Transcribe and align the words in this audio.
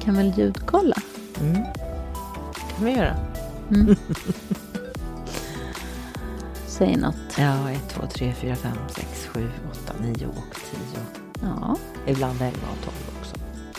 kan 0.00 0.16
väl 0.16 0.32
ljudkolla. 0.38 0.96
Mm. 1.40 1.64
kan 2.76 2.84
vi 2.84 2.90
göra. 2.92 3.16
Mm. 3.70 3.96
Säg 6.66 6.96
något. 6.96 7.38
Ja, 7.38 7.70
1, 7.70 7.88
2, 7.88 8.06
3, 8.06 8.32
4, 8.40 8.56
5, 8.56 8.72
6, 8.90 9.28
7, 9.34 9.48
8, 9.70 9.92
9 10.00 10.26
och 10.26 10.54
10. 10.54 11.00
Ja. 11.42 11.76
Ibland 12.06 12.42
11 12.42 12.58
och 12.70 12.84
12 12.84 12.96
också. 13.20 13.36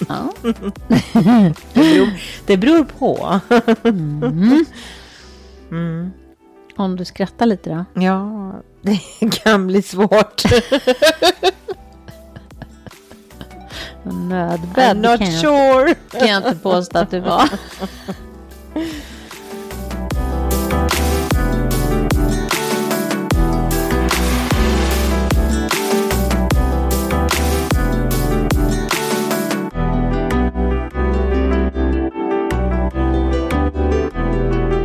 ja. 0.08 0.34
Det 1.74 1.84
beror, 1.84 2.10
det 2.46 2.58
beror 2.58 2.84
på. 2.84 3.40
Mm. 3.84 4.66
Mm. 5.72 6.12
Om 6.76 6.96
du 6.96 7.06
skrattar 7.06 7.46
lite 7.46 7.70
då. 7.70 8.02
Ja, 8.02 8.52
det 8.82 9.00
kan 9.32 9.68
bli 9.68 9.82
svårt. 9.82 10.44
Nödbädd 14.04 14.98
I'm 14.98 15.02
not 15.02 15.20
kan, 15.20 15.32
jag, 15.32 15.40
sure. 15.42 15.96
kan 16.12 16.28
jag 16.28 16.38
inte 16.38 16.56
påstå 16.56 16.98
att 16.98 17.12
du 17.12 17.20
var. 17.20 17.50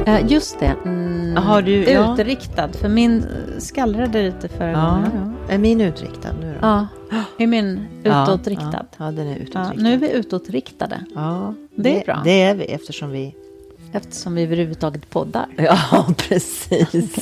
Eh, 0.06 0.26
Just 0.26 0.60
det. 0.60 0.95
Mm, 1.36 1.48
Har 1.48 1.62
du- 1.62 1.84
ja. 1.90 2.12
Utriktad. 2.14 2.68
För 2.72 2.88
min 2.88 3.24
skallrade 3.58 4.22
lite 4.22 4.48
förra 4.48 4.70
Ja, 4.70 4.90
gången. 4.90 5.36
Är 5.48 5.58
min 5.58 5.80
utriktad 5.80 6.32
nu 6.40 6.52
då? 6.52 6.58
Ja, 6.66 6.86
är 7.38 7.46
min 7.46 7.86
utåtriktad. 8.04 8.86
Ja, 8.98 9.04
ja, 9.06 9.10
den 9.10 9.26
är 9.26 9.30
Ja, 9.30 9.36
utåtriktad. 9.36 9.82
nu 9.82 9.92
är 9.92 9.98
vi 9.98 10.10
utåtriktade. 10.12 11.04
Ja, 11.14 11.54
Det 11.76 12.00
är 12.00 12.04
bra. 12.04 12.20
Det 12.24 12.42
är 12.42 12.54
vi 12.54 12.64
eftersom 12.64 13.10
vi... 13.10 13.34
Eftersom 13.92 14.34
vi 14.34 14.42
överhuvudtaget 14.42 15.10
poddar. 15.10 15.46
Ja, 15.56 16.06
precis. 16.16 17.16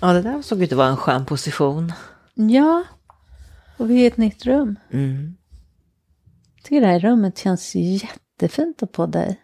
ja, 0.00 0.12
det 0.12 0.22
där 0.22 0.42
såg 0.42 0.62
ut 0.62 0.72
att 0.72 0.78
vara 0.78 0.88
en 0.88 0.96
skön 0.96 1.26
position. 1.26 1.92
Ja, 2.34 2.82
och 3.76 3.90
vi 3.90 3.94
är 3.94 3.98
i 4.04 4.06
ett 4.06 4.16
nytt 4.16 4.46
rum. 4.46 4.76
Mm. 4.92 5.36
Jag 6.56 6.64
tycker 6.64 6.80
det 6.80 6.86
här 6.86 7.00
rummet 7.00 7.38
känns 7.38 7.74
jättefint 7.74 8.82
att 8.82 8.92
podda 8.92 9.26
i. 9.28 9.36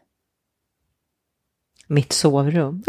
Mitt 1.89 2.13
sovrum. 2.13 2.83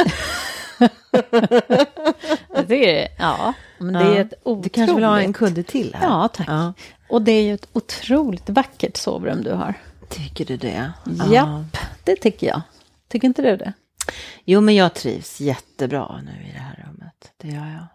Jag 2.54 2.68
tycker 2.68 2.88
det, 2.94 3.08
ja, 3.20 3.54
men 3.78 3.94
det 3.94 4.00
är 4.00 4.16
Ja. 4.16 4.22
ett 4.22 4.34
otroligt... 4.44 4.64
Du 4.64 4.70
kanske 4.70 4.96
vill 4.96 5.04
ha 5.04 5.22
en 5.22 5.34
kudde 5.34 5.64
till 5.64 5.96
här? 5.96 6.08
Ja, 6.08 6.28
tack. 6.34 6.48
Ja. 6.50 6.74
Och 7.10 7.22
det 7.22 7.32
är 7.32 7.42
ju 7.44 7.54
ett 7.54 7.68
otroligt 7.74 8.50
vackert 8.50 8.98
sovrum 8.98 9.44
du 9.44 9.52
har. 9.52 9.74
Tycker 10.10 10.46
du 10.46 10.58
det? 10.58 10.92
Japp, 11.32 11.78
det 12.04 12.16
tycker 12.16 12.48
jag. 12.48 12.62
Tycker 13.08 13.28
inte 13.28 13.42
du 13.42 13.58
det? 13.58 13.74
Jo, 14.46 14.62
men 14.62 14.76
jag 14.76 14.94
trivs 14.94 15.40
jättebra 15.42 16.22
nu 16.24 16.32
i 16.50 16.52
det 16.54 16.60
här 16.60 16.86
rummet. 16.88 17.32
Det 17.38 17.48
gör 17.48 17.66
jag. 17.68 17.86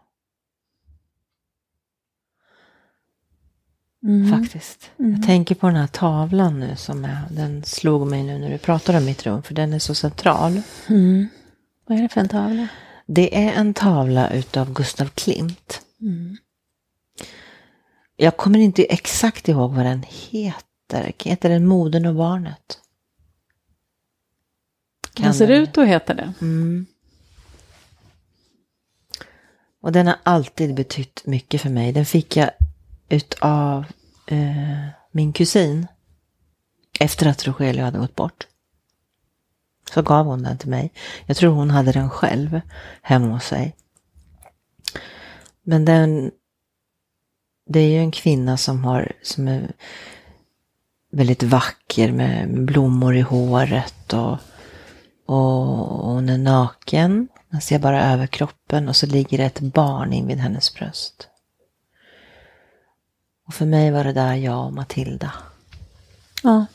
Faktiskt. 4.30 4.90
Jag 4.96 5.22
tänker 5.26 5.54
på 5.54 5.66
den 5.66 5.76
här 5.76 5.86
tavlan 5.86 6.60
nu 6.60 6.76
som 6.76 7.04
är, 7.04 7.18
den 7.30 7.64
slog 7.64 8.06
mig 8.06 8.22
nu 8.22 8.38
när 8.38 8.50
du 8.50 8.58
pratade 8.58 8.98
om 8.98 9.04
mitt 9.04 9.26
rum, 9.26 9.42
för 9.42 9.54
den 9.54 9.72
är 9.72 9.78
så 9.78 9.94
central. 9.94 10.62
Mm. 10.88 11.28
Vad 11.86 11.98
är 11.98 12.02
det 12.02 12.08
för 12.08 12.20
en 12.20 12.28
tavla? 12.28 12.68
Det 13.06 13.36
är 13.46 13.52
en 13.52 13.74
tavla 13.74 14.30
utav 14.30 14.72
Gustav 14.72 15.06
Klimt. 15.08 15.80
Mm. 16.00 16.36
Jag 18.16 18.36
kommer 18.36 18.58
inte 18.58 18.84
exakt 18.84 19.48
ihåg 19.48 19.72
vad 19.74 19.84
den 19.86 20.04
heter. 20.08 21.12
Heter 21.18 21.48
den 21.48 21.66
Modern 21.66 22.06
och 22.06 22.14
barnet? 22.14 22.78
Kan 25.14 25.24
Den 25.24 25.34
ser 25.34 25.46
den- 25.48 25.62
ut 25.62 25.78
att 25.78 25.86
heta 25.88 26.14
det. 26.14 26.32
Mm. 26.40 26.86
Och 29.80 29.92
den 29.92 30.06
har 30.06 30.16
alltid 30.22 30.74
betytt 30.74 31.22
mycket 31.26 31.60
för 31.60 31.70
mig. 31.70 31.92
Den 31.92 32.06
fick 32.06 32.36
jag 32.36 32.50
utav 33.08 33.84
eh, 34.26 34.88
min 35.12 35.32
kusin. 35.32 35.86
Efter 37.00 37.26
att 37.26 37.46
Rogelio 37.46 37.84
hade 37.84 37.98
gått 37.98 38.16
bort. 38.16 38.46
Så 39.94 40.02
gav 40.02 40.26
hon 40.26 40.42
den 40.42 40.58
till 40.58 40.68
mig. 40.68 40.92
Jag 41.26 41.36
tror 41.36 41.52
hon 41.54 41.70
hade 41.70 41.92
den 41.92 42.10
själv 42.10 42.60
hemma 43.02 43.34
hos 43.34 43.44
sig. 43.44 43.76
Men 45.62 45.84
den... 45.84 46.30
Det 47.66 47.80
är 47.80 47.88
ju 47.88 47.98
en 47.98 48.12
kvinna 48.12 48.56
som 48.56 48.84
har... 48.84 49.12
Som 49.22 49.48
är 49.48 49.72
väldigt 51.12 51.42
vacker 51.42 52.12
med 52.12 52.48
med 52.48 52.64
blommor 52.64 53.16
i 53.16 53.20
håret 53.20 54.12
och 54.12 54.38
och 55.26 55.36
hon 56.12 56.28
är 56.28 56.38
naken. 56.38 57.28
Man 57.48 57.60
ser 57.60 57.78
bara 57.78 58.12
överkroppen 58.12 58.88
och 58.88 58.96
så 58.96 59.06
ligger 59.06 59.38
det 59.38 59.44
ett 59.44 59.60
barn 59.60 60.12
invid 60.12 60.38
hennes 60.38 60.74
bröst. 60.74 61.28
Och 63.54 63.58
för 63.58 63.66
mig 63.66 63.90
var 63.90 64.04
det 64.04 64.12
där 64.12 64.34
jag 64.34 64.66
och 64.66 64.72
Matilda. 64.72 65.32
Ja. 66.42 66.66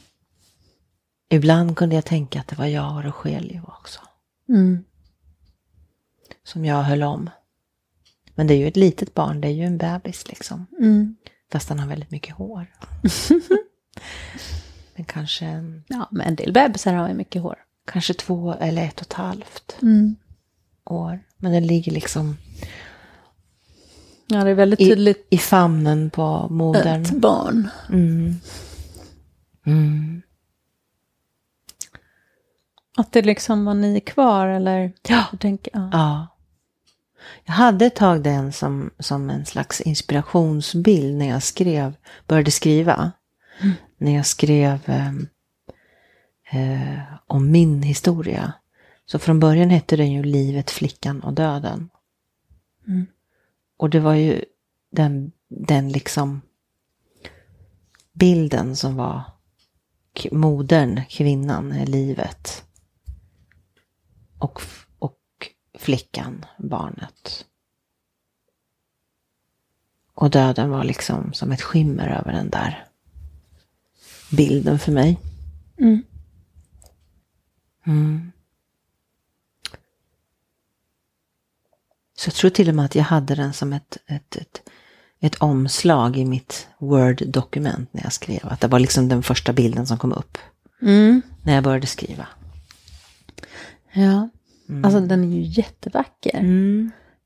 Ibland 1.29 1.77
kunde 1.77 1.95
jag 1.95 2.05
tänka 2.05 2.39
att 2.39 2.47
det 2.47 2.55
var 2.55 2.65
jag 2.65 2.95
och 2.95 3.03
Rogelio 3.03 3.61
också. 3.67 3.99
Mm. 4.49 4.83
Som 6.43 6.65
jag 6.65 6.83
höll 6.83 7.03
om. 7.03 7.29
Men 8.35 8.47
det 8.47 8.53
är 8.53 8.57
ju 8.57 8.67
ett 8.67 8.77
litet 8.77 9.13
barn, 9.13 9.41
det 9.41 9.47
är 9.47 9.51
ju 9.51 9.63
en 9.63 9.77
bebis 9.77 10.27
liksom. 10.27 10.65
Mm. 10.79 11.15
Fast 11.51 11.69
han 11.69 11.79
har 11.79 11.87
väldigt 11.87 12.11
mycket 12.11 12.35
hår. 12.35 12.67
Men 14.95 15.05
kanske, 15.05 15.45
en, 15.45 15.83
Ja, 15.87 16.07
men 16.11 16.27
en 16.27 16.35
del 16.35 16.53
bebisar 16.53 16.93
har 16.93 17.07
ju 17.07 17.13
mycket 17.13 17.41
hår. 17.41 17.55
kanske 17.91 18.13
två 18.13 18.53
eller 18.53 18.85
ett 18.85 18.99
och 19.01 19.07
ett 19.07 19.13
halvt 19.13 19.77
Mm. 19.81 20.15
år. 20.85 21.19
Men 21.37 21.51
den 21.51 21.67
ligger 21.67 21.91
liksom 21.91 22.37
Ja, 24.31 24.43
det 24.43 24.49
är 24.49 24.55
väldigt 24.55 24.81
i, 24.81 24.89
tydligt 24.89 25.27
i 25.29 25.37
famnen 25.37 26.09
på 26.09 26.47
modern. 26.49 27.01
ett 27.01 27.11
barn. 27.11 27.69
Mm. 27.89 28.35
Mm. 29.65 30.21
Att 32.97 33.11
det 33.11 33.21
liksom 33.21 33.65
var 33.65 33.73
ni 33.73 33.99
kvar 33.99 34.47
eller? 34.47 34.93
Ja. 35.07 35.25
Jag 35.31 35.39
tänker, 35.39 35.71
ja. 35.73 35.89
Ja. 35.91 36.27
Jag 37.43 37.53
hade 37.53 37.85
ett 37.85 37.95
tag 37.95 38.23
den 38.23 38.53
som, 38.53 38.89
som 38.99 39.29
en 39.29 39.45
slags 39.45 39.81
inspirationsbild 39.81 41.17
när 41.17 41.29
jag 41.29 41.43
skrev, 41.43 41.93
började 42.27 42.51
skriva. 42.51 43.11
När 43.97 44.15
jag 44.15 44.25
skrev 44.25 44.79
eh, 44.85 45.13
eh, 46.51 46.99
om 47.27 47.51
min 47.51 47.83
historia. 47.83 48.53
Så 49.05 49.19
från 49.19 49.39
början 49.39 49.69
hette 49.69 49.95
den 49.95 50.11
ju 50.11 50.23
Livet, 50.23 50.71
flickan 50.71 51.21
och 51.21 51.33
döden. 51.33 51.89
Mm. 52.87 53.07
Och 53.79 53.89
det 53.89 53.99
var 53.99 54.13
ju 54.13 54.45
den, 54.91 55.31
den 55.47 55.89
liksom 55.89 56.41
bilden 58.13 58.75
som 58.75 58.95
var 58.95 59.23
modern, 60.31 61.01
kvinnan, 61.09 61.69
livet. 61.69 62.63
Och, 64.37 64.61
och 64.99 65.19
flickan, 65.77 66.45
barnet. 66.57 67.45
Och 70.13 70.29
döden 70.29 70.69
var 70.69 70.83
liksom 70.83 71.33
som 71.33 71.51
ett 71.51 71.61
skimmer 71.61 72.07
över 72.07 72.31
den 72.31 72.49
där 72.49 72.87
bilden 74.31 74.79
för 74.79 74.91
mig. 74.91 75.19
Mm. 75.77 76.03
Mm. 77.85 78.31
Så 82.19 82.27
jag 82.27 82.33
tror 82.35 82.49
till 82.49 82.69
och 82.69 82.75
med 82.75 82.85
att 82.85 82.95
jag 82.95 83.03
hade 83.03 83.35
den 83.35 83.53
som 83.53 83.73
ett, 83.73 83.97
ett, 84.07 84.35
ett, 84.35 84.61
ett 85.19 85.35
omslag 85.35 86.17
i 86.17 86.25
mitt 86.25 86.67
Word-dokument 86.77 87.93
när 87.93 88.03
jag 88.03 88.13
skrev. 88.13 88.39
Att 88.43 88.61
det 88.61 88.67
var 88.67 88.79
liksom 88.79 89.07
den 89.09 89.23
första 89.23 89.53
bilden 89.53 89.87
som 89.87 89.97
kom 89.97 90.13
upp 90.13 90.37
Mm. 90.81 91.21
när 91.43 91.55
jag 91.55 91.63
började 91.63 91.87
skriva. 91.87 92.27
Ja, 93.93 94.29
alltså 94.83 94.99
den 94.99 95.23
är 95.23 95.27
ju 95.37 95.41
jättevacker. 95.41 96.43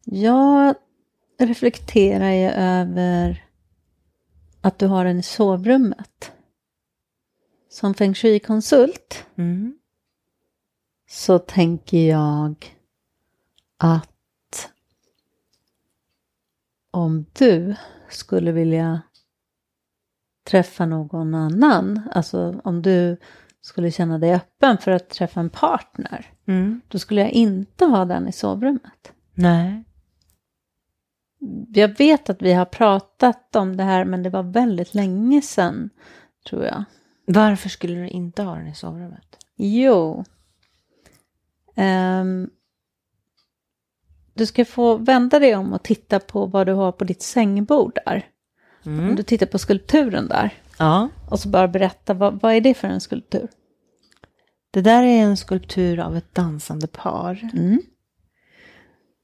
Jag 0.04 0.76
reflekterar 1.40 2.32
ju 2.32 2.50
över 2.50 3.46
att 4.62 4.80
du 4.80 4.88
har 4.88 5.06
den 5.06 5.20
i 5.20 5.24
sovrummet. 5.24 6.32
Som 7.70 7.94
feng 7.94 8.14
shui-konsult 8.14 9.26
Mm. 9.38 9.78
så 11.10 11.40
tänker 11.40 12.10
jag 12.10 12.76
att 13.78 14.13
om 16.94 17.26
du 17.34 17.76
skulle 18.10 18.52
vilja 18.52 19.02
träffa 20.48 20.86
någon 20.86 21.36
annan, 21.36 22.02
alltså 22.12 22.62
om 22.64 22.82
du 22.82 23.18
skulle 23.62 23.92
känna 23.92 24.18
dig 24.18 24.34
öppen 24.34 24.78
för 24.78 24.92
att 24.92 25.10
träffa 25.10 25.40
en 25.40 25.50
partner, 25.50 26.30
Mm. 26.48 26.82
då 26.88 27.00
skulle 27.00 27.22
jag 27.22 27.32
inte 27.32 27.86
ha 27.86 28.06
den 28.06 28.28
i 28.28 28.32
sovrummet. 28.32 29.14
Nej. 29.34 29.84
jag 31.74 31.98
vet 31.98 32.30
att 32.30 32.42
vi 32.42 32.54
har 32.54 32.66
pratat 32.66 33.56
om 33.56 33.78
det 33.78 33.84
här, 33.84 34.06
men 34.06 34.24
det 34.24 34.30
var 34.30 34.44
väldigt 34.44 34.94
länge 34.94 35.42
sedan, 35.42 35.90
tror 36.50 36.64
jag. 36.66 36.84
Varför 37.26 37.70
skulle 37.70 37.96
du 38.00 38.08
inte 38.08 38.44
ha 38.44 38.56
den 38.56 38.68
i 38.68 38.76
sovrummet? 38.76 39.38
Jo. 39.56 40.24
Ehm, 41.76 42.50
du 44.34 44.46
ska 44.46 44.66
få 44.66 44.96
vända 44.96 45.40
dig 45.40 45.56
om 45.56 45.74
och 45.74 45.84
titta 45.84 46.20
på 46.20 46.46
vad 46.46 46.68
du 46.68 46.74
har 46.74 46.92
på 46.92 47.04
ditt 47.04 47.22
sängbord 47.22 48.00
där. 48.06 48.26
Om 48.86 49.16
du 49.16 49.24
tittar 49.24 49.46
på 49.46 49.58
skulpturen 49.58 50.28
där. 50.28 50.54
Ja. 50.78 51.10
Och 51.30 51.40
så 51.40 51.50
bara 51.50 51.68
berätta, 51.68 52.14
vad, 52.14 52.42
vad 52.42 52.54
är 52.54 52.62
det 52.62 52.74
för 52.74 52.88
en 52.88 53.02
skulptur? 53.02 53.48
Det 54.72 54.82
där 54.82 55.04
är 55.04 55.24
en 55.24 55.38
skulptur 55.38 56.00
av 56.00 56.18
ett 56.18 56.36
dansande 56.36 56.88
par. 56.88 57.50
Mm. 57.54 57.82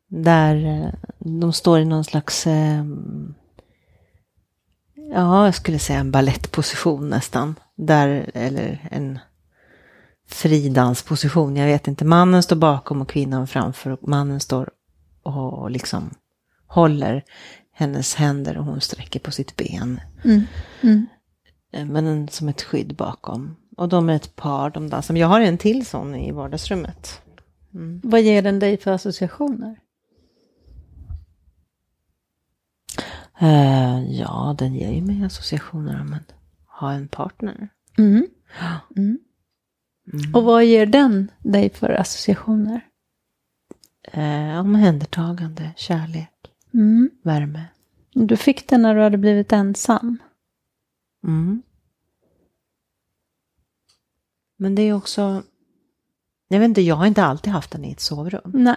Där 0.10 0.66
eh, 0.66 0.94
de 1.20 1.54
står 1.54 1.80
i 1.80 1.86
någon 1.86 2.04
slags, 2.04 2.48
eh, 2.48 2.86
ja 4.96 5.46
jag 5.46 5.56
skulle 5.56 5.80
säga 5.80 6.00
en 6.00 6.12
ballettposition 6.12 7.10
nästan. 7.10 7.56
Där, 7.76 8.32
eller 8.34 8.88
en 8.92 9.20
fridansposition, 10.28 11.56
jag 11.56 11.66
vet 11.66 11.88
inte. 11.88 12.06
Mannen 12.06 12.44
står 12.44 12.56
bakom 12.56 13.02
och 13.02 13.10
kvinnan 13.10 13.48
framför 13.48 13.92
och 13.92 14.08
mannen 14.08 14.40
står 14.40 14.70
och 15.38 15.72
liksom 15.72 16.14
håller 16.68 17.24
hennes 17.72 18.16
händer 18.16 18.58
och 18.58 18.66
hon 18.66 18.82
sträcker 18.82 19.20
på 19.20 19.32
sitt 19.32 19.56
ben. 19.56 20.02
Mm. 20.24 20.44
Mm. 20.82 21.06
Eh, 21.74 21.86
Men 21.86 22.08
en, 22.08 22.28
som 22.28 22.50
ett 22.50 22.62
skydd 22.62 22.96
bakom. 22.96 23.56
Och 23.78 23.90
de 23.90 24.10
är 24.10 24.16
ett 24.16 24.36
par, 24.36 24.70
de 24.70 24.90
dansar. 24.90 25.14
Men 25.14 25.22
jag 25.22 25.28
har 25.28 25.42
en 25.42 25.58
till 25.58 25.86
sån 25.86 26.16
i 26.16 26.32
vardagsrummet. 26.32 27.22
Vad 28.04 28.22
ger 28.22 28.42
den 28.42 28.60
dig 28.60 28.78
för 28.78 28.92
associationer? 28.92 29.80
Eh, 33.40 34.12
ja, 34.12 34.56
den 34.58 34.76
ger 34.76 34.92
ju 34.92 35.02
mig 35.02 35.26
associationer 35.26 36.02
om 36.02 36.14
att 36.14 36.34
ha 36.80 36.92
en 36.92 37.08
partner. 37.08 37.70
Mm. 37.98 38.28
Mm. 38.98 39.20
Och 40.34 40.44
vad 40.44 40.66
ger 40.66 40.86
den 40.86 41.32
dig 41.40 41.70
för 41.70 41.90
associationer? 41.90 42.82
Eh, 44.12 44.60
omhändertagande, 44.60 45.72
kärlek, 45.76 46.30
Mm. 46.74 47.10
värme. 47.24 47.66
Du 48.14 48.38
fick 48.38 48.68
den 48.70 48.82
när 48.82 48.96
du 48.96 49.02
hade 49.02 49.18
blivit 49.18 49.52
ensam. 49.54 50.18
Mm. 51.28 51.62
Men 54.58 54.76
det 54.76 54.82
är 54.82 54.94
också, 54.94 55.44
jag 56.48 56.60
vet 56.60 56.66
inte, 56.70 56.82
jag 56.82 56.96
har 56.96 57.06
inte 57.06 57.24
alltid 57.24 57.54
haft 57.54 57.72
den 57.72 57.86
i 57.86 57.92
ett 57.92 58.00
sovrum. 58.00 58.52
Nej. 58.54 58.76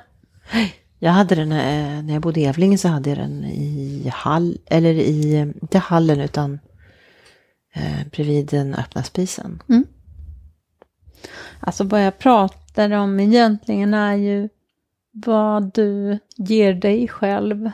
Jag 0.98 1.12
hade 1.12 1.34
den, 1.34 1.52
eh, 1.52 2.02
när 2.04 2.12
jag 2.12 2.22
bodde 2.22 2.40
i 2.40 2.44
Evlingen 2.44 2.78
så 2.78 2.88
hade 2.88 3.10
jag 3.10 3.18
den 3.18 3.44
i 3.44 4.08
hall, 4.14 4.58
eller 4.66 4.94
i, 4.94 5.38
inte 5.62 5.78
hallen 5.78 6.20
utan 6.20 6.58
eh, 7.74 8.06
bredvid 8.12 8.46
den 8.46 8.74
öppna 8.74 9.02
spisen. 9.02 9.62
Alltså 11.60 11.84
vad 11.84 12.06
jag 12.06 12.18
pratar 12.18 12.90
om 12.90 13.20
egentligen 13.20 13.94
är 13.94 14.14
ju 14.14 14.48
vad 15.12 15.74
du 15.74 16.18
ger 16.36 16.74
dig 16.74 17.08
själv 17.08 17.70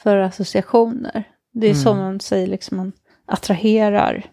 för 0.00 0.16
associationer. 0.16 1.24
Det 1.52 1.66
är 1.66 1.74
så 1.74 1.94
man 1.94 2.20
säger, 2.20 2.46
liksom 2.46 2.76
man 2.76 2.92
attraherar. 3.26 4.30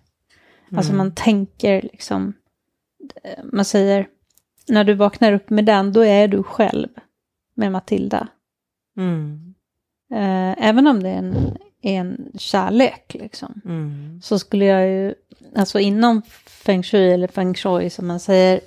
Alltså 0.71 0.93
man 0.93 1.11
tänker 1.11 1.81
liksom, 1.81 2.33
man 3.43 3.65
säger, 3.65 4.07
när 4.67 4.83
du 4.83 4.93
vaknar 4.93 5.33
upp 5.33 5.49
med 5.49 5.65
den, 5.65 5.93
då 5.93 6.05
är 6.05 6.27
du 6.27 6.43
själv 6.43 6.87
med 7.55 7.71
Matilda. 7.71 8.27
Mm. 8.97 9.53
Eh, 10.11 10.67
även 10.67 10.87
om 10.87 11.03
det 11.03 11.09
är 11.09 11.17
en, 11.17 11.57
är 11.81 11.99
en 11.99 12.31
kärlek 12.37 13.15
liksom. 13.19 13.61
Mm. 13.65 14.21
så 14.23 14.39
skulle 14.39 14.65
jag 14.65 14.87
ju, 14.87 15.13
alltså 15.55 15.79
inom 15.79 16.21
feng 16.45 16.83
shui 16.83 17.11
eller 17.11 17.27
feng 17.27 17.53
shui 17.53 17.89
som 17.89 18.07
man 18.07 18.19
säger 18.19 18.59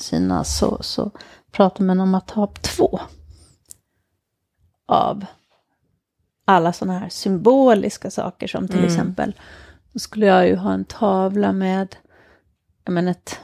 Kina 0.00 0.44
så, 0.44 0.82
så 0.82 1.10
pratar 1.56 1.84
man 1.84 2.00
om 2.00 2.14
att 2.14 2.30
ha 2.30 2.46
två 2.46 3.00
av 4.86 5.24
alla 6.44 6.72
sådana 6.72 6.98
här 6.98 7.08
symboliska 7.08 8.10
saker 8.10 8.46
som 8.46 8.68
till 8.68 8.76
Mm. 8.78 8.86
exempel, 8.90 9.34
då 9.92 9.98
skulle 9.98 10.26
jag 10.26 10.48
ju 10.48 10.56
ha 10.56 10.72
en 10.72 10.84
tavla 10.84 11.52
med 11.52 11.96
menar, 12.88 13.10
ett 13.10 13.38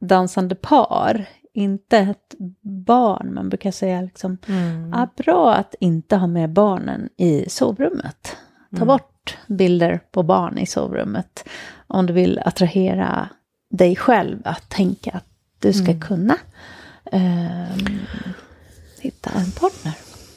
dansande 0.00 0.54
par, 0.54 1.24
inte 1.54 1.98
ett 1.98 2.34
barn. 2.86 3.34
Man 3.34 3.48
brukar 3.48 3.70
säga 3.70 4.00
liksom, 4.00 4.38
Mm. 4.48 4.94
ah, 4.94 5.06
bra 5.16 5.54
att 5.54 5.74
inte 5.80 6.16
ha 6.16 6.26
med 6.26 6.50
barnen 6.52 7.08
i 7.16 7.48
sovrummet. 7.50 8.36
Ta 8.70 8.76
Mm. 8.76 8.88
bort 8.88 9.36
bilder 9.46 10.00
på 10.10 10.22
barn 10.22 10.58
i 10.58 10.66
sovrummet 10.66 11.48
om 11.86 12.06
du 12.06 12.12
vill 12.12 12.38
attrahera 12.44 13.28
dig 13.70 13.96
själv 13.96 14.38
att 14.44 14.68
tänka 14.68 15.10
att 15.10 15.26
du 15.58 15.72
ska 15.72 15.90
Mm. 15.90 16.00
kunna 16.00 16.36
hitta 19.00 19.30
en 19.30 19.52
partner. 19.52 19.94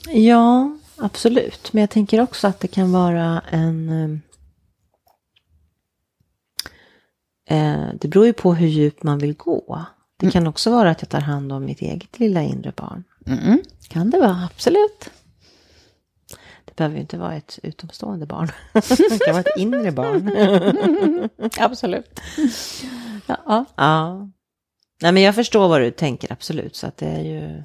Ja, 0.07 0.77
absolut. 0.98 1.74
Men 1.74 1.81
jag 1.81 1.89
tänker 1.89 2.22
också 2.22 2.48
att 2.48 2.60
det 2.60 2.68
kan 2.68 2.92
vara 2.92 3.42
en... 3.50 4.22
Eh, 7.48 7.88
det 8.01 8.07
beror 8.07 8.25
ju 8.25 8.33
på 8.33 8.54
hur 8.54 8.68
djupt 8.68 9.04
man 9.04 9.18
vill 9.18 9.33
gå. 9.33 9.86
Det 10.18 10.31
kan 10.31 10.48
också 10.48 10.72
vara 10.72 10.89
att 10.89 11.01
jag 11.01 11.10
tar 11.10 11.22
hand 11.22 11.51
om 11.51 11.66
mitt 11.66 11.81
eget 11.81 12.19
lilla 12.19 12.42
inre 12.42 12.74
barn. 12.75 13.04
Mm. 13.25 13.60
Kan 13.88 14.10
det 14.10 14.19
vara, 14.19 14.50
absolut. 14.54 15.10
Det 16.66 16.75
behöver 16.75 16.95
ju 16.95 17.01
inte 17.01 17.18
vara 17.18 17.36
ett 17.36 17.60
utomstående 17.63 18.25
barn. 18.25 18.51
det 18.74 19.25
kan 19.25 19.33
vara 19.33 19.44
ett 19.44 19.57
inre 19.57 19.92
barn. 19.92 20.31
Absolut. 21.60 22.19
Ja, 23.28 23.66
ja. 23.76 24.30
Nej, 25.02 25.11
men 25.11 25.23
jag 25.23 25.35
förstår 25.35 25.68
vad 25.68 25.81
du 25.81 25.92
tänker, 25.92 26.31
absolut. 26.31 26.75
Så 26.75 26.87
att 26.87 26.97
det 26.97 27.07
är 27.07 27.21
ju... 27.21 27.64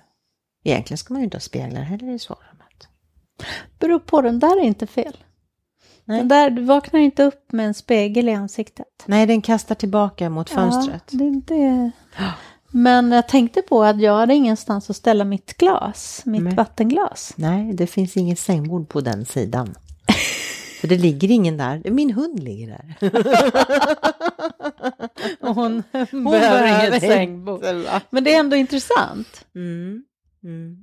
Egentligen 0.64 0.98
ska 0.98 1.14
man 1.14 1.20
ju 1.20 1.24
inte 1.24 1.36
ha 1.36 1.40
speglar 1.40 1.80
heller 1.80 2.14
i 2.14 2.18
sovrummet. 2.18 2.88
beror 3.78 3.98
på, 3.98 4.22
den 4.22 4.38
där 4.38 4.60
är 4.60 4.64
inte 4.64 4.86
fel. 4.86 5.16
Nej. 6.04 6.18
Den 6.18 6.28
där, 6.28 6.50
du 6.50 6.62
vaknar 6.62 7.00
inte 7.00 7.22
upp 7.22 7.52
med 7.52 7.66
en 7.66 7.74
spegel 7.74 8.28
i 8.28 8.34
ansiktet. 8.34 8.86
Nej, 9.06 9.26
den 9.26 9.42
kastar 9.42 9.74
tillbaka 9.74 10.30
mot 10.30 10.50
fönstret. 10.50 11.04
Ja, 11.10 11.18
det, 11.18 11.40
det. 11.46 11.90
Men 12.70 13.12
jag 13.12 13.28
tänkte 13.28 13.62
på 13.62 13.84
att 13.84 14.00
jag 14.00 14.16
hade 14.16 14.34
ingenstans 14.34 14.90
att 14.90 14.96
ställa 14.96 15.24
mitt 15.24 15.56
glas, 15.56 16.22
mitt 16.24 16.42
Nej. 16.42 16.54
vattenglas. 16.54 17.32
Nej, 17.36 17.72
det 17.72 17.86
finns 17.86 18.16
inget 18.16 18.38
sängbord 18.38 18.88
på 18.88 19.00
den 19.00 19.24
sidan. 19.24 19.74
För 20.80 20.88
det 20.88 20.98
ligger 20.98 21.30
ingen 21.30 21.56
där. 21.56 21.90
Min 21.90 22.10
hund 22.10 22.42
ligger 22.42 22.66
där. 22.68 22.96
Och 25.48 25.54
hon, 25.54 25.82
behöver 26.10 26.88
inget 26.88 27.02
sängbord. 27.02 27.64
Men 28.10 28.24
det 28.24 28.34
är 28.34 28.40
ändå 28.40 28.56
intressant. 28.56 29.46
Mm. 29.54 30.04
Mm. 30.44 30.76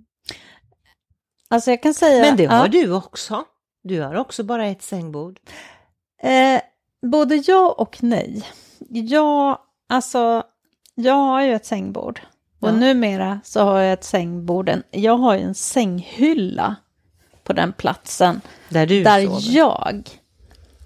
Alltså 1.50 1.70
jag 1.70 1.84
kan 1.84 1.94
säga... 1.94 2.22
Men 2.22 2.38
det 2.38 2.46
har 2.46 2.58
ja, 2.58 2.68
du 2.68 2.94
också. 2.94 3.44
Du 3.84 4.01
har 4.01 4.16
också 4.16 4.44
bara 4.44 4.66
ett 4.66 4.82
sängbord. 4.82 5.39
Eh, 6.24 6.62
både 7.12 7.36
ja 7.36 7.75
och 7.77 8.04
nej. 8.04 8.44
Jag, 8.89 9.60
alltså, 9.89 10.44
jag 10.96 11.13
har 11.13 11.42
ju 11.42 11.54
ett 11.54 11.66
sängbord. 11.66 12.22
Och 12.60 12.68
Ja. 12.70 12.72
numera 12.72 13.39
så 13.44 13.60
har 13.60 13.80
jag 13.80 13.94
ett 13.94 14.04
sängbord. 14.04 14.72
Jag 14.92 15.18
har 15.18 15.36
ju 15.36 15.42
en 15.42 15.56
sänghylla 15.56 16.75
på 17.48 17.54
den 17.54 17.74
platsen. 17.74 18.42
Där 18.70 18.86
du 18.86 19.04
där 19.04 19.25
sover. 19.25 19.56
jag, 19.56 20.10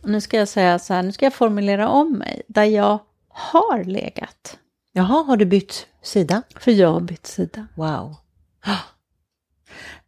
nu 0.03 0.22
ska 0.22 0.38
jag 0.38 0.48
säga 0.48 0.80
så 0.80 0.94
här, 0.94 1.03
nu 1.03 1.12
ska 1.12 1.25
jag 1.25 1.34
formulera 1.34 1.89
om 1.89 2.13
mig. 2.13 2.41
Där 2.48 2.63
jag 2.63 3.00
har 3.30 3.84
legat. 3.84 4.58
Jaha, 4.94 5.24
har 5.24 5.38
du 5.38 5.46
bytt 5.46 5.88
sida? 6.01 6.41
För 6.60 6.72
jag 6.72 6.94
har 6.94 7.00
bytt 7.00 7.27
sida. 7.27 7.68
Wow. 7.75 8.15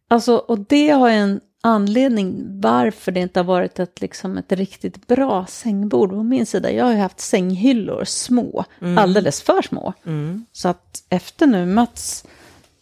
Alltså, 0.08 0.36
och 0.36 0.58
det 0.58 0.90
har 0.90 1.10
en 1.10 1.40
anledning 1.60 2.60
varför 2.60 3.12
det 3.12 3.20
inte 3.20 3.40
har 3.40 3.44
varit 3.44 3.78
ett, 3.78 4.00
liksom, 4.00 4.38
ett 4.38 4.52
riktigt 4.52 5.06
bra 5.06 5.46
sängbord 5.46 6.10
på 6.10 6.22
min 6.22 6.46
sida. 6.46 6.72
Jag 6.72 6.84
har 6.84 6.92
ju 6.92 6.98
haft 6.98 7.20
sänghyllor, 7.20 8.04
små, 8.04 8.64
alldeles 8.98 9.42
för 9.42 9.62
små. 9.62 9.92
Mm. 10.04 10.46
Så 10.52 10.68
att 10.68 11.04
efter 11.08 11.46
nu 11.46 11.66
Mats, 11.66 12.24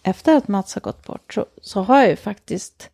efter 0.02 0.36
att 0.36 0.48
Mats 0.48 0.74
har 0.74 0.80
gått 0.80 1.06
bort 1.06 1.34
så, 1.34 1.46
så 1.62 1.82
har 1.82 1.98
jag 1.98 2.08
ju 2.08 2.16
faktiskt 2.16 2.90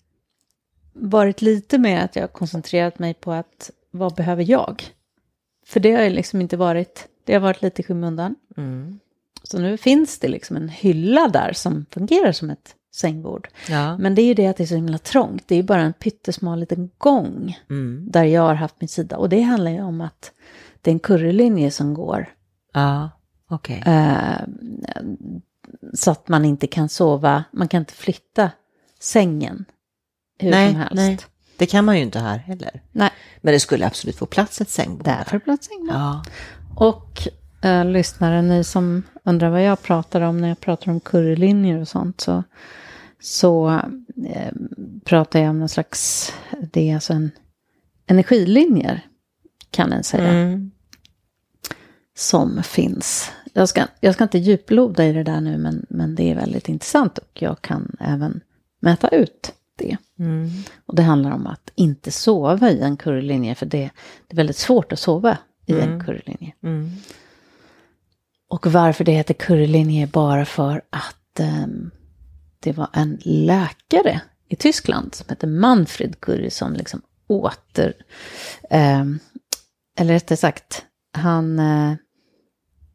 varit 1.00 1.43
lite 1.43 1.78
mer 1.78 2.05
att 2.05 2.17
jag 2.17 2.23
har 2.23 2.28
koncentrerat 2.28 2.99
mig 2.99 3.14
på 3.14 3.33
att 3.33 3.71
vad 3.90 4.14
behöver 4.14 4.50
jag? 4.50 4.85
För 5.67 5.81
det 5.81 5.93
har 5.93 6.02
ju 6.02 6.11
liksom 6.11 6.40
inte 6.40 6.57
varit, 6.57 7.09
det 7.25 7.33
har 7.33 7.40
varit 7.40 7.62
lite 7.62 7.83
i 7.83 7.85
skymundan. 7.85 8.35
Mm. 8.57 9.00
Så 9.43 9.59
nu 9.59 9.76
finns 9.76 10.19
det 10.19 10.28
liksom 10.28 10.57
en 10.57 10.69
hylla 10.69 11.28
där 11.28 11.52
som 11.52 11.87
fungerar 11.90 12.33
som 12.33 12.50
ett 12.50 12.75
sängbord. 12.95 13.49
Ja. 13.69 13.99
Men 13.99 14.14
det 14.14 14.23
är 14.23 14.26
ju 14.26 14.35
det 14.35 14.47
att 14.47 14.57
det 14.57 14.64
är 14.64 14.67
så 14.67 14.75
himla 14.75 14.99
trångt. 14.99 15.49
Det 15.49 15.55
är 15.55 15.57
ju 15.57 15.62
bara 15.62 15.81
en 15.81 15.93
pyttesmal 15.93 16.61
liten 16.61 16.90
gång 16.99 17.59
Mm. 17.71 18.07
där 18.11 18.25
jag 18.25 18.43
har 18.43 18.55
haft 18.55 18.81
min 18.81 18.88
sida. 18.88 19.17
Och 19.17 19.28
det 19.28 19.40
handlar 19.40 19.71
ju 19.71 19.83
om 19.83 20.00
att 20.00 20.33
det 20.83 20.90
är 20.90 20.93
en 20.93 20.99
currylinje 20.99 21.71
som 21.71 21.95
går. 21.95 22.26
Ja, 22.73 23.11
okej. 23.50 23.83
Eh, 23.87 24.40
så 25.95 26.11
att 26.11 26.28
man 26.28 26.45
inte 26.45 26.67
kan 26.67 26.88
sova, 26.88 27.45
man 27.52 27.69
kan 27.69 27.78
inte 27.78 27.95
flytta 27.95 28.50
sängen 29.00 29.64
hur 30.38 30.50
Nej, 30.50 30.71
som 30.71 30.80
helst. 30.80 30.95
nej. 30.95 31.18
Det 31.57 31.66
kan 31.66 31.85
man 31.85 31.97
ju 31.97 32.02
inte 32.02 32.18
här 32.18 32.38
heller. 32.38 32.83
Nej. 32.92 33.11
Men 33.40 33.52
det 33.52 33.61
skulle 33.61 33.87
absolut 33.87 34.16
få 34.16 34.26
plats 34.26 34.61
ett 34.61 34.71
sängbord. 34.71 35.04
Därför 35.04 35.38
plats 35.38 35.66
sängbord. 35.66 35.95
Ja. 35.95 36.25
Och 36.76 37.28
eh, 37.62 37.85
lyssnare, 37.85 38.42
ni 38.42 38.64
som 38.64 39.02
undrar 39.25 39.50
vad 39.50 39.62
jag 39.62 39.83
pratar 39.83 40.21
om 40.21 40.40
när 40.40 40.49
jag 40.49 40.61
pratar 40.61 40.90
om 40.90 41.00
currylinjer 41.00 41.80
och 41.80 41.88
sånt 41.88 42.21
så, 42.21 42.42
så 43.21 43.68
eh, 44.26 44.52
pratar 45.04 45.40
jag 45.40 45.50
om 45.50 45.59
någon 45.59 45.68
slags, 45.68 46.33
det 46.73 46.90
är 46.90 46.95
alltså 46.95 47.12
en 47.12 47.30
energilinjer 48.07 49.07
kan 49.71 49.92
en 49.92 50.04
säga. 50.04 50.28
Mm. 50.28 50.71
som 52.16 52.62
finns. 52.62 53.30
Jag 53.52 53.68
ska, 53.68 53.85
jag 54.00 54.14
ska 54.14 54.25
inte 54.25 54.38
djuploda 54.38 55.04
i 55.07 55.12
det 55.12 55.23
där 55.23 55.40
nu, 55.40 55.59
men, 55.59 55.87
men 55.90 56.14
det 56.14 56.30
är 56.30 56.35
väldigt 56.35 56.68
intressant 56.68 57.18
och 57.18 57.42
jag 57.42 57.62
kan 57.62 57.97
även 58.00 58.40
mäta 58.80 59.09
ut 59.09 59.52
det. 59.78 59.97
Mm. 60.18 60.50
Och 60.87 60.94
det 60.94 61.02
handlar 61.02 61.30
om 61.30 61.47
att 61.47 61.73
inte 61.75 62.11
sova 62.11 62.70
i 62.70 62.80
en 62.80 62.97
currylinje, 62.97 63.54
för 63.54 63.66
det, 63.66 63.90
det 64.26 64.35
är 64.35 64.37
väldigt 64.37 64.56
svårt 64.56 64.92
att 64.92 64.99
sova 64.99 65.38
i 65.66 65.80
en 65.80 66.04
currylinje. 66.04 66.52
Mm. 66.62 66.90
Och 68.49 68.66
varför 68.66 69.04
det 69.04 69.12
heter 69.12 69.35
currylinje 69.35 70.02
är 70.02 70.06
bara 70.06 70.44
för 70.44 70.82
att 70.90 71.40
ehm, 71.40 71.90
det 72.61 72.73
var 72.73 72.88
en 72.92 73.18
läkare 73.23 74.20
i 74.49 74.56
Tyskland 74.56 75.14
som 75.14 75.26
hette 75.28 75.47
Manfred 75.47 76.20
Curry 76.20 76.50
som 76.50 76.73
liksom 76.73 77.02
åter, 77.26 77.92
ehm, 78.70 79.18
eller 79.99 80.12
rättare 80.14 80.37
sagt, 80.37 80.85
han 81.12 81.58
eh, 81.58 81.94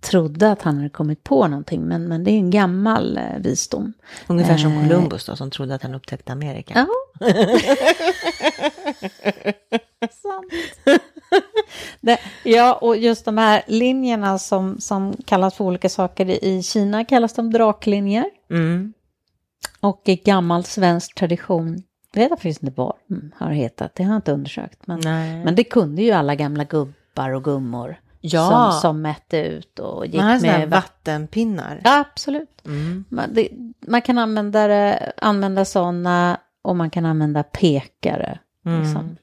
trodde 0.03 0.51
att 0.51 0.61
han 0.61 0.77
hade 0.77 0.89
kommit 0.89 1.23
på 1.23 1.47
någonting, 1.47 1.81
men, 1.81 2.07
men 2.07 2.23
det 2.23 2.31
är 2.31 2.37
en 2.37 2.51
gammal 2.51 3.17
eh, 3.17 3.23
visdom. 3.39 3.93
Ungefär 4.27 4.57
som 4.57 4.73
Eh. 4.73 4.81
Columbus 4.81 5.25
då, 5.25 5.35
som 5.35 5.51
trodde 5.51 5.75
att 5.75 5.83
han 5.83 5.95
upptäckte 5.95 6.31
Amerika. 6.31 6.73
Ja. 6.75 6.87
Sant. 10.11 10.53
Det, 12.01 12.19
ja, 12.43 12.73
och 12.73 12.97
just 12.97 13.25
de 13.25 13.37
här 13.37 13.63
linjerna 13.67 14.39
som, 14.39 14.79
som 14.79 15.13
kallas 15.25 15.55
för 15.55 15.63
olika 15.63 15.89
saker 15.89 16.45
i 16.45 16.63
Kina 16.63 17.05
kallas 17.05 17.33
de 17.33 17.51
draklinjer. 17.51 18.25
Mm. 18.49 18.93
Och 19.79 20.01
i 20.05 20.15
gammal 20.15 20.63
svensk 20.63 21.15
tradition, 21.15 21.83
jag 22.13 22.21
vet 22.21 22.29
faktiskt 22.29 22.63
inte 22.63 22.73
vad 22.77 22.93
de 23.07 23.31
har 23.35 23.51
hetat, 23.51 23.95
det 23.95 24.03
har 24.03 24.11
jag 24.11 24.17
inte 24.17 24.31
undersökt. 24.31 24.87
Men, 24.87 24.99
Nej. 24.99 25.43
men 25.45 25.55
det 25.55 25.63
kunde 25.63 26.01
ju 26.01 26.11
alla 26.11 26.35
gamla 26.35 26.63
gubbar 26.63 27.29
och 27.29 27.43
gummor 27.43 27.99
Ja. 28.25 28.71
som, 28.71 28.81
som 28.81 29.01
mätte 29.01 29.37
ut 29.37 29.79
och 29.79 30.05
gick 30.05 30.15
Man 30.15 30.27
med 30.27 30.41
vatten. 30.41 30.69
vattenpinnar. 30.69 31.81
Ja, 31.83 31.99
absolut. 31.99 32.61
Mm. 32.65 33.05
Man, 33.09 33.33
det, 33.33 33.49
man 33.87 34.01
kan 34.01 34.17
använda, 34.17 34.67
det, 34.67 35.11
använda 35.17 35.65
sådana 35.65 36.39
och 36.61 36.75
man 36.75 36.89
kan 36.89 37.05
använda 37.05 37.43
pekare. 37.43 38.39
Mm. 38.65 38.81
Liksom. 38.83 39.17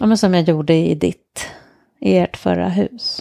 Ja, 0.00 0.06
men 0.06 0.18
som 0.18 0.34
jag 0.34 0.48
gjorde 0.48 0.74
i 0.74 0.94
ditt, 0.94 1.46
i 2.00 2.16
ert 2.16 2.36
förra 2.36 2.68
hus. 2.68 3.20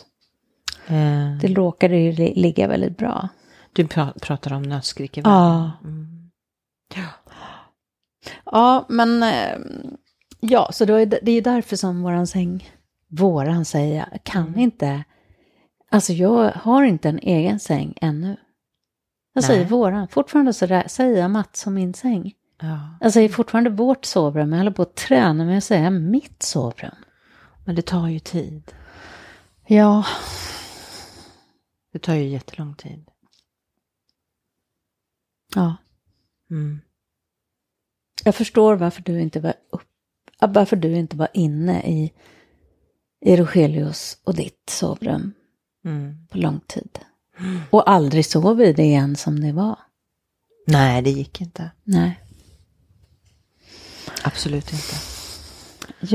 Eh, 0.88 1.38
Det 1.42 1.48
råkade 1.48 1.98
ju 1.98 2.12
li- 2.12 2.34
ligga 2.36 2.68
väldigt 2.68 2.98
bra. 2.98 3.30
Du 3.74 3.84
pra- 3.84 4.20
pratar 4.20 4.54
om 4.54 4.62
nötskrikevärlden. 4.64 5.42
Ja. 5.42 5.72
Mm. 5.84 6.30
Ja, 8.46 8.86
men 8.90 9.24
eh, 9.24 9.58
ja, 10.40 10.70
så 10.74 10.86
det 10.86 10.94
är 10.94 11.30
ju 11.30 11.42
därför 11.42 11.76
som 11.76 12.02
våran 12.02 12.28
säng, 12.28 12.70
våran 13.10 13.66
säger 13.66 13.98
jag, 14.12 14.24
kan 14.24 14.58
inte, 14.60 15.04
alltså 15.92 16.14
jag 16.14 16.52
har 16.52 16.84
inte 16.84 17.10
en 17.10 17.20
egen 17.20 17.60
säng 17.60 17.94
ännu. 18.02 18.38
Jag 19.34 19.44
säger 19.44 19.60
Nej. 19.60 19.70
våran, 19.70 20.08
fortfarande 20.08 20.54
så 20.54 20.66
där, 20.66 20.88
säger 20.88 21.18
jag 21.22 21.32
Mats 21.32 21.60
som 21.60 21.74
min 21.74 21.94
säng. 21.94 22.34
Ja. 22.62 22.98
Jag 23.02 23.14
säger 23.14 23.30
fortfarande 23.30 23.70
vårt 23.70 24.06
sovrum, 24.06 24.52
jag 24.52 24.60
håller 24.60 24.72
på 24.72 24.82
att 24.82 24.96
träna 24.96 25.46
med 25.46 25.58
att 25.58 25.64
säga 25.64 25.90
mitt 25.90 26.44
sovrum. 26.44 26.96
Men 27.66 27.76
det 27.76 27.82
tar 27.82 28.08
ju 28.08 28.20
tid. 28.20 28.72
Ja, 29.68 30.06
Det 31.94 32.00
tar 32.00 32.14
ju 32.16 32.28
jättelång 32.28 32.76
tid. 32.76 33.06
ja. 35.56 35.76
Mm. 36.52 36.82
Jag 38.24 38.36
förstår 38.36 38.76
varför 38.76 39.02
du 39.02 39.22
inte 39.22 39.40
var 39.40 39.54
upp, 39.70 39.88
varför 40.40 40.76
du 40.76 40.96
inte 40.96 41.18
var 41.18 41.28
inne 41.34 41.82
i, 41.84 42.14
i 43.22 43.36
Rogelius 43.36 44.18
och 44.24 44.36
ditt 44.36 44.70
sovrum 44.70 45.34
Mm. 45.86 46.28
på 46.30 46.38
lång 46.38 46.60
tid. 46.68 47.00
Och 47.70 47.90
aldrig 47.90 48.26
sov 48.26 48.62
i 48.62 48.74
det 48.74 48.84
igen 48.84 49.16
som 49.16 49.40
det 49.40 49.52
var. 49.52 49.80
Nej, 50.68 51.02
det 51.02 51.10
gick 51.10 51.42
inte. 51.42 51.72
Nej. 51.84 52.20
Absolut 54.24 54.74
inte. 54.74 54.96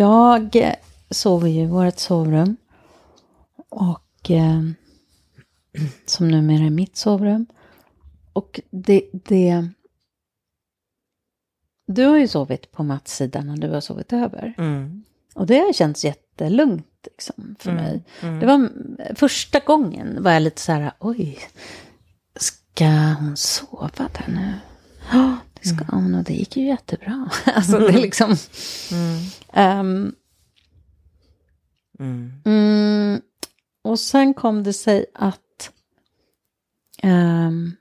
Jag 0.01 0.57
eh, 0.57 0.75
sover 1.11 1.49
ju 1.49 1.63
i 1.63 1.67
vårt 1.67 1.99
sovrum. 1.99 2.57
Och 3.69 4.31
eh, 4.31 4.63
som 6.07 6.29
numera 6.29 6.65
är 6.67 6.71
mitt 6.71 6.97
sovrum. 6.97 7.47
Och 8.33 8.61
det, 8.71 9.11
det... 9.13 9.69
Du 11.87 12.05
har 12.05 12.17
ju 12.17 12.29
sovit 12.29 12.73
på 12.73 12.83
Mats 12.83 13.17
sida 13.17 13.41
när 13.43 13.57
du 13.57 13.71
har 13.71 13.81
sovit 13.81 14.13
över. 14.13 14.55
Mm. 14.59 15.05
Och 15.35 15.47
det 15.47 15.59
har 15.59 15.73
känts 15.73 16.05
jättelugnt 16.05 16.87
liksom, 17.05 17.57
för 17.59 17.71
Mm, 17.71 17.85
mig. 17.85 18.05
mm. 18.23 18.41
Det 18.41 18.47
var 18.47 18.71
första 19.15 19.59
gången 19.59 20.23
var 20.23 20.31
jag 20.33 20.43
lite 20.43 20.61
så 20.61 20.73
här, 20.73 20.93
oj, 20.99 21.39
ska 22.37 22.87
hon 23.21 23.37
sova 23.37 23.89
där 24.13 24.25
nu? 24.29 24.55
Ja, 25.13 25.37
det 25.63 25.69
ska 25.69 25.85
hon 25.85 26.15
och 26.15 26.25
det 26.25 26.33
gick 26.35 26.57
ju 26.57 26.67
jättebra. 26.67 27.31
alltså 27.55 27.79
det 27.79 27.89
är 27.89 27.93
liksom... 28.03 28.37
Mm. 28.93 29.21
ehm, 29.53 30.15
Mm. 31.99 32.33
mm, 32.45 33.21
och 33.85 33.99
sen 34.01 34.35
kom 34.35 34.63
det 34.63 34.73
sig 34.73 35.07
att 35.15 35.71
ehm, 37.03 37.77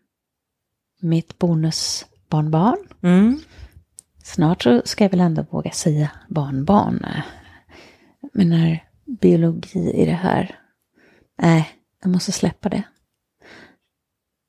mitt 1.00 1.40
bonusbarnbarn, 1.40 2.78
Mm. 3.02 3.40
snart 4.24 4.62
så 4.64 4.82
ska 4.86 5.04
jag 5.04 5.12
väl 5.12 5.20
ändå 5.20 5.46
våga 5.50 5.72
säga 5.72 6.12
barnbarn. 6.30 7.06
Men 8.34 8.50
när 8.50 8.84
biologi 9.06 9.92
i 9.94 10.06
det 10.06 10.12
här, 10.12 10.60
nej, 11.42 11.70
jag 12.02 12.12
måste 12.12 12.32
släppa 12.32 12.70
det. 12.70 12.84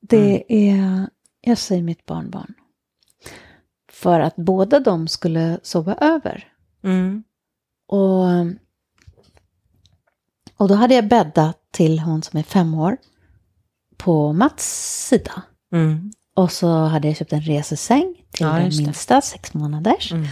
Det 0.01 0.43
är, 0.69 1.09
jag 1.41 1.57
säger 1.57 1.83
mitt 1.83 2.05
barnbarn. 2.05 2.53
För 3.91 4.19
att 4.19 4.35
båda 4.35 4.79
de 4.79 5.07
skulle 5.07 5.59
sova 5.63 5.95
över. 5.95 6.47
Mm. 6.83 7.23
Och, 7.87 8.25
och 10.57 10.67
då 10.67 10.73
hade 10.75 10.95
jag 10.95 11.07
bäddat 11.07 11.59
till 11.71 11.99
hon 11.99 12.23
som 12.23 12.39
är 12.39 12.43
fem 12.43 12.73
år 12.73 12.97
på 13.97 14.33
Mats 14.33 15.07
sida. 15.07 15.41
Mm. 15.73 16.11
Och 16.35 16.51
så 16.51 16.67
hade 16.77 17.07
jag 17.07 17.17
köpt 17.17 17.33
en 17.33 17.41
resesäng 17.41 18.15
till 18.31 18.45
Ja, 18.45 18.53
den 18.53 18.65
just 18.65 18.77
det. 18.77 18.83
minsta, 18.85 19.21
sex 19.21 19.53
månaders. 19.53 20.11
Mm. 20.11 20.27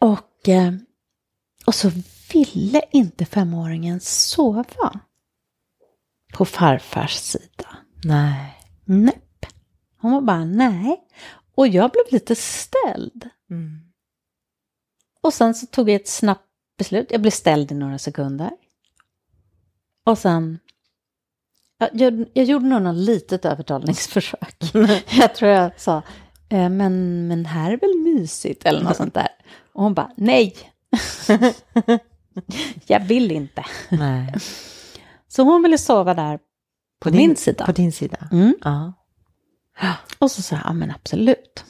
Och, 0.00 0.48
eh, 0.48 0.72
och 1.66 1.74
så 1.74 1.90
ville 2.34 2.82
inte 2.90 3.24
femåringen 3.24 4.00
sova 4.00 4.64
på 6.32 6.44
farfars 6.44 7.14
sida. 7.14 7.76
Nej. 8.04 8.58
Nej. 8.84 9.20
Hon 10.00 10.12
var 10.12 10.20
bara 10.20 10.44
nej. 10.44 11.04
Och 11.54 11.68
jag 11.68 11.90
blev 11.90 12.04
lite 12.10 12.34
ställd. 12.34 13.28
Mm. 13.50 13.80
Och 15.22 15.34
sen 15.34 15.54
så 15.54 15.66
tog 15.66 15.90
jag 15.90 15.96
ett 15.96 16.08
snabbt 16.08 16.48
beslut. 16.78 17.10
Jag 17.10 17.20
blev 17.20 17.30
ställd 17.30 17.72
i 17.72 17.74
några 17.74 17.98
sekunder. 17.98 18.50
Och 20.06 20.18
sen... 20.18 20.58
Jag, 21.78 21.90
jag, 21.92 22.24
jag 22.32 22.44
gjorde 22.44 22.66
nog 22.66 22.82
något 22.82 22.96
litet 22.96 23.44
övertalningsförsök. 23.44 24.56
jag 25.10 25.34
tror 25.34 25.50
jag 25.50 25.80
sa, 25.80 26.02
eh, 26.48 26.68
men, 26.68 27.26
men 27.28 27.46
här 27.46 27.72
är 27.72 27.76
väl 27.76 28.14
mysigt 28.14 28.64
eller 28.64 28.82
något 28.82 28.96
sånt 28.96 29.14
där. 29.14 29.28
Och 29.72 29.82
hon 29.82 29.94
bara, 29.94 30.10
nej. 30.16 30.56
jag 32.86 33.00
vill 33.00 33.30
inte. 33.30 33.64
Nej. 33.90 34.34
Så 35.28 35.42
hon 35.42 35.62
ville 35.62 35.78
sova 35.78 36.14
där 36.14 36.38
på, 37.00 37.10
din, 37.10 37.16
min 37.16 37.36
sida. 37.36 37.66
På 37.66 37.72
din 37.72 37.92
sida? 37.92 38.28
Mm. 38.32 38.54
Ja. 38.60 38.92
Och 40.18 40.30
så 40.30 40.42
sa 40.42 40.56
jag, 40.56 40.64
ja 40.64 40.72
men 40.72 40.90
absolut. 40.90 41.64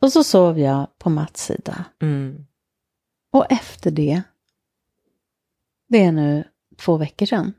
Och 0.00 0.12
så 0.12 0.24
sov 0.24 0.58
jag 0.58 0.98
på 0.98 1.10
Mats 1.10 1.44
sida. 1.44 1.84
Mm. 2.02 2.46
Och 3.32 3.52
efter 3.52 3.90
det, 3.90 4.22
det 5.88 6.04
är 6.04 6.12
nu 6.12 6.44
två 6.76 6.96
veckor 6.96 7.26
sedan. 7.26 7.52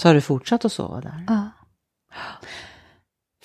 Så 0.00 0.08
har 0.08 0.14
du 0.14 0.20
fortsatt 0.20 0.64
att 0.64 0.72
sova 0.72 1.00
där? 1.00 1.24
Ja. 1.28 1.50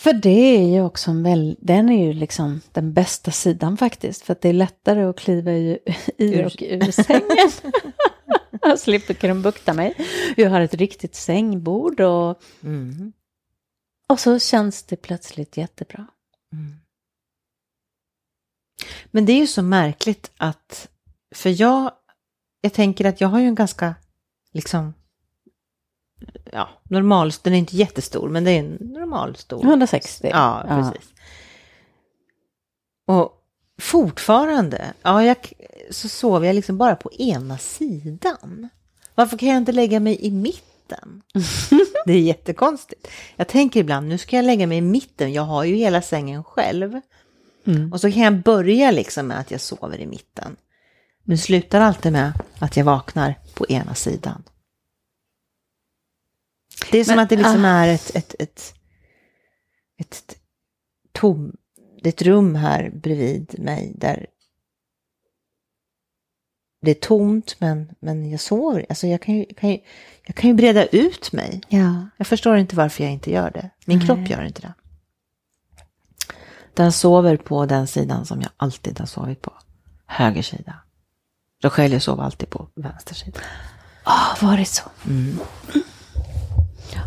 För 0.05 0.13
det 0.13 0.29
är 0.57 0.67
ju 0.67 0.81
också 0.81 1.11
en 1.11 1.23
väl, 1.23 1.57
den 1.59 1.89
är 1.89 2.05
ju 2.05 2.13
liksom 2.13 2.61
den 2.71 2.93
bästa 2.93 3.31
sidan 3.31 3.77
faktiskt. 3.77 4.21
För 4.21 4.33
att 4.33 4.41
det 4.41 4.49
är 4.49 4.53
lättare 4.53 5.03
att 5.03 5.19
kliva 5.19 5.51
i, 5.51 5.79
i 6.17 6.33
Ur- 6.33 6.45
och 6.45 6.61
ur 6.63 6.91
sängen. 6.91 7.51
jag 8.61 8.79
slipper 8.79 9.13
krumbukta 9.13 9.73
mig. 9.73 9.95
Jag 10.37 10.49
har 10.49 10.61
ett 10.61 10.73
riktigt 10.73 11.15
sängbord 11.15 11.99
och, 11.99 12.41
Mm. 12.63 13.13
och 14.09 14.19
så 14.19 14.39
känns 14.39 14.83
det 14.83 14.95
plötsligt 14.95 15.57
jättebra. 15.57 16.07
Mm. 16.53 16.75
Men 19.11 19.25
det 19.25 19.33
är 19.33 19.37
ju 19.39 19.47
så 19.47 19.61
märkligt 19.61 20.31
att, 20.37 20.89
för 21.35 21.61
jag, 21.61 21.91
jag 22.61 22.73
tänker 22.73 23.05
att 23.05 23.21
jag 23.21 23.27
har 23.27 23.39
ju 23.39 23.47
en 23.47 23.55
ganska, 23.55 23.95
liksom, 24.53 24.93
ja, 26.51 26.69
normal, 26.83 27.31
den 27.41 27.53
är 27.53 27.57
inte 27.57 27.77
jättestor, 27.77 28.29
men 28.29 28.43
det 28.43 28.51
är 28.51 28.59
en 28.59 28.77
normal 28.81 29.35
stor. 29.35 29.63
160. 29.63 30.29
Ja, 30.31 30.65
precis. 30.67 31.09
Och 33.05 33.31
fortfarande, 33.81 34.93
ja, 35.01 35.23
jag, 35.23 35.37
så 35.89 36.09
sover 36.09 36.47
jag 36.47 36.55
liksom 36.55 36.77
bara 36.77 36.95
på 36.95 37.13
ena 37.13 37.57
sidan. 37.57 38.69
Varför 39.15 39.37
kan 39.37 39.49
jag 39.49 39.57
inte 39.57 39.71
lägga 39.71 39.99
mig 39.99 40.17
i 40.25 40.31
mitten? 40.31 41.21
det 42.05 42.13
är 42.13 42.21
jättekonstigt. 42.21 43.07
Jag 43.35 43.47
tänker 43.47 43.79
ibland, 43.79 44.07
nu 44.07 44.17
ska 44.17 44.35
jag 44.35 44.45
lägga 44.45 44.67
mig 44.67 44.77
i 44.77 44.81
mitten, 44.81 45.33
jag 45.33 45.43
har 45.43 45.63
ju 45.63 45.75
hela 45.75 46.01
sängen 46.01 46.43
själv. 46.43 47.01
Mm. 47.67 47.93
Och 47.93 48.01
så 48.01 48.11
kan 48.11 48.21
jag 48.21 48.41
börja 48.41 48.91
liksom 48.91 49.27
med 49.27 49.39
att 49.39 49.51
jag 49.51 49.61
sover 49.61 49.97
i 49.97 50.07
mitten. 50.07 50.55
Men 51.23 51.37
slutar 51.37 51.81
alltid 51.81 52.11
med 52.11 52.33
att 52.59 52.77
jag 52.77 52.85
vaknar 52.85 53.35
på 53.53 53.65
ena 53.69 53.95
sidan. 53.95 54.43
Det 56.91 56.99
är 56.99 57.03
som 57.03 57.15
Men, 57.15 57.23
att 57.23 57.29
det 57.29 57.35
liksom 57.35 57.65
ah. 57.65 57.67
är 57.67 57.87
ett, 57.87 58.15
ett, 58.15 58.35
ett, 58.39 58.73
ett 59.97 60.37
tom, 61.11 61.53
ett 62.03 62.21
rum 62.21 62.55
här 62.55 62.89
bredvid 62.89 63.59
mig 63.59 63.93
där 63.95 64.27
det 66.81 66.91
är 66.91 66.95
tomt 66.95 67.55
men, 67.59 67.95
men 67.99 68.29
jag 68.31 68.39
sover. 68.39 68.85
Alltså 68.89 69.07
jag 69.07 69.21
kan, 69.21 69.35
ju, 69.35 69.45
kan 69.45 69.69
ju, 69.69 69.79
jag 70.25 70.35
kan 70.35 70.49
ju 70.49 70.53
breda 70.53 70.85
ut 70.85 71.31
mig. 71.31 71.61
Ja. 71.67 72.07
Jag 72.17 72.27
förstår 72.27 72.57
inte 72.57 72.75
varför 72.75 73.03
jag 73.03 73.13
inte 73.13 73.31
gör 73.31 73.51
det. 73.51 73.69
Min 73.85 73.97
Nej. 73.97 74.07
kropp 74.07 74.29
gör 74.29 74.43
inte 74.43 74.61
det. 74.61 74.73
Den 76.73 76.91
sover 76.91 77.37
på 77.37 77.65
den 77.65 77.87
sidan 77.87 78.25
som 78.25 78.41
jag 78.41 78.51
alltid 78.57 78.99
har 78.99 79.05
sovit 79.05 79.41
på. 79.41 79.53
Höger 80.05 80.41
sida. 80.41 80.73
Rogelio 81.63 81.99
sov 81.99 82.19
alltid 82.19 82.49
på 82.49 82.67
vänster 82.75 83.15
sida. 83.15 83.39
Ah, 84.03 84.35
var 84.41 84.57
det 84.57 84.65
så? 84.65 84.83
Mm. 85.07 85.39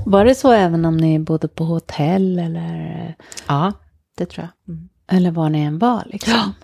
Var 0.07 0.25
det 0.25 0.35
så 0.35 0.53
även 0.53 0.85
om 0.85 0.97
ni 0.97 1.19
bodde 1.19 1.49
på 1.49 1.65
hotell 1.65 2.39
eller, 2.39 3.15
Ja, 3.49 3.73
det 4.17 4.27
tror 4.27 4.49
jag. 4.67 4.75
Mm. 4.75 4.89
eller 5.07 5.31
var 5.31 5.49
ni 5.51 5.61
än 5.61 5.79
var 5.79 6.03
liksom? 6.07 6.55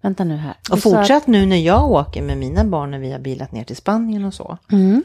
Vänta 0.00 0.24
nu 0.24 0.36
här. 0.36 0.54
Du 0.68 0.72
Och 0.72 0.78
sa 0.78 0.88
att- 0.90 0.96
fortsatt 0.98 1.26
nu 1.26 1.46
när 1.46 1.56
jag 1.56 1.90
åker 1.90 2.22
med 2.22 2.38
mina 2.38 2.64
barn 2.64 2.90
när 2.90 2.98
vi 2.98 3.12
har 3.12 3.18
bilat 3.18 3.52
ner 3.52 3.64
till 3.64 3.76
Spanien 3.76 4.24
och 4.24 4.34
så. 4.34 4.58
Mm. 4.72 5.02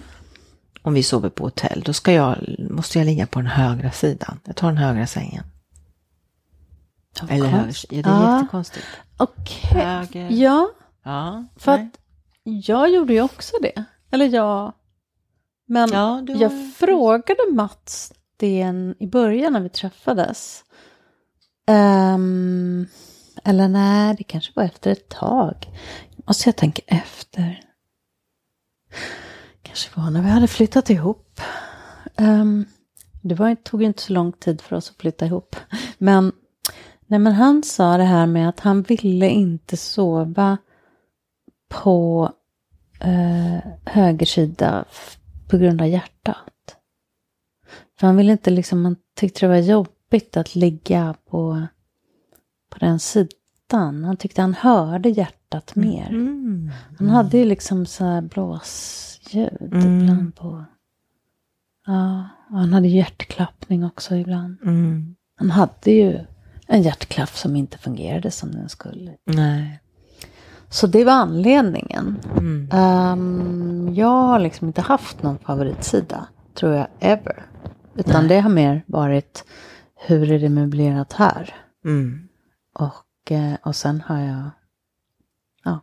Om 0.82 0.94
vi 0.94 1.04
sover 1.04 1.30
på 1.30 1.44
hotell, 1.44 1.82
då 1.86 1.94
ska 1.94 2.12
jag, 2.12 2.38
måste 2.70 2.98
jag 3.00 3.06
ligga 3.06 3.28
på 3.28 3.40
den 3.40 3.48
högra 3.48 3.92
sidan. 3.92 4.40
Jag 4.46 4.56
tar 4.56 4.68
den 4.68 4.78
högra 4.78 5.08
sängen. 5.08 5.44
Vad 7.22 7.32
Eller 7.32 7.52
konstigt. 7.64 7.92
ja, 7.92 8.02
det 8.02 8.10
är 8.10 8.14
Ja. 8.14 8.38
jättekonstigt. 8.40 8.86
Okej. 9.18 9.70
Höger. 9.82 10.28
Ja, 10.32 10.70
Ja, 11.04 11.46
för 11.56 11.78
nej. 11.78 11.86
att 11.86 12.00
jag 12.68 12.90
gjorde 12.92 13.14
ju 13.14 13.22
också 13.22 13.56
det. 13.62 13.84
Eller 14.12 14.26
jag. 14.26 14.74
Men 15.66 15.90
ja 15.92 16.24
du 16.24 16.34
jag 16.34 16.74
frågade 16.76 17.52
Mats 17.52 18.14
det 18.38 18.74
i 19.00 19.08
början 19.08 19.54
när 19.54 19.60
vi 19.60 19.70
träffades. 19.70 20.64
Ehm, 21.68 22.88
eller 23.44 23.68
nej, 23.68 24.16
det 24.18 24.24
kanske 24.24 24.52
var 24.56 24.64
efter 24.64 24.92
ett 24.92 25.10
tag. 25.10 25.68
Måste 26.28 26.50
jag 26.50 26.56
tänka 26.56 26.82
efter. 26.88 27.64
Kanske 29.62 30.00
var 30.00 30.12
när 30.12 30.22
vi 30.22 30.30
hade 30.30 30.48
flyttat 30.48 30.90
ihop. 30.90 31.42
Ehm, 32.16 32.66
det 33.22 33.36
var, 33.36 33.56
tog 33.56 33.84
inte 33.84 34.02
så 34.02 34.14
lång 34.14 34.32
tid 34.32 34.62
för 34.62 34.76
oss 34.76 34.90
att 34.90 35.02
flytta 35.02 35.26
ihop. 35.26 35.56
Men, 35.98 36.32
nej, 37.08 37.20
men 37.20 37.34
han 37.34 37.64
sa 37.64 37.98
det 37.98 38.04
här 38.04 38.26
med 38.26 38.50
att 38.50 38.60
han 38.60 38.82
ville 38.82 39.30
inte 39.30 39.78
sova 39.78 40.58
på 41.70 42.30
eh, 43.00 43.72
höger 43.86 44.26
sida 44.26 44.86
på 45.54 45.58
grund 45.58 45.82
av 45.82 45.88
hjärtat. 45.88 46.76
För 48.00 48.08
han 48.08 48.18
ville 48.18 48.32
inte 48.32 48.50
liksom, 48.50 48.86
han 48.86 48.96
tyckte 49.16 49.40
det 49.46 49.48
var 49.50 49.58
jobbigt 49.58 50.38
att 50.38 50.56
ligga 50.56 51.16
på, 51.30 51.68
på 52.70 52.78
den 52.80 53.00
sidan. 53.00 54.04
Han 54.04 54.18
tyckte 54.18 54.42
han 54.42 54.54
hörde 54.54 55.10
hjärtat 55.10 55.76
mer. 55.76 56.10
Mm. 56.10 56.72
Han 56.98 57.10
hade 57.10 57.38
ju 57.38 57.46
liksom 57.46 57.86
så 57.86 58.04
här 58.04 58.22
blåsljud 58.22 59.58
Mm. 59.74 60.02
ibland 60.02 60.36
på... 60.36 60.66
Ja, 61.86 62.30
och 62.50 62.58
han 62.60 62.74
hade 62.74 62.88
hjärtklappning 62.88 63.86
också 63.86 64.16
ibland. 64.16 64.58
Mm. 64.64 65.16
Han 65.36 65.52
hade 65.52 65.92
ju 65.92 66.20
en 66.68 66.82
hjärtklapp 66.82 67.30
som 67.30 67.56
inte 67.56 67.78
fungerade 67.78 68.32
som 68.32 68.52
den 68.52 68.70
skulle. 68.70 69.16
Nej. 69.26 69.80
Så 70.74 70.88
det 70.88 71.04
var 71.04 71.14
anledningen. 71.14 72.20
Mm. 72.38 72.70
Ehm, 72.72 73.94
jag 73.96 74.08
har 74.08 74.40
liksom 74.40 74.68
inte 74.68 74.82
haft 74.82 75.24
någon 75.24 75.40
favoritsida, 75.40 76.28
tror 76.54 76.74
jag, 76.74 76.88
ever. 77.00 77.46
Utan 77.96 78.22
Nej. 78.22 78.30
det 78.30 78.40
har 78.42 78.50
mer 78.50 78.84
varit 78.88 79.46
hur 79.96 80.32
är 80.32 80.40
det 80.40 80.50
möblerat 80.50 81.14
här? 81.14 81.56
Mm. 81.86 82.28
Och, 82.74 83.32
eh, 83.32 83.56
och 83.64 83.76
sen 83.76 84.02
har 84.02 84.20
jag, 84.20 84.50
ja, 85.64 85.80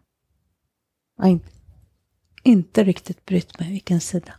jag 1.17 1.25
har 1.25 1.41
inte, 2.43 2.85
riktigt 2.85 3.25
brytt 3.25 3.61
mig 3.61 3.71
vilken 3.71 4.01
sida. 4.01 4.33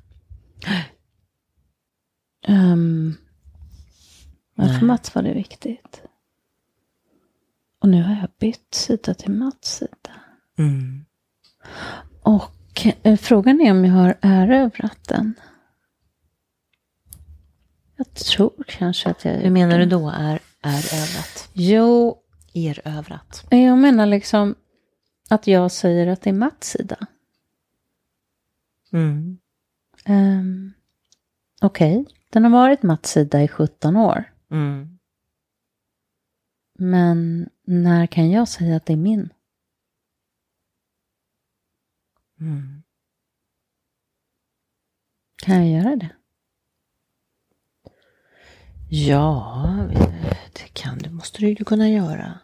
Um, 2.47 3.15
men 4.55 4.79
för. 4.79 4.85
Mats 4.85 5.15
var 5.15 5.21
det 5.21 5.33
viktigt. 5.33 6.03
Och 7.79 7.89
nu 7.89 8.03
har 8.03 8.15
jag 8.15 8.29
bytt 8.39 8.73
sida 8.73 9.13
till 9.13 9.31
Mats 9.31 9.77
sida. 9.77 10.20
Mm. 10.61 11.05
Och 12.21 12.87
eh, 13.03 13.17
frågan 13.17 13.61
är 13.61 13.71
om 13.71 13.85
jag 13.85 13.93
har 13.93 14.17
erövrat 14.21 15.07
den. 15.07 15.33
Jag 17.97 18.13
tror 18.13 18.63
kanske 18.67 19.09
att 19.09 19.25
jag 19.25 19.33
Hur 19.33 19.49
menar 19.49 19.79
du 19.79 19.85
då 19.85 20.09
är, 20.09 20.39
är 20.61 20.93
övrat? 20.93 21.49
Jo, 21.53 22.17
Erövrat. 22.53 23.45
jag 23.49 23.77
menar 23.77 24.05
liksom 24.05 24.55
att 25.29 25.47
jag 25.47 25.71
säger 25.71 26.07
att 26.07 26.21
det 26.21 26.29
är 26.29 26.33
Mats 26.33 26.67
sida. 26.67 26.97
Mm. 28.93 29.37
Um, 30.07 30.73
Okej, 31.61 32.05
den 32.29 32.43
har 32.43 32.51
varit 32.51 32.83
Mats 32.83 33.09
sida 33.11 33.43
i 33.43 33.47
17 33.47 33.95
år. 33.95 34.33
Mm. 34.51 34.97
Men 36.79 37.49
när 37.67 38.07
kan 38.07 38.31
jag 38.31 38.47
säga 38.47 38.75
att 38.75 38.85
det 38.85 38.93
är 38.93 38.97
min? 38.97 39.29
Mm. 42.41 42.83
Kan 45.43 45.67
jag 45.67 45.83
göra 45.83 45.95
det? 45.95 46.09
Ja, 48.89 49.89
det 50.53 50.73
kan 50.73 50.97
det 50.97 51.09
måste 51.09 51.41
du 51.41 51.49
ju 51.49 51.65
kunna 51.65 51.89
göra. 51.89 52.39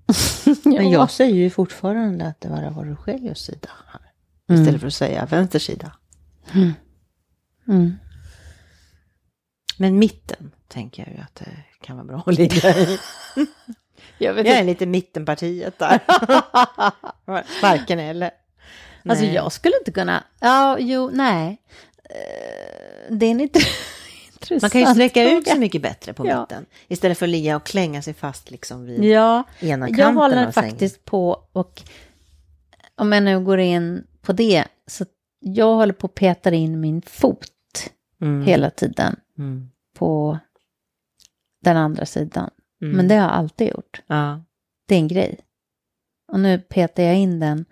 Men 0.64 0.90
jag 0.90 1.10
säger 1.10 1.34
ju 1.34 1.50
fortfarande 1.50 2.26
att 2.26 2.40
det 2.40 2.48
bara 2.48 2.70
var 2.70 2.84
Rogelius 2.84 3.38
sida 3.38 3.70
här. 3.86 4.00
Mm. 4.48 4.60
Istället 4.62 4.80
för 4.80 4.86
att 4.86 4.94
säga 4.94 5.26
vänster 5.26 5.58
sida. 5.58 5.92
Mm. 6.54 6.72
Mm. 7.68 7.96
Men 9.78 9.98
mitten 9.98 10.52
tänker 10.68 11.02
jag 11.06 11.16
ju 11.16 11.20
att 11.22 11.34
det 11.34 11.64
kan 11.80 11.96
vara 11.96 12.06
bra 12.06 12.22
att 12.26 12.34
ligga 12.34 12.78
i. 12.78 12.98
Jag 14.18 14.38
Jag 14.38 14.46
är 14.46 14.64
lite 14.64 14.86
mittenpartiet 14.86 15.78
där. 15.78 16.00
Varken 17.62 17.98
eller. 17.98 18.30
Alltså 19.08 19.24
Nej. 19.24 19.34
jag 19.34 19.52
skulle 19.52 19.78
inte 19.78 19.92
kunna, 19.92 20.24
ja, 20.40 20.76
jo, 20.80 21.10
nej. 21.12 21.58
Eh, 22.04 23.14
Det 23.16 23.26
är 23.26 23.30
en 23.30 23.40
inte 23.40 23.58
intressant 24.32 24.62
Man 24.62 24.70
kan 24.70 24.80
ju 24.80 24.86
sträcka 24.86 25.30
ut 25.32 25.48
sig 25.48 25.58
mycket 25.58 25.82
bättre 25.82 26.12
på 26.12 26.26
Ja. 26.26 26.40
mitten. 26.40 26.66
Istället 26.88 27.18
för 27.18 27.26
att 27.26 27.30
ligga 27.30 27.56
och 27.56 27.66
klänga 27.66 28.02
sig 28.02 28.14
fast 28.14 28.50
liksom 28.50 28.84
vid 28.86 29.04
Ja, 29.04 29.42
ena 29.60 29.86
kanten 29.86 30.04
jag 30.04 30.12
håller 30.12 30.50
faktiskt 30.52 31.04
på 31.04 31.42
och 31.52 31.82
om 32.96 33.12
jag 33.12 33.22
nu 33.22 33.40
går 33.40 33.58
in 33.58 34.06
på 34.22 34.32
det, 34.32 34.64
så 34.86 35.04
jag 35.40 35.74
håller 35.74 35.92
på 35.92 36.06
att 36.06 36.14
peta 36.14 36.50
in 36.54 36.80
min 36.80 37.02
fot 37.02 37.48
Mm. 38.20 38.46
hela 38.46 38.70
tiden 38.70 39.16
Mm. 39.38 39.70
på 39.98 40.38
den 41.64 41.76
andra 41.76 42.06
sidan. 42.06 42.50
Mm. 42.82 42.96
Men 42.96 43.08
det 43.08 43.14
har 43.14 43.22
jag 43.22 43.30
alltid 43.32 43.68
gjort. 43.68 44.02
Ja. 44.06 44.40
Det 44.88 44.94
är 44.94 44.98
en 44.98 45.08
grej. 45.08 45.38
Och 46.32 46.40
nu 46.40 46.58
petar 46.58 47.02
jag 47.02 47.16
in 47.16 47.40
den. 47.40 47.64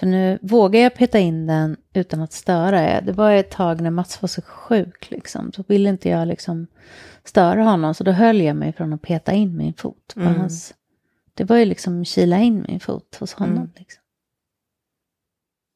För 0.00 0.06
nu 0.06 0.38
vågar 0.42 0.80
jag 0.80 0.94
peta 0.94 1.18
in 1.18 1.46
den 1.46 1.76
utan 1.92 2.20
att 2.20 2.32
störa. 2.32 3.00
Det 3.00 3.12
var 3.12 3.32
ett 3.32 3.50
tag 3.50 3.80
när 3.80 3.90
Mats 3.90 4.22
var 4.22 4.28
så 4.28 4.42
sjuk 4.42 5.10
liksom. 5.10 5.52
Så 5.52 5.64
ville 5.68 5.88
inte 5.88 6.08
jag 6.08 6.28
liksom 6.28 6.66
störa 7.24 7.64
honom. 7.64 7.94
Så 7.94 8.04
då 8.04 8.12
höll 8.12 8.40
jag 8.40 8.56
mig 8.56 8.72
från 8.72 8.92
att 8.92 9.02
peta 9.02 9.32
in 9.32 9.56
min 9.56 9.74
fot. 9.74 10.12
Mm. 10.16 10.34
hans, 10.34 10.74
det 11.34 11.44
var 11.44 11.56
ju 11.56 11.64
liksom 11.64 12.04
kila 12.04 12.38
in 12.38 12.64
min 12.68 12.80
fot 12.80 13.16
hos 13.20 13.32
honom. 13.32 13.56
Mm. 13.56 13.70
Liksom. 13.76 14.02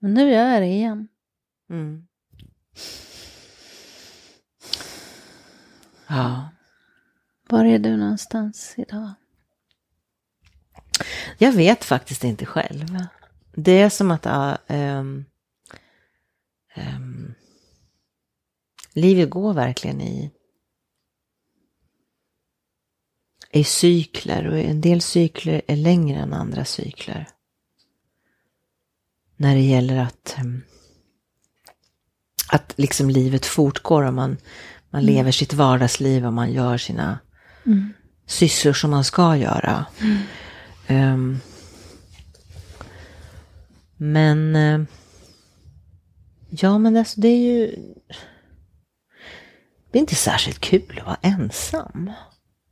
Men 0.00 0.14
nu 0.14 0.30
gör 0.30 0.52
jag 0.52 0.62
det 0.62 0.66
igen. 0.66 1.08
Mm. 1.70 2.06
Ja. 6.06 6.48
Var 7.48 7.64
är 7.64 7.78
du 7.78 7.96
någonstans 7.96 8.74
idag? 8.76 9.10
Jag 11.38 11.52
vet 11.52 11.84
faktiskt 11.84 12.24
inte 12.24 12.46
själv. 12.46 12.87
Det 13.54 13.80
är 13.80 13.88
som 13.88 14.10
att 14.10 14.26
um, 14.68 15.24
um, 16.76 17.34
livet 18.92 19.30
går 19.30 19.54
verkligen 19.54 20.00
i, 20.00 20.30
i 23.52 23.64
cykler 23.64 24.46
och 24.46 24.58
en 24.58 24.80
del 24.80 25.00
cykler 25.00 25.62
är 25.66 25.76
längre 25.76 26.18
än 26.18 26.32
andra 26.32 26.64
cykler. 26.64 27.28
När 29.36 29.54
det 29.54 29.62
gäller 29.62 29.96
att, 29.96 30.36
um, 30.40 30.62
att 32.48 32.74
liksom 32.76 33.10
livet 33.10 33.46
fortgår 33.46 34.02
och 34.02 34.14
man, 34.14 34.36
man 34.90 35.02
mm. 35.02 35.14
lever 35.14 35.32
sitt 35.32 35.52
vardagsliv 35.52 36.26
och 36.26 36.32
man 36.32 36.52
gör 36.52 36.78
sina 36.78 37.18
mm. 37.66 37.92
sysslor 38.26 38.72
som 38.72 38.90
man 38.90 39.04
ska 39.04 39.36
göra. 39.36 39.86
Mm. 40.00 41.14
Um, 41.14 41.40
men 44.12 44.56
uh, 44.56 44.86
ja, 46.50 46.78
men 46.78 46.96
alltså 46.96 47.20
det 47.20 47.28
är 47.28 47.38
ju 47.38 47.76
det 49.90 49.98
är 49.98 50.00
inte 50.00 50.14
särskilt 50.14 50.60
kul 50.60 50.98
att 50.98 51.06
vara 51.06 51.18
ensam. 51.22 52.12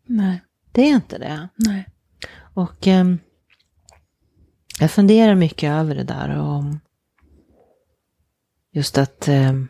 Nej. 0.06 0.42
Det 0.72 0.82
är 0.82 0.94
inte 0.94 1.18
det. 1.18 1.48
Nej. 1.54 1.86
Och 2.54 2.86
um, 2.86 3.18
jag 4.80 4.90
funderar 4.90 5.34
mycket 5.34 5.70
över 5.70 5.94
det 5.94 6.04
där 6.04 6.38
och 6.38 6.64
just 8.72 8.98
att 8.98 9.28
um, 9.28 9.68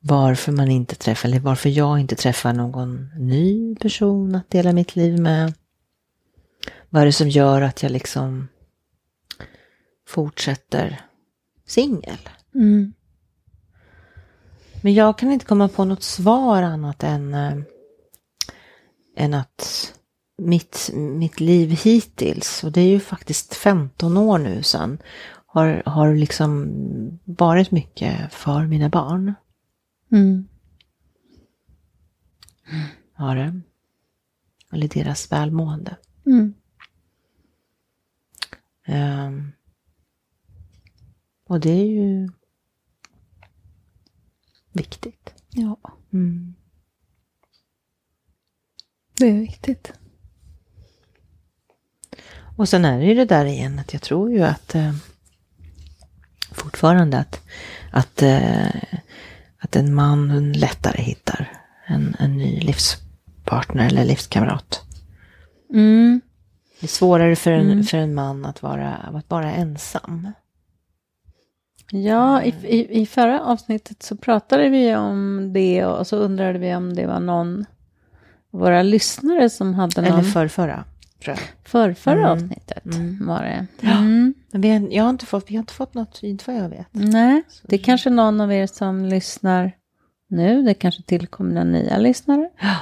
varför 0.00 0.52
man 0.52 0.70
inte 0.70 0.94
träffar, 0.94 1.28
eller 1.28 1.40
varför 1.40 1.68
jag 1.68 2.00
inte 2.00 2.16
träffar 2.16 2.52
någon 2.52 3.10
ny 3.16 3.74
person 3.74 4.34
att 4.34 4.50
dela 4.50 4.72
mitt 4.72 4.96
liv 4.96 5.18
med. 5.18 5.54
Vad 6.88 7.02
är 7.02 7.06
det 7.06 7.12
som 7.12 7.28
gör 7.28 7.62
att 7.62 7.82
jag 7.82 7.92
liksom 7.92 8.48
fortsätter 10.10 11.00
singel? 11.66 12.18
Mm. 12.54 12.92
Men 14.82 14.94
jag 14.94 15.18
kan 15.18 15.32
inte 15.32 15.46
komma 15.46 15.68
på 15.68 15.84
något 15.84 16.02
svar 16.02 16.62
annat 16.62 17.02
än, 17.02 17.34
äh, 17.34 17.56
än 19.16 19.34
att 19.34 19.94
mitt, 20.38 20.90
mitt 20.94 21.40
liv 21.40 21.70
hittills, 21.70 22.64
och 22.64 22.72
det 22.72 22.80
är 22.80 22.88
ju 22.88 23.00
faktiskt 23.00 23.54
15 23.54 24.16
år 24.16 24.38
nu 24.38 24.62
sedan, 24.62 24.98
har, 25.46 25.82
har 25.86 26.14
liksom 26.14 26.68
varit 27.24 27.70
mycket 27.70 28.32
för 28.32 28.66
mina 28.66 28.88
barn. 28.88 29.34
Mm. 30.12 30.48
Har 33.12 33.36
det. 33.36 33.60
Eller 34.72 34.88
deras 34.88 35.32
välmående. 35.32 35.96
Mm. 36.26 36.54
Um, 38.88 39.52
och 41.50 41.60
det 41.60 41.70
är 41.70 41.86
ju 41.86 42.28
viktigt. 44.72 45.34
Ja. 45.50 45.76
Mm. 46.12 46.54
Det 49.18 49.26
är 49.26 49.40
viktigt. 49.40 49.92
Och 52.56 52.68
sen 52.68 52.84
är 52.84 52.98
det 52.98 53.04
ju 53.04 53.14
det 53.14 53.24
där 53.24 53.44
igen 53.44 53.78
att 53.78 53.92
jag 53.92 54.02
tror 54.02 54.32
ju 54.32 54.42
att 54.42 54.74
eh, 54.74 54.94
fortfarande 56.52 57.18
att, 57.18 57.40
att, 57.90 58.22
eh, 58.22 58.82
att 59.58 59.76
en 59.76 59.94
man 59.94 60.52
lättare 60.52 61.02
hittar 61.02 61.62
en, 61.86 62.16
en 62.18 62.36
ny 62.36 62.60
livspartner 62.60 63.86
eller 63.86 64.04
livskamrat. 64.04 64.82
Mm. 65.70 66.20
Det 66.80 66.86
är 66.86 66.88
svårare 66.88 67.36
för 67.36 67.50
en, 67.50 67.70
mm. 67.70 67.84
för 67.84 67.98
en 67.98 68.14
man 68.14 68.44
att 68.44 68.62
vara, 68.62 68.94
att 68.94 69.30
vara 69.30 69.52
ensam. 69.52 70.32
Ja, 71.92 72.42
i, 72.42 72.54
i, 72.62 73.00
i 73.00 73.06
förra 73.06 73.40
avsnittet 73.40 74.02
så 74.02 74.16
pratade 74.16 74.68
vi 74.68 74.94
om 74.96 75.50
det 75.52 75.84
och 75.84 76.06
så 76.06 76.16
undrade 76.16 76.58
vi 76.58 76.74
om 76.74 76.94
det 76.94 77.06
var 77.06 77.20
någon 77.20 77.64
våra 78.50 78.82
lyssnare 78.82 79.50
som 79.50 79.74
hade 79.74 80.02
någon... 80.02 80.12
Eller 80.12 80.22
förrförra, 80.22 80.84
tror 81.24 81.36
jag. 81.36 81.44
Förrförra 81.64 82.18
mm. 82.18 82.30
avsnittet 82.30 82.84
mm. 82.84 83.26
var 83.26 83.42
det. 83.42 83.66
Mm. 83.88 84.34
Ja. 84.50 84.58
Vi 84.58 84.70
har, 84.70 84.88
jag 84.90 85.04
har 85.04 85.10
inte 85.10 85.26
fått, 85.26 85.50
vi 85.50 85.54
har 85.54 85.60
inte 85.60 85.72
fått 85.72 85.94
något, 85.94 86.22
inte 86.22 86.44
vad 86.46 86.64
jag 86.64 86.68
vet. 86.68 86.86
Nej, 86.90 87.42
det 87.62 87.76
är 87.76 87.82
kanske 87.84 88.10
någon 88.10 88.40
av 88.40 88.52
er 88.52 88.66
som 88.66 89.04
lyssnar 89.04 89.72
nu. 90.28 90.62
Det 90.62 90.74
kanske 90.74 91.02
tillkommer 91.02 91.50
några 91.50 91.64
nya 91.64 91.98
lyssnare. 91.98 92.50
Ja. 92.60 92.76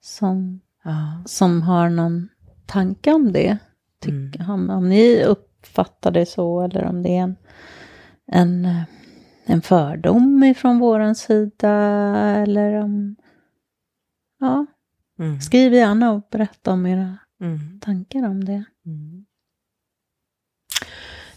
Som, 0.00 0.60
ja. 0.84 1.22
som 1.26 1.62
har 1.62 1.88
någon 1.88 2.28
tanke 2.66 3.12
om 3.12 3.32
det. 3.32 3.58
Tyck, 4.00 4.36
mm. 4.36 4.50
om, 4.50 4.70
om 4.70 4.88
ni 4.88 5.24
uppfattar 5.24 6.10
det 6.10 6.26
så 6.26 6.62
eller 6.62 6.84
om 6.84 7.02
det 7.02 7.16
är 7.16 7.22
en 7.22 7.36
en, 8.32 8.64
eh, 8.64 8.82
en 9.44 9.62
fördom 9.62 10.44
ifrån 10.44 10.78
våran 10.78 11.14
sida 11.14 11.72
eller 12.36 12.74
om... 12.74 13.16
Ja, 14.40 14.66
mm. 15.18 15.40
skriv 15.40 15.74
gärna 15.74 16.12
och 16.12 16.28
berätta 16.30 16.72
om 16.72 16.86
era 16.86 17.18
mm. 17.40 17.80
tankar 17.80 18.28
om 18.28 18.44
det. 18.44 18.64
Mm. 18.86 19.24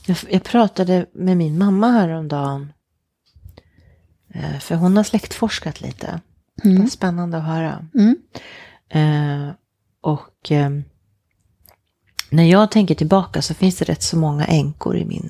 Jag, 0.06 0.18
jag, 0.30 0.44
pratade 0.44 1.06
med 1.14 1.38
min 1.38 1.58
mamma 1.58 1.92
häromdagen. 1.92 2.74
Eh, 4.34 4.60
för 4.60 4.76
hon 4.76 4.98
har 4.98 5.04
släktforskat 5.04 5.82
lite. 5.82 6.22
Mm. 6.64 6.76
Det 6.76 6.82
var 6.82 6.90
spännande 6.90 7.38
att 7.38 7.44
höra. 7.44 7.88
Mm. 7.94 8.18
Eh, 8.90 9.54
och 10.02 10.52
eh, 10.52 10.70
när 12.30 12.44
jag 12.44 12.72
tänker 12.72 12.96
tillbaka 12.96 13.42
så 13.42 13.54
finns 13.54 13.78
det 13.78 13.86
rätt 13.86 14.04
så 14.04 14.18
många 14.18 14.46
änkor 14.46 14.98
i 14.98 15.06
min 15.06 15.30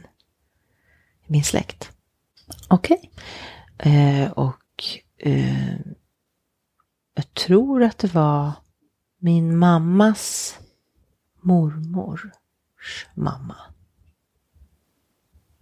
min 1.31 1.43
släkt. 1.43 1.91
Okej. 2.67 3.11
Okay. 3.77 3.93
Eh, 3.93 4.31
och 4.31 4.83
eh, 5.17 5.77
jag 7.15 7.33
tror 7.33 7.83
att 7.83 7.97
det 7.97 8.13
var 8.13 8.51
min 9.19 9.57
mammas 9.57 10.55
mormors 11.41 12.25
mamma. 13.15 13.55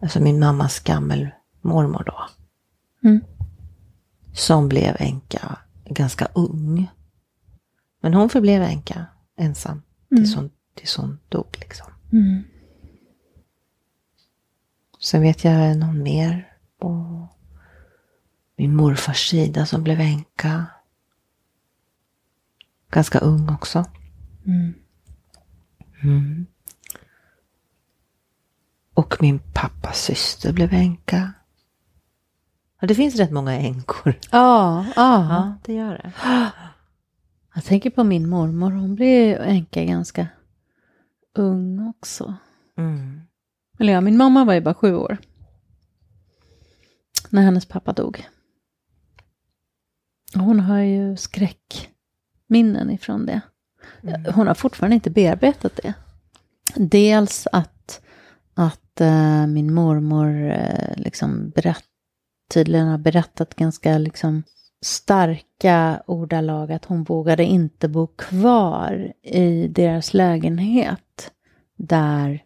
Alltså 0.01 0.19
min 0.19 0.39
mammas 0.39 0.79
gammelmormor 0.79 2.03
då. 2.05 2.29
Mm. 3.09 3.23
Som 4.33 4.69
blev 4.69 4.95
änka 4.99 5.57
ganska 5.85 6.25
ung. 6.25 6.91
Men 8.01 8.13
hon 8.13 8.29
förblev 8.29 8.61
änka 8.61 9.05
ensam 9.37 9.71
mm. 9.71 10.23
tills, 10.23 10.35
hon, 10.35 10.49
tills 10.75 10.95
hon 10.95 11.19
dog 11.29 11.57
liksom. 11.59 11.87
Mm. 12.11 12.43
Sen 14.99 15.21
vet 15.21 15.43
jag 15.43 15.77
någon 15.77 16.03
mer 16.03 16.53
på 16.79 17.27
min 18.55 18.75
morfars 18.75 19.29
sida 19.29 19.65
som 19.65 19.83
blev 19.83 19.99
änka. 19.99 20.65
Ganska 22.91 23.19
ung 23.19 23.49
också. 23.49 23.85
Mm. 24.45 24.73
Mm. 26.03 26.45
Och 28.93 29.17
min 29.19 29.39
pappas 29.53 30.01
syster 30.01 30.53
blev 30.53 30.73
änka. 30.73 31.33
Ja, 32.79 32.87
det 32.87 32.95
finns 32.95 33.15
rätt 33.15 33.31
många 33.31 33.53
änkor. 33.53 34.19
Ja, 34.31 34.85
ja. 34.95 35.27
ja, 35.29 35.57
det 35.63 35.73
gör 35.73 35.97
det. 35.97 36.13
Jag 37.55 37.63
tänker 37.63 37.89
på 37.89 38.03
min 38.03 38.29
mormor, 38.29 38.71
hon 38.71 38.95
blev 38.95 39.41
änka 39.41 39.83
ganska 39.83 40.27
ung 41.35 41.89
också. 41.89 42.35
Mm. 42.77 43.21
Eller 43.79 43.93
ja, 43.93 44.01
min 44.01 44.17
mamma 44.17 44.45
var 44.45 44.53
ju 44.53 44.61
bara 44.61 44.73
sju 44.73 44.95
år. 44.95 45.17
När 47.29 47.41
hennes 47.41 47.65
pappa 47.65 47.93
dog. 47.93 48.27
Hon 50.35 50.59
har 50.59 50.79
ju 50.79 51.17
skräckminnen 51.17 52.89
ifrån 52.91 53.25
det. 53.25 53.41
Mm. 54.03 54.33
Hon 54.33 54.47
har 54.47 54.53
fortfarande 54.53 54.95
inte 54.95 55.09
bearbetat 55.09 55.79
det. 55.83 55.93
Dels 56.75 57.47
att, 57.51 58.01
att 58.53 59.01
äh, 59.01 59.47
min 59.47 59.73
mormor 59.73 60.51
äh, 60.51 60.95
liksom 60.95 61.49
berätt, 61.49 61.85
tydligen 62.53 62.87
har 62.87 62.97
berättat 62.97 63.55
ganska 63.55 63.97
liksom 63.97 64.43
starka 64.81 66.03
ordalag 66.07 66.71
att 66.71 66.85
hon 66.85 67.03
vågade 67.03 67.43
inte 67.43 67.87
bo 67.87 68.07
kvar 68.07 69.13
i 69.23 69.67
deras 69.67 70.13
lägenhet 70.13 71.31
där 71.75 72.43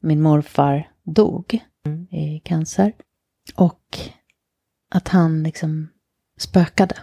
min 0.00 0.22
morfar 0.22 0.90
dog 1.04 1.60
mm. 1.86 2.06
i 2.10 2.40
cancer. 2.44 2.92
Och 3.54 3.98
att 4.90 5.08
han 5.08 5.42
liksom 5.42 5.88
spökade. 6.38 6.96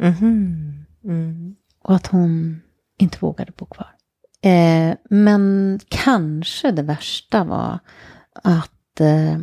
Mm. 0.00 0.84
Mm. 1.04 1.56
Och 1.82 1.94
att 1.94 2.06
hon 2.06 2.62
inte 2.98 3.18
vågade 3.20 3.52
bo 3.56 3.66
kvar. 3.66 3.96
Eh, 4.42 4.94
men 5.10 5.80
kanske 5.88 6.70
det 6.70 6.82
värsta 6.82 7.44
var 7.44 7.78
att 8.32 9.00
eh, 9.00 9.34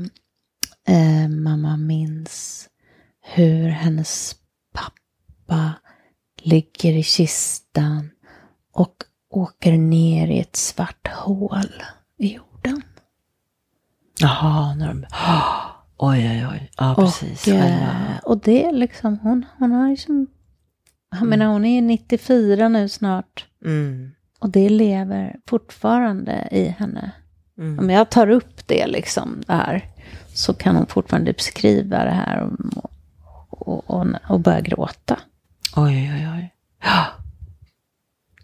eh, 0.88 1.30
mamma 1.30 1.78
minns 1.78 2.70
hur 3.22 3.70
hennes 3.70 4.36
pappa 4.74 5.74
ligger 6.42 6.94
i 6.94 7.04
kistan 7.04 8.10
och 8.74 8.96
åker 9.30 9.78
ner 9.78 10.28
i 10.28 10.40
ett 10.40 10.56
svart 10.56 11.08
hål 11.08 11.84
i 12.18 12.34
jorden. 12.34 12.47
Jaha, 14.20 14.76
när 14.76 14.88
de... 14.88 15.06
Oj, 15.98 16.30
oj, 16.30 16.48
oj. 16.52 16.72
Ja, 16.78 16.96
precis. 16.98 17.48
Och, 17.48 17.54
eh, 17.54 18.18
och 18.24 18.38
det 18.38 18.66
är 18.66 18.72
liksom, 18.72 19.20
hon, 19.20 19.46
hon 19.58 19.72
har 19.72 19.90
liksom, 19.90 20.28
jag 21.12 21.28
menar 21.28 21.46
hon 21.46 21.66
är 21.66 21.82
94 21.82 22.70
nu 22.70 22.90
snart. 22.90 23.46
Mm. 23.66 24.12
Och 24.40 24.50
det 24.50 24.70
lever 24.70 25.36
fortfarande 25.48 26.48
i 26.52 26.68
henne. 26.68 27.12
Mm. 27.58 27.80
Om 27.80 27.90
jag 27.90 28.10
tar 28.10 28.30
upp 28.30 28.68
det 28.68 28.88
liksom, 28.88 29.44
det 29.48 29.54
här, 29.54 29.86
så 30.34 30.54
kan 30.54 30.76
hon 30.76 30.86
fortfarande 30.86 31.34
beskriva 31.34 32.06
det 32.06 32.12
här 32.12 32.42
och, 32.42 32.88
och, 33.50 33.90
och, 33.90 34.08
och 34.30 34.40
börja 34.40 34.62
gråta. 34.62 35.20
Oj, 35.76 36.12
oj, 36.16 36.28
oj. 36.36 36.54
Ja. 36.84 37.06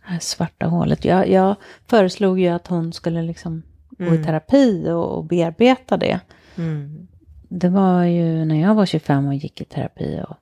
Det 0.05 0.11
här 0.11 0.19
svarta 0.19 0.65
hålet. 0.65 1.05
Jag, 1.05 1.29
jag 1.29 1.55
föreslog 1.87 2.39
ju 2.39 2.47
att 2.47 2.67
hon 2.67 2.93
skulle 2.93 3.21
liksom 3.21 3.63
gå 4.05 4.13
i 4.13 4.17
Mm. 4.17 4.23
terapi 4.23 4.89
och, 4.89 5.17
och 5.17 5.25
bearbeta 5.25 5.97
det. 5.97 6.19
Mm. 6.55 7.07
Det 7.49 7.69
var 7.69 8.03
ju 8.03 8.45
när 8.45 8.61
jag 8.61 8.75
var 8.75 8.85
25 8.85 9.27
och 9.27 9.33
gick 9.33 9.61
i 9.61 9.65
terapi 9.65 10.21
och, 10.27 10.37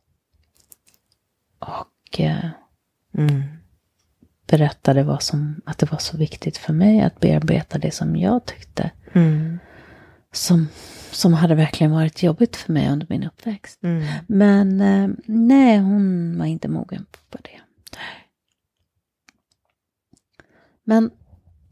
och 1.59 2.19
eh, 2.19 2.45
Mm. 3.17 3.41
berättade 4.47 5.03
vad 5.03 5.23
som, 5.23 5.61
att 5.65 5.77
det 5.77 5.91
var 5.91 5.97
så 5.97 6.17
viktigt 6.17 6.57
för 6.57 6.73
mig 6.73 7.01
att 7.01 7.19
bearbeta 7.19 7.77
det 7.77 7.91
som 7.91 8.15
jag 8.15 8.45
tyckte 8.45 8.91
Mm. 9.13 9.59
som, 10.31 10.67
som 11.11 11.33
hade 11.33 11.55
verkligen 11.55 11.91
varit 11.91 12.23
jobbigt 12.23 12.55
för 12.55 12.73
mig 12.73 12.89
under 12.89 13.07
min 13.09 13.23
uppväxt. 13.23 13.83
Mm. 13.83 14.07
Men 14.27 14.81
eh, 14.81 15.09
nej, 15.25 15.77
hon 15.77 16.37
var 16.37 16.45
inte 16.45 16.67
mogen 16.67 17.05
för 17.31 17.39
det. 17.43 17.59
Men 20.83 21.11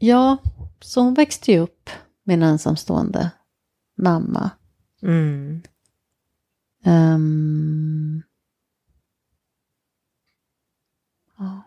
ja, 0.00 0.36
så 0.80 1.00
hon 1.00 1.14
växte 1.14 1.52
ju 1.52 1.58
upp 1.58 1.90
med 2.24 2.34
en 2.34 2.42
ensamstående 2.42 3.30
mamma. 3.96 4.50
Mm. 5.02 5.62
Ehm, 6.84 8.22
ja. 11.38 11.62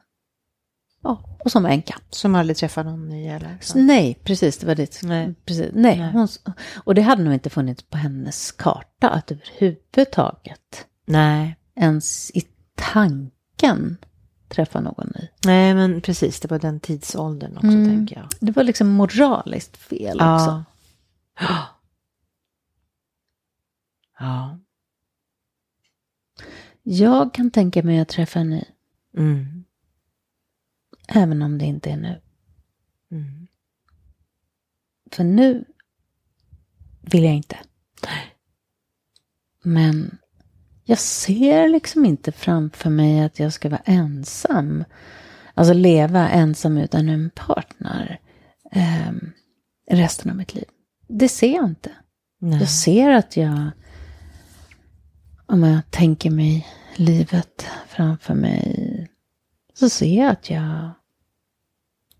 ja, 1.04 1.38
och 1.44 1.52
som 1.52 1.66
änka. 1.66 1.96
Som 2.10 2.36
aldrig 2.36 2.58
träffar 2.58 2.84
någon 2.84 3.10
ny 3.10 3.28
eller? 3.28 3.58
Så 3.62 3.78
Nej, 3.80 4.20
precis, 4.24 4.58
det 4.58 4.68
var 4.68 4.76
det. 4.76 5.02
Nej. 5.04 5.34
Precis, 5.46 5.70
nej, 5.74 6.00
Nej. 6.00 6.12
Hon, 6.12 6.28
och 6.76 6.96
det 6.96 7.02
hade 7.02 7.24
nog 7.24 7.34
inte 7.34 7.50
funnits 7.50 7.84
på 7.84 7.98
hennes 7.98 8.52
karta 8.52 9.10
att 9.10 9.32
överhuvudtaget 9.32 10.88
Nej. 11.06 11.56
ens 11.76 12.32
i 12.32 12.44
tanken 12.76 13.98
träffa 14.54 14.80
någon 14.82 15.12
ny. 15.16 15.28
Nej, 15.46 15.74
men 15.76 16.02
precis. 16.02 16.40
Det 16.40 16.52
var 16.52 16.60
den 16.60 16.80
tidsåldern 16.80 17.56
också, 17.58 17.68
Mm. 17.68 17.86
tänker 17.86 18.16
jag. 18.16 18.28
Det 18.40 18.52
var 18.52 18.64
liksom 18.64 18.90
moraliskt 18.90 19.78
fel 19.78 20.16
också. 20.18 20.64
Ja. 21.40 21.66
Ja. 24.20 24.60
Jag 26.84 27.34
kan 27.34 27.52
tänka 27.52 27.84
mig 27.84 28.00
att 28.00 28.08
träffa 28.10 28.40
en 28.40 28.50
ny, 28.50 28.64
Mm. 29.18 29.64
även 31.08 31.42
om 31.42 31.58
det 31.58 31.66
inte 31.66 31.90
är 31.92 31.98
nu. 31.98 32.22
Mm. 33.12 33.48
För 35.12 35.24
nu 35.24 35.66
vill 37.02 37.24
jag 37.24 37.34
inte. 37.36 37.58
Men 39.64 40.18
jag 40.84 41.00
ser 41.00 41.70
liksom 41.70 42.06
inte 42.06 42.32
framför 42.32 42.90
mig 42.90 43.22
att 43.22 43.40
jag 43.40 43.54
ska 43.54 43.70
vara 43.70 43.82
ensam. 43.86 44.84
Alltså 45.54 45.74
leva 45.74 46.30
ensam 46.30 46.78
utan 46.78 47.10
en 47.10 47.30
partner 47.30 48.20
ehm, 48.72 49.32
resten 49.92 50.32
av 50.32 50.38
mitt 50.38 50.56
liv. 50.56 50.66
Det 51.08 51.30
ser 51.30 51.56
jag 51.56 51.66
inte. 51.66 51.92
Nej. 52.40 52.60
Jag 52.60 52.70
ser 52.70 53.10
att 53.10 53.38
jag, 53.38 53.72
om 55.46 55.64
jag 55.64 55.92
tänker 55.92 56.32
mig 56.32 56.68
livet 56.96 57.68
framför 57.88 58.34
mig, 58.34 59.10
så 59.74 59.90
ser 59.90 60.18
jag 60.18 60.32
att 60.32 60.50
jag, 60.50 60.92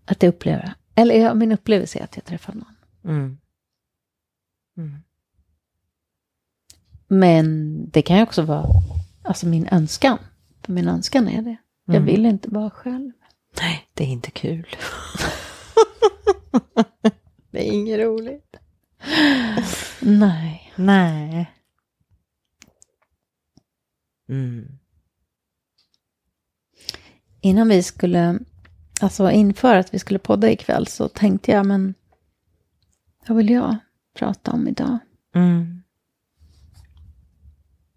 att 0.04 0.22
jag 0.22 0.28
upplever, 0.28 0.74
eller 0.94 1.34
min 1.34 1.52
upplevelse 1.52 1.98
är 1.98 2.04
att 2.04 2.16
jag 2.16 2.24
träffar 2.24 2.54
någon. 2.54 2.74
Mm. 3.04 3.38
Mm. 4.76 5.03
Men 7.08 7.76
det 7.90 8.02
kan 8.02 8.16
ju 8.16 8.22
också 8.22 8.42
vara 8.42 8.66
alltså 9.22 9.46
min 9.46 9.68
önskan. 9.70 10.18
För 10.62 10.72
min 10.72 10.88
önskan 10.88 11.28
är 11.28 11.42
det. 11.42 11.56
Jag 11.86 11.96
Mm. 11.96 12.06
vill 12.06 12.26
inte 12.26 12.50
vara 12.50 12.70
själv. 12.70 13.12
Nej, 13.60 13.88
det 13.94 14.04
är 14.04 14.08
inte 14.08 14.30
kul. 14.30 14.66
det 17.50 17.68
är 17.68 17.72
inget 17.72 18.00
roligt. 18.00 18.56
Nej. 20.00 20.72
Nej. 20.76 21.50
Mm. 24.28 24.78
Innan 27.40 27.68
vi 27.68 27.82
skulle, 27.82 28.38
alltså 29.00 29.30
inför 29.30 29.74
att 29.76 29.94
vi 29.94 29.98
skulle 29.98 30.18
podda 30.18 30.50
ikväll 30.50 30.86
så 30.86 31.08
tänkte 31.08 31.50
jag, 31.50 31.66
men 31.66 31.94
vad 33.28 33.36
vill 33.36 33.50
jag 33.50 33.76
prata 34.14 34.52
om 34.52 34.68
idag? 34.68 34.98
Mm. 35.34 35.82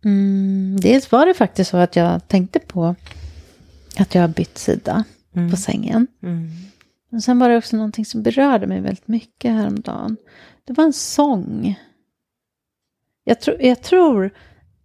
Mm, 0.07 0.79
dels 0.79 1.11
var 1.11 1.25
det 1.25 1.33
faktiskt 1.33 1.69
så 1.71 1.77
att 1.77 1.95
jag 1.95 2.27
tänkte 2.27 2.59
på 2.59 2.95
att 3.97 4.15
jag 4.15 4.21
har 4.21 4.27
bytt 4.27 4.57
sida 4.57 5.03
Mm. 5.35 5.51
på 5.51 5.57
sängen. 5.57 6.07
Mm. 6.23 6.49
Men 7.09 7.21
sen 7.21 7.39
var 7.39 7.49
det 7.49 7.57
också 7.57 7.75
någonting 7.75 8.05
som 8.05 8.23
berörde 8.23 8.67
mig 8.67 8.81
väldigt 8.81 9.07
mycket 9.07 9.51
häromdagen. 9.51 10.17
Det 10.65 10.73
var 10.73 10.83
en 10.83 10.93
sång. 10.93 11.79
Jag, 13.23 13.41
tro, 13.41 13.55
jag 13.59 13.83
tror 13.83 14.31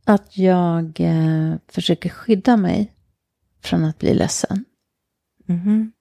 att 0.04 0.38
jag 0.38 1.00
eh, 1.00 1.54
försöker 1.68 2.08
skydda 2.08 2.56
mig 2.56 2.92
från 3.62 3.84
att 3.84 3.98
bli 3.98 4.14
ledsen. 4.14 4.64
Mhm. 5.46 5.92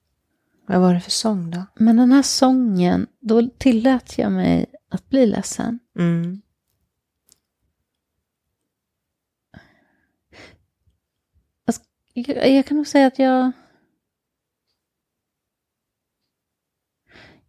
Vad 0.66 0.80
var 0.80 0.94
det 0.94 1.00
för 1.00 1.10
sång 1.10 1.50
då? 1.50 1.64
Men 1.74 1.96
den 1.96 2.12
här 2.12 2.22
sången, 2.22 3.06
då 3.20 3.48
tillät 3.58 4.18
jag 4.18 4.32
mig 4.32 4.66
att 4.90 5.08
bli 5.08 5.26
ledsen. 5.26 5.78
Mm. 5.98 6.42
Jag, 12.12 12.50
jag 12.50 12.66
kan 12.66 12.76
nog 12.76 12.86
säga 12.86 13.06
att 13.06 13.18
jag... 13.18 13.52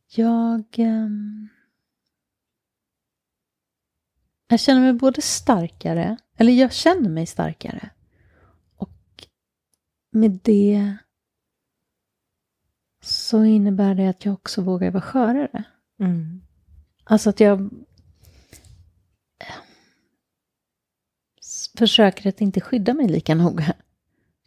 Jag... 0.07 0.65
ehm, 0.77 1.49
jag 4.47 4.59
känner 4.59 4.81
mig 4.81 4.93
både 4.93 5.21
starkare, 5.21 6.17
eller 6.37 6.53
jag 6.53 6.73
känner 6.73 7.09
mig 7.09 7.25
starkare. 7.25 7.89
Och 8.75 9.27
med 10.11 10.39
det 10.43 10.97
så 13.01 13.43
innebär 13.43 13.95
det 13.95 14.07
att 14.07 14.25
jag 14.25 14.33
också 14.33 14.61
vågar 14.61 14.91
vara 14.91 15.03
skörare. 15.03 15.63
Mm. 15.99 16.41
Alltså 17.03 17.29
att 17.29 17.39
jag 17.39 17.69
försöker 21.77 22.29
att 22.29 22.41
inte 22.41 22.61
skydda 22.61 22.93
mig 22.93 23.07
lika 23.07 23.35
noga. 23.35 23.73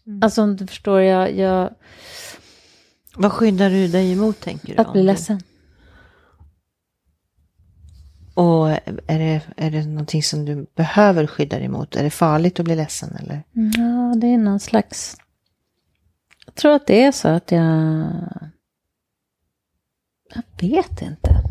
Mm. 0.06 0.22
Alltså 0.22 0.42
om 0.42 0.56
du 0.56 0.66
förstår, 0.66 1.00
jag, 1.00 1.36
jag 1.36 1.74
Vad 3.16 3.32
skyddar 3.32 3.70
du 3.70 3.88
dig 3.88 4.12
emot, 4.12 4.40
tänker 4.40 4.74
du? 4.74 4.80
att 4.80 4.92
bli 4.92 5.02
ledsen. 5.02 5.40
Och 8.34 8.70
är 9.06 9.18
det, 9.18 9.42
är 9.56 9.70
det 9.70 9.86
någonting 9.86 10.22
som 10.22 10.44
du 10.44 10.66
behöver 10.74 11.26
skydda 11.26 11.56
dig 11.56 11.66
emot? 11.66 11.96
Är 11.96 12.02
det 12.02 12.10
farligt 12.10 12.60
att 12.60 12.64
bli 12.64 12.76
ledsen 12.76 13.16
eller? 13.16 13.42
Ja, 13.52 14.14
det 14.16 14.26
är 14.26 14.38
någon 14.38 14.60
slags... 14.60 15.16
Jag 16.46 16.54
tror 16.54 16.72
att 16.72 16.86
det 16.86 17.02
är 17.02 17.12
så 17.12 17.28
att 17.28 17.52
jag... 17.52 17.62
Jag 20.34 20.42
vet 20.60 21.02
inte. 21.02 21.42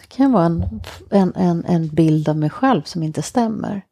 Det 0.00 0.06
kan 0.08 0.32
vara 0.32 0.46
en, 0.46 0.80
en, 1.10 1.32
en, 1.34 1.64
en 1.64 1.88
bild 1.88 2.28
av 2.28 2.36
mig 2.36 2.50
själv 2.50 2.82
som 2.82 3.02
inte 3.02 3.22
stämmer. 3.22 3.82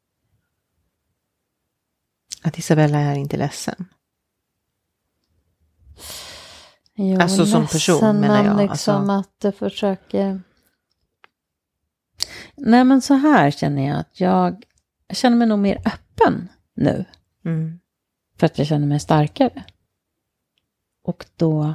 Att 2.47 2.59
Isabella 2.59 2.99
är 2.99 3.15
inte 3.15 3.37
ledsen? 3.37 3.89
Jag 6.95 7.23
Alltså 7.23 7.47
som 7.47 7.67
person, 7.67 8.21
menar 8.21 8.43
men 8.43 8.45
jag. 8.47 8.71
liksom 8.71 9.11
Alltså- 9.11 9.31
att 9.31 9.45
jag 9.45 9.55
försöker... 9.55 10.41
Nej, 12.57 12.85
men 12.85 13.03
så 13.03 13.15
här 13.15 13.51
känner 13.51 13.89
jag 13.89 13.99
att 13.99 14.21
jag, 14.21 14.65
jag 15.09 15.17
känner 15.17 15.37
mig 15.37 15.47
nog 15.49 15.59
mer 15.59 15.77
öppen 15.85 16.49
nu. 16.75 17.05
Mm. 17.45 17.81
För 18.39 18.47
att 18.47 18.59
jag 18.59 18.67
känner 18.67 18.87
mig 18.87 19.01
starkare. 19.01 19.65
Och 21.03 21.27
då, 21.37 21.75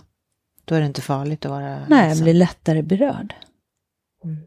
Då 0.65 0.75
är 0.75 0.79
det 0.79 0.85
inte 0.85 1.01
farligt 1.01 1.45
att 1.45 1.51
vara 1.51 1.85
nej, 1.87 2.09
jag 2.09 2.21
blir 2.23 2.33
lättare 2.33 2.81
berörd. 2.81 3.35
Mm. 4.23 4.37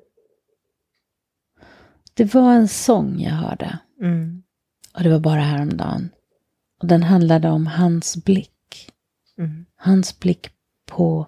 Det 2.14 2.34
var 2.34 2.52
en 2.52 2.68
sång 2.68 3.20
jag 3.20 3.30
hörde. 3.34 3.78
Mm. 4.00 4.42
Och 4.94 5.02
det 5.02 5.10
var 5.10 5.20
bara 5.20 5.40
häromdagen. 5.40 6.10
Och 6.84 6.88
den 6.88 7.02
handlade 7.02 7.50
om 7.50 7.66
hans 7.66 8.24
blick. 8.24 8.90
Mm. 9.38 9.64
Hans 9.76 10.20
blick 10.20 10.50
på, 10.86 11.26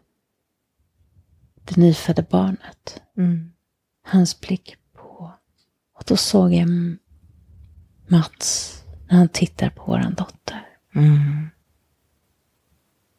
det 1.65 1.77
nyfödda 1.77 2.23
barnet. 2.31 3.03
Mm. 3.17 3.53
Hans 4.03 4.41
blick 4.41 4.77
på. 4.93 5.33
Och 5.95 6.05
då 6.07 6.17
såg 6.17 6.53
jag 6.55 6.69
Mats 8.07 8.83
när 9.09 9.19
han 9.19 9.29
tittar 9.29 9.71
på 9.71 9.85
våran 9.85 10.15
dotter. 10.15 10.67
Mm. 10.95 11.49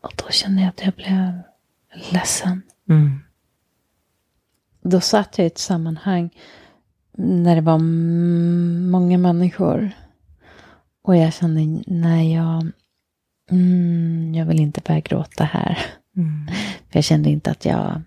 Och 0.02 0.14
då 0.18 0.30
kände 0.30 0.62
jag 0.62 0.70
att 0.70 0.86
jag 0.86 0.94
blev 0.94 1.42
ledsen. 2.12 2.62
Mm. 2.90 3.20
Då 4.82 5.02
satt 5.02 5.38
jag 5.38 5.46
i 5.46 5.48
ett 5.48 5.58
sammanhang 5.58 6.30
när 7.18 7.56
det 7.56 7.62
var 7.62 7.80
många 8.90 9.18
människor. 9.18 9.92
Och 11.08 11.18
jag 11.18 11.34
kände, 11.34 11.84
nej 11.88 12.34
jag, 12.34 12.72
mm, 13.52 14.34
jag 14.36 14.46
vill 14.46 14.60
inte 14.60 14.82
börja 14.86 15.00
gråta 15.00 15.44
här. 15.44 15.86
Mm. 16.18 16.48
För 16.90 16.98
jag 16.98 17.04
kände 17.04 17.30
inte 17.30 17.52
att 17.52 17.66
jag, 17.66 18.02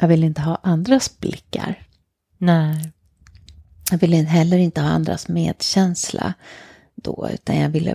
jag 0.00 0.08
ville 0.08 0.26
inte 0.26 0.40
ha 0.42 0.56
andras 0.62 1.18
blickar. 1.20 1.82
Nej. 2.38 2.92
Jag 3.90 3.98
ville 3.98 4.16
heller 4.16 4.58
inte 4.58 4.80
ha 4.80 4.88
andras 4.88 5.28
medkänsla 5.28 6.34
då, 6.94 7.28
utan 7.32 7.56
jag 7.56 7.68
ville 7.68 7.94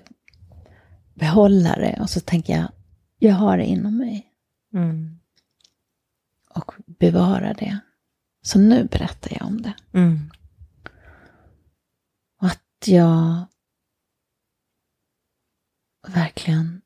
behålla 1.14 1.76
det. 1.76 1.98
Och 2.02 2.10
så 2.10 2.20
tänker 2.20 2.54
jag, 2.54 2.72
jag 3.20 3.36
har 3.36 3.58
det 3.58 3.66
inom 3.66 3.98
mig 3.98 4.28
Mm. 4.74 5.20
och 6.56 6.72
bevara 6.86 7.54
det. 7.54 7.80
Så 8.42 8.60
nu 8.60 8.84
berättar 8.84 9.32
jag 9.40 9.48
om 9.48 9.62
det. 9.62 9.74
Mm. 9.94 10.32
Jag 12.86 13.46
verkligen, 16.08 16.82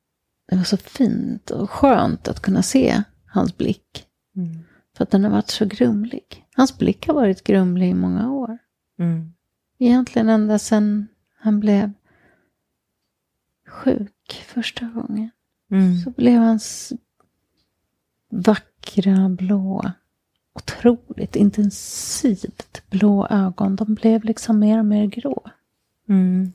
det 0.46 0.56
var 0.56 0.64
så 0.64 0.78
fint 0.78 1.50
och 1.52 1.70
skönt 1.70 2.28
att 2.28 2.42
kunna 2.42 2.64
se 2.64 3.04
hans 3.26 3.58
blick. 3.58 4.08
Mm. 4.36 4.64
För 4.98 5.04
att 5.04 5.12
den 5.12 5.24
har 5.24 5.32
varit 5.32 5.50
så 5.50 5.66
grumlig. 5.66 6.46
Hans 6.56 6.78
blick 6.78 7.08
har 7.08 7.14
varit 7.14 7.44
grumlig 7.44 7.90
i 7.90 7.94
många 7.94 8.32
år. 8.32 8.58
Mm. 9.00 9.34
Egentligen 9.78 10.30
ända 10.30 10.60
sedan 10.60 11.08
han 11.38 11.60
blev 11.60 11.92
sjuk 13.68 14.44
första 14.48 14.86
gången. 14.86 15.30
Mm. 15.72 15.98
Så 15.98 16.10
blev 16.10 16.42
hans 16.42 16.94
vackra 18.30 19.30
blå, 19.30 19.92
otroligt 20.54 21.36
intensivt 21.36 22.84
blå 22.90 23.28
ögon, 23.28 23.76
de 23.76 23.94
blev 23.94 24.24
liksom 24.24 24.60
mer 24.60 24.80
och 24.80 24.86
mer 24.86 25.06
grå. 25.06 25.52
Mm. 26.10 26.54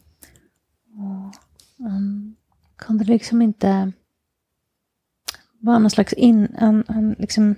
Han 1.79 2.37
kunde 2.77 3.05
liksom 3.05 3.43
inte 3.43 3.93
vara 5.59 5.79
någon 5.79 5.91
slags 5.91 6.13
in... 6.13 6.57
Han, 6.59 6.85
han 6.89 7.13
liksom 7.19 7.55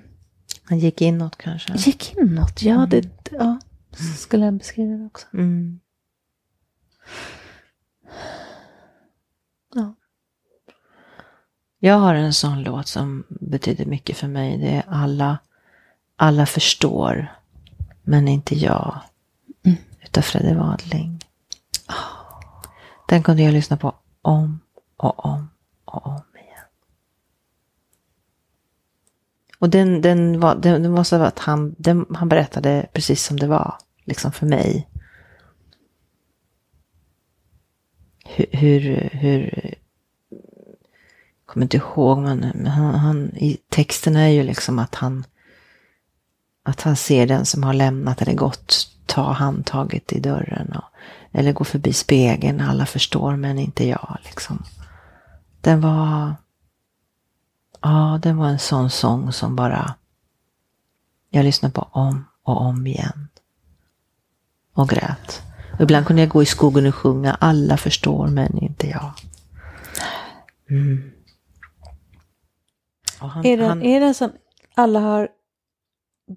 Han 0.64 0.78
gick 0.78 1.00
inåt 1.00 1.37
kanske. 1.37 1.72
gick 1.76 2.14
inåt. 2.16 2.62
Ja, 2.62 2.87
det, 2.90 3.28
ja, 3.31 3.59
så 3.90 4.05
skulle 4.05 4.44
jag 4.44 4.55
beskriva 4.55 4.96
det 4.96 5.07
också. 5.07 5.26
Mm. 5.35 5.81
Ja. 9.74 9.94
Jag 11.78 11.98
har 11.98 12.14
en 12.14 12.33
sån 12.33 12.62
låt 12.62 12.88
som 12.88 13.24
betyder 13.28 13.87
mycket 13.87 14.16
för 14.16 14.28
mig. 14.28 14.59
Det 14.59 14.70
är 14.70 14.85
alla, 14.88 15.38
alla 16.16 16.46
förstår, 16.46 17.33
men 18.02 18.28
inte 18.28 18.55
jag. 18.55 19.00
Mm. 19.62 19.76
Utav 20.02 20.22
Fredde 20.22 20.55
Wadling. 20.55 21.21
Den 23.06 23.22
kunde 23.22 23.42
jag 23.42 23.52
lyssna 23.52 23.76
på 23.76 23.94
om 24.22 24.60
och 24.96 25.24
om 25.24 25.50
och 25.84 26.06
om 26.06 26.22
igen. 26.34 26.64
Och 29.58 29.70
den, 29.70 30.00
den, 30.00 30.40
var, 30.40 30.54
den, 30.54 30.82
den 30.82 30.92
var 30.92 31.04
så 31.04 31.16
att 31.16 31.38
han, 31.38 31.74
den, 31.78 32.06
han 32.14 32.28
berättade 32.28 32.86
precis 32.92 33.24
som 33.24 33.36
det 33.38 33.46
var, 33.46 33.74
liksom 34.04 34.32
för 34.32 34.46
mig. 34.46 34.88
Hur, 38.24 38.46
hur, 38.50 39.10
hur 39.12 39.74
jag 40.30 41.46
kommer 41.46 41.64
inte 41.64 41.76
ihåg, 41.76 42.18
men, 42.18 42.38
men 42.38 42.66
han, 42.66 42.94
han, 42.94 43.36
i 43.36 43.58
texten 43.68 44.16
är 44.16 44.28
ju 44.28 44.42
liksom 44.42 44.78
att 44.78 44.94
han 44.94 45.24
att 46.62 46.80
han 46.80 46.96
ser 46.96 47.26
den 47.26 47.46
som 47.46 47.62
har 47.62 47.74
lämnat 47.74 48.22
eller 48.22 48.34
gått 48.34 48.88
ta 49.06 49.32
handtaget 49.32 50.12
i 50.12 50.20
dörren. 50.20 50.72
Och, 50.76 50.91
eller 51.32 51.52
gå 51.52 51.64
förbi 51.64 51.92
spegeln, 51.92 52.60
alla 52.60 52.86
förstår 52.86 53.36
men 53.36 53.58
inte 53.58 53.86
jag. 53.88 54.18
Liksom. 54.24 54.62
Den 55.60 55.80
var, 55.80 56.34
ja 57.80 58.18
den 58.22 58.36
var 58.36 58.48
en 58.48 58.58
sån 58.58 58.90
sång 58.90 59.32
som 59.32 59.56
bara 59.56 59.94
jag 61.30 61.44
lyssnade 61.44 61.74
på 61.74 61.88
om 61.92 62.24
och 62.42 62.60
om 62.60 62.86
igen. 62.86 63.28
Och 64.74 64.88
grät. 64.88 65.42
Och 65.74 65.80
ibland 65.80 66.06
kunde 66.06 66.22
jag 66.22 66.28
gå 66.28 66.42
i 66.42 66.46
skogen 66.46 66.86
och 66.86 66.94
sjunga 66.94 67.34
alla 67.34 67.76
förstår 67.76 68.26
men 68.28 68.58
inte 68.58 68.86
jag. 68.88 69.12
Mm. 70.70 71.12
Han- 73.18 73.46
Är 73.46 73.56
det, 73.56 73.66
han- 73.66 73.82
är 73.82 74.00
det 74.00 74.14
som 74.14 74.32
alla 74.74 75.00
har 75.00 75.28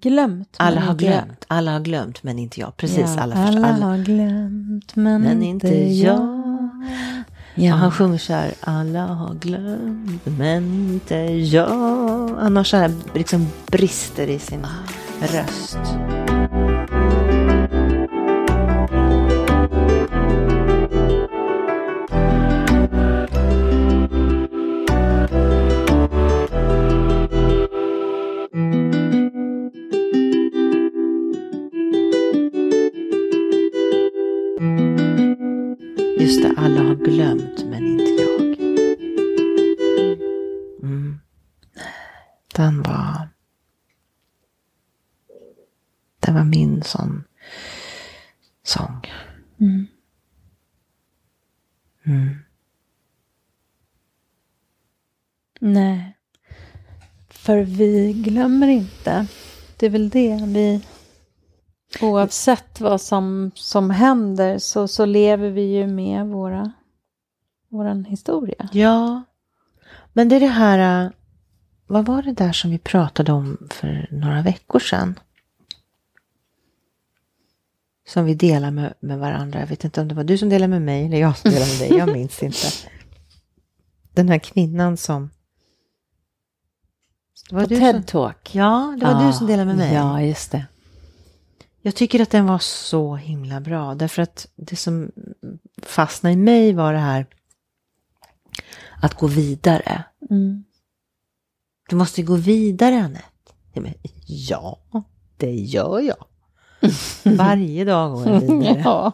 glömt? 0.00 0.54
alla 0.56 0.80
har 0.80 0.86
jag? 0.86 0.98
glömt, 0.98 1.44
alla 1.48 1.72
har 1.72 1.80
glömt 1.80 2.22
men 2.22 2.38
inte 2.38 2.60
jag. 2.60 2.76
Precis, 2.76 2.98
Ja, 3.16 3.22
alla, 3.22 3.34
alla, 3.34 3.46
förstår. 3.46 3.64
alla 3.64 3.86
har 3.86 3.98
glömt 3.98 4.96
men, 4.96 5.22
Men 5.22 5.42
inte 5.42 5.68
jag. 5.68 6.16
Ja. 6.16 6.42
Ja. 7.54 7.74
Han 7.74 7.92
sjunger 7.92 8.18
så 8.18 8.32
här, 8.32 8.54
alla 8.60 9.06
har 9.06 9.34
glömt 9.34 10.26
men 10.26 10.64
inte 10.92 11.14
jag. 11.54 12.28
Han 12.38 12.56
har 12.56 12.64
så 12.64 12.76
här 12.76 12.92
liksom 13.14 13.46
brister 13.70 14.30
i 14.30 14.38
sin 14.38 14.66
röst. 15.20 15.78
Just 36.26 36.42
det, 36.42 36.54
alla 36.56 36.82
har 36.82 36.94
glömt 36.94 37.64
men 37.64 37.86
inte 37.86 38.22
jag. 38.22 38.60
Mm. 40.82 41.20
Den 42.54 42.82
var... 42.82 43.28
Det 46.20 46.32
var 46.32 46.44
min 46.44 46.82
sån 46.82 47.24
sång. 48.62 49.12
Mm. 49.60 49.86
Mm. 52.06 52.36
Nej. 55.60 56.16
För 57.28 57.58
vi 57.58 58.12
glömmer 58.12 58.68
inte. 58.68 59.26
Det 59.76 59.86
är 59.86 59.90
väl 59.90 60.10
det 60.10 60.40
vi... 60.46 60.82
Oavsett 62.02 62.80
vad 62.80 63.00
som, 63.00 63.50
som 63.54 63.90
händer 63.90 64.58
så, 64.58 64.88
så 64.88 65.04
lever 65.04 65.50
vi 65.50 65.62
ju 65.76 65.86
med 65.86 66.26
våra, 66.26 66.72
våran 67.68 68.04
historia. 68.04 68.68
Ja, 68.72 69.22
men 70.12 70.28
det 70.28 70.36
är 70.36 70.40
det 70.40 70.46
här... 70.46 71.04
äh, 71.06 71.10
Vad 71.86 72.06
var 72.06 72.22
det 72.22 72.32
där 72.32 72.52
som 72.52 72.70
vi 72.70 72.78
pratade 72.78 73.32
om 73.32 73.68
för 73.70 74.08
några 74.10 74.42
veckor 74.42 74.78
sedan? 74.78 75.18
Som 78.08 78.24
vi 78.24 78.34
delar 78.34 78.70
med, 78.70 78.94
med 79.00 79.18
varandra. 79.18 79.60
Jag 79.60 79.66
vet 79.66 79.84
inte 79.84 80.00
om 80.00 80.08
det 80.08 80.14
var 80.14 80.24
du 80.24 80.38
som 80.38 80.48
delade 80.48 80.68
med 80.68 80.82
mig 80.82 81.06
eller 81.06 81.18
jag 81.18 81.36
som 81.38 81.50
delade 81.50 81.70
med 81.80 81.88
dig. 81.90 81.98
Jag 81.98 82.12
minns 82.12 82.42
inte. 82.42 82.66
Den 84.14 84.28
här 84.28 84.38
kvinnan 84.38 84.96
som... 84.96 85.30
Det 87.48 87.54
var 87.56 87.62
På 87.62 87.68
du 87.68 87.76
som, 87.76 87.84
TED-talk. 87.86 88.50
ja, 88.52 88.96
det 89.00 89.06
var 89.06 89.26
du 89.26 89.32
som 89.32 89.46
delade 89.46 89.66
med 89.66 89.76
mig. 89.76 89.94
Ja, 89.94 90.22
just 90.22 90.50
det. 90.52 90.66
Jag 91.86 91.94
tycker 91.94 92.22
att 92.22 92.30
den 92.30 92.46
var 92.46 92.58
så 92.58 93.16
himla 93.16 93.60
bra. 93.60 93.94
Därför 93.94 94.22
att 94.22 94.48
det 94.56 94.76
som 94.76 95.10
fastnade 95.82 96.32
i 96.32 96.36
mig 96.36 96.72
var 96.72 96.92
det 96.92 96.98
här 96.98 97.26
att 99.02 99.14
gå 99.14 99.26
vidare. 99.26 100.04
Mm. 100.30 100.64
Du 101.88 101.96
måste 101.96 102.22
gå 102.22 102.34
vidare, 102.34 102.94
Anette. 102.94 103.92
Ja, 104.26 104.80
det 105.36 105.54
gör 105.54 106.00
jag. 106.00 106.24
Varje 107.36 107.84
dag 107.84 108.12
går 108.12 108.28
jag 108.28 108.40
vidare. 108.40 108.82
Ja. 108.84 109.12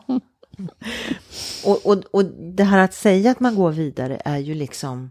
och, 1.64 1.86
och, 1.86 2.04
och 2.10 2.24
det 2.56 2.64
här 2.64 2.78
att 2.78 2.94
säga 2.94 3.30
att 3.30 3.40
man 3.40 3.54
går 3.54 3.72
vidare 3.72 4.22
är 4.24 4.38
ju 4.38 4.54
liksom 4.54 5.10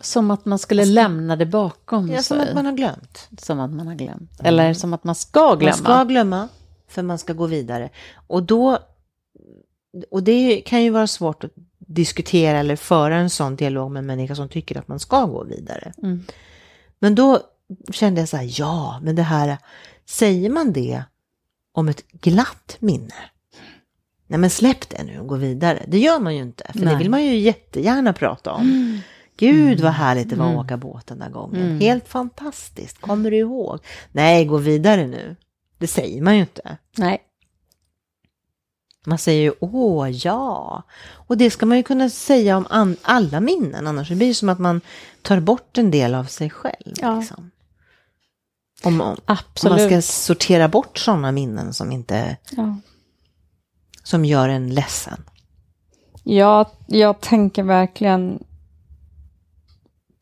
Som 0.00 0.30
att 0.30 0.44
man 0.44 0.58
skulle 0.58 0.84
lämna 0.84 1.36
det 1.36 1.46
bakom 1.46 2.10
ja, 2.10 2.22
som 2.22 2.38
sig. 2.38 2.48
att 2.48 2.54
man 2.54 2.66
har 2.66 2.72
glömt. 2.72 3.28
Som 3.38 3.60
att 3.60 3.70
man 3.70 3.86
har 3.86 3.94
glömt. 3.94 4.40
Eller 4.42 4.74
som 4.74 4.92
att 4.92 5.04
man 5.04 5.14
ska 5.14 5.54
glömma. 5.54 5.76
Man 5.76 5.84
ska 5.84 6.04
glömma, 6.04 6.48
för 6.88 7.02
man 7.02 7.18
ska 7.18 7.32
gå 7.32 7.46
vidare. 7.46 7.90
Och 8.14 8.42
då, 8.42 8.78
och 10.10 10.22
det 10.22 10.60
kan 10.60 10.82
ju 10.82 10.90
vara 10.90 11.06
svårt 11.06 11.44
att 11.44 11.50
diskutera 11.78 12.58
eller 12.58 12.76
föra 12.76 13.16
en 13.16 13.30
sån 13.30 13.56
dialog 13.56 13.90
med 13.90 14.00
en 14.00 14.06
människa 14.06 14.34
som 14.34 14.48
tycker 14.48 14.78
att 14.78 14.88
man 14.88 15.00
ska 15.00 15.24
gå 15.24 15.44
vidare. 15.44 15.92
Mm. 16.02 16.24
Men 16.98 17.14
då 17.14 17.40
kände 17.90 18.20
jag 18.20 18.28
så 18.28 18.36
här, 18.36 18.60
ja, 18.60 19.00
men 19.02 19.16
det 19.16 19.22
här, 19.22 19.58
säger 20.06 20.50
man 20.50 20.72
det 20.72 21.02
om 21.72 21.88
ett 21.88 22.12
glatt 22.12 22.76
minne? 22.78 23.14
Nej 24.26 24.38
men 24.38 24.50
släpp 24.50 24.88
det 24.88 25.04
nu 25.04 25.20
och 25.20 25.26
gå 25.26 25.34
vidare. 25.34 25.84
Det 25.86 25.98
gör 25.98 26.18
man 26.18 26.36
ju 26.36 26.42
inte, 26.42 26.64
för 26.72 26.78
Nej. 26.78 26.92
det 26.92 26.98
vill 26.98 27.10
man 27.10 27.24
ju 27.24 27.38
jättegärna 27.38 28.12
prata 28.12 28.52
om. 28.52 29.00
Gud 29.38 29.80
vad 29.80 29.92
härligt 29.92 30.30
det 30.30 30.36
var 30.36 30.50
att 30.50 30.64
åka 30.64 30.76
båt 30.76 31.06
den 31.06 31.18
där 31.18 31.30
gången. 31.30 31.62
Mm. 31.62 31.80
Helt 31.80 32.08
fantastiskt, 32.08 33.00
kommer 33.00 33.30
du 33.30 33.36
ihåg? 33.36 33.78
Nej, 34.12 34.44
gå 34.44 34.56
vidare 34.56 35.06
nu. 35.06 35.36
Det 35.78 35.86
säger 35.86 36.22
man 36.22 36.34
ju 36.34 36.40
inte. 36.40 36.78
Nej. 36.96 37.22
Man 39.06 39.18
säger 39.18 39.42
ju 39.42 39.52
åh 39.60 40.10
ja. 40.10 40.82
Och 41.00 41.38
det 41.38 41.50
ska 41.50 41.66
man 41.66 41.76
ju 41.76 41.82
kunna 41.82 42.10
säga 42.10 42.56
om 42.56 42.96
alla 43.02 43.40
minnen, 43.40 43.86
annars 43.86 44.08
blir 44.08 44.28
det 44.28 44.34
som 44.34 44.48
att 44.48 44.58
man 44.58 44.80
tar 45.22 45.40
bort 45.40 45.78
en 45.78 45.90
del 45.90 46.14
av 46.14 46.24
sig 46.24 46.50
själv. 46.50 46.94
Ja. 47.00 47.18
Liksom. 47.18 47.50
Om, 48.82 49.00
om, 49.00 49.16
om 49.26 49.36
man 49.64 49.78
ska 49.78 50.02
sortera 50.02 50.68
bort 50.68 50.98
sådana 50.98 51.32
minnen 51.32 51.72
som, 51.74 51.92
inte, 51.92 52.36
Ja. 52.50 52.76
som 54.02 54.24
gör 54.24 54.48
en 54.48 54.74
ledsen. 54.74 55.24
Jag, 56.24 56.66
jag 56.86 57.20
tänker 57.20 57.62
verkligen 57.62 58.44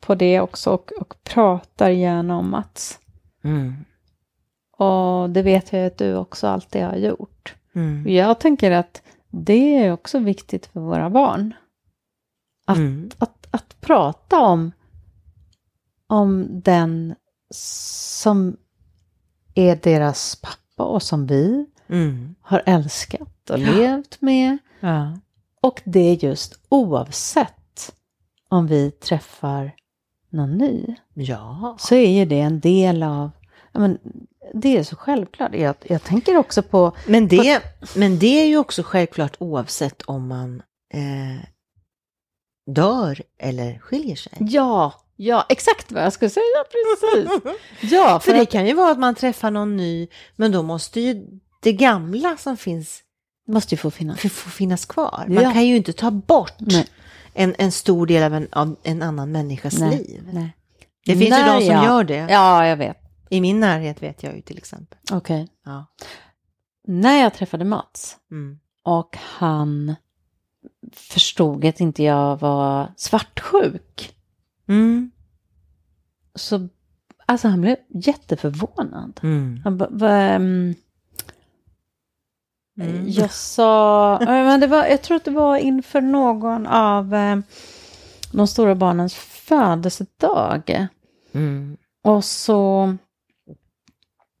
på 0.07 0.15
det 0.15 0.39
också 0.41 0.71
och, 0.71 0.91
och 0.91 1.23
pratar 1.23 1.89
gärna 1.89 2.37
om 2.37 2.49
Mats. 2.49 2.99
Mm. 3.43 3.73
Och 4.77 5.29
det 5.29 5.41
vet 5.41 5.73
jag 5.73 5.85
att 5.85 5.97
du 5.97 6.15
också 6.15 6.47
alltid 6.47 6.83
har 6.83 6.95
gjort. 6.95 7.55
Mm. 7.75 8.13
Jag 8.13 8.39
tänker 8.39 8.71
att 8.71 9.01
det 9.29 9.75
är 9.75 9.91
också 9.91 10.19
viktigt 10.19 10.65
för 10.65 10.79
våra 10.79 11.09
barn. 11.09 11.53
Att, 12.65 12.77
Mm. 12.77 13.09
att, 13.17 13.47
att 13.51 13.81
prata 13.81 14.39
om, 14.39 14.71
om 16.07 16.61
den 16.61 17.15
som 17.51 18.57
är 19.55 19.75
deras 19.75 20.35
pappa 20.35 20.83
och 20.83 21.03
som 21.03 21.27
vi 21.27 21.65
Mm. 21.89 22.35
har 22.41 22.63
älskat 22.65 23.49
och 23.49 23.59
levt 23.59 24.21
med. 24.21 24.57
Ja. 24.79 25.17
Och 25.61 25.81
det 25.85 25.99
är 25.99 26.25
just 26.25 26.59
oavsett 26.69 27.93
om 28.49 28.67
vi 28.67 28.91
träffar 28.91 29.71
någon 30.37 30.57
ny. 30.57 30.95
ja. 31.13 31.75
Så 31.79 31.95
är 31.95 32.09
ju 32.09 32.25
det 32.25 32.39
en 32.39 32.59
del 32.59 33.03
av, 33.03 33.31
ja, 33.71 33.79
men, 33.79 33.97
det 34.53 34.77
är 34.77 34.83
så 34.83 34.95
självklart. 34.95 35.55
Jag, 35.55 35.75
jag 35.83 36.03
tänker 36.03 36.37
också 36.37 36.61
på, 36.61 36.91
Men 37.07 37.27
det, 37.27 37.61
men 37.95 38.19
det 38.19 38.41
är 38.41 38.45
ju 38.45 38.57
också 38.57 38.83
självklart 38.83 39.35
oavsett 39.39 40.01
om 40.01 40.27
man 40.27 40.61
eh, 40.93 41.43
dör 42.75 43.21
eller 43.39 43.79
skiljer 43.79 44.15
sig. 44.15 44.33
ja, 44.39 44.93
ja, 45.15 45.45
exakt 45.49 45.91
vad 45.91 46.03
jag 46.03 46.13
skulle 46.13 46.29
säga, 46.29 46.43
precis. 46.71 47.31
Ja, 47.91 48.19
För 48.19 48.31
för 48.31 48.37
det 48.37 48.41
att, 48.43 48.51
kan 48.51 48.65
ju 48.67 48.73
vara 48.73 48.91
att 48.91 48.99
man 48.99 49.15
träffar 49.15 49.51
någon 49.51 49.77
ny, 49.77 50.07
men 50.35 50.51
då 50.51 50.63
måste 50.63 50.99
ju 51.01 51.27
det 51.61 51.73
gamla 51.73 52.37
som 52.37 52.57
finns 52.57 53.03
måste 53.47 53.75
ju 53.75 53.77
få 53.79 53.91
finnas. 53.91 54.19
få 54.19 54.29
få 54.29 54.49
finnas 54.49 54.85
kvar. 54.85 55.25
Man 55.27 55.43
Ja. 55.43 55.51
kan 55.53 55.65
ju 55.67 55.75
inte 55.77 55.93
ta 55.93 56.11
bort 56.11 56.53
Nej. 56.59 56.87
En, 57.37 57.55
en 57.57 57.71
stor 57.71 58.07
del 58.07 58.23
av 58.23 58.33
en, 58.33 58.47
av 58.51 58.75
en 58.83 59.01
annan 59.01 59.31
människas 59.31 59.79
Nej, 59.79 59.97
liv. 59.97 60.29
nej. 60.33 60.53
Det 61.05 61.11
finns 61.15 61.25
ju 61.25 61.29
Där, 61.29 61.53
de 61.59 61.65
som 61.65 61.75
ja. 61.75 61.85
gör 61.85 62.03
det. 62.03 62.27
Ja, 62.29 62.67
jag 62.67 62.77
vet. 62.77 62.97
I 63.29 63.41
min 63.41 63.59
närhet 63.59 64.03
vet 64.03 64.23
jag 64.23 64.35
ju 64.35 64.41
till 64.41 64.57
exempel. 64.57 64.97
Okej. 65.11 65.47
Ja. 65.65 65.85
När 66.87 67.21
jag 67.23 67.33
träffade 67.33 67.65
Mats 67.65 68.17
Mm. 68.31 68.59
och 68.83 69.17
han 69.19 69.95
förstod 70.93 71.65
att 71.65 71.79
inte 71.79 72.03
jag 72.03 72.39
var 72.39 72.93
svartsjuk. 72.97 74.15
Mm. 74.67 75.11
Så, 76.35 76.67
alltså 77.25 77.47
han 77.47 77.61
blev 77.61 77.75
jätteförvånad. 77.89 79.19
Mm. 79.23 79.61
Han 79.63 79.77
bara, 79.77 79.89
va, 79.89 80.11
ehm, 80.11 80.75
Mm. 82.79 83.09
Jag 83.09 83.31
sa, 83.33 84.13
eh, 84.21 84.27
men 84.27 84.59
det 84.59 84.67
var, 84.67 84.85
jag 84.85 85.01
tror 85.01 85.17
att 85.17 85.25
det 85.25 85.31
var 85.31 85.57
inför 85.57 86.01
någon 86.01 86.67
av 86.67 87.13
eh, 87.15 87.37
de 88.31 88.47
stora 88.47 88.75
barnens 88.75 89.15
födelsedag. 89.15 90.87
Mm. 91.31 91.77
Och 92.03 92.25
så 92.25 92.95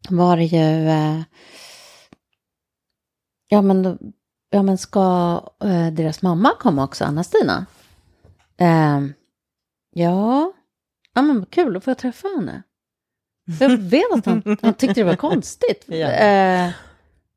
var 0.09 0.37
det 0.37 0.43
ju, 0.43 0.87
eh, 0.89 1.21
ja 3.47 3.61
men, 3.61 3.97
ja 4.49 4.63
men 4.63 4.77
ska 4.77 5.41
eh, 5.63 5.87
deras 5.87 6.21
mamma 6.21 6.51
komma 6.59 6.83
också, 6.83 7.05
Anna-Stina? 7.05 7.65
Eh, 8.57 9.01
ja, 9.93 10.53
ja 11.13 11.21
men 11.21 11.45
kul, 11.45 11.73
då 11.73 11.79
får 11.79 11.91
jag 11.91 11.97
träffa 11.97 12.27
henne. 12.27 12.63
För 13.59 13.69
Jag 13.69 13.77
vet 13.77 14.11
att 14.13 14.25
han, 14.25 14.57
han 14.61 14.73
tyckte 14.73 14.99
det 14.99 15.03
var 15.03 15.15
konstigt. 15.15 15.83
Ja. 15.87 16.71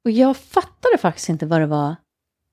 Och 0.05 0.11
jag 0.11 0.37
fattade 0.37 0.99
faktiskt 0.99 1.29
inte 1.29 1.47
vad 1.47 1.61
det 1.61 1.67
var 1.67 1.97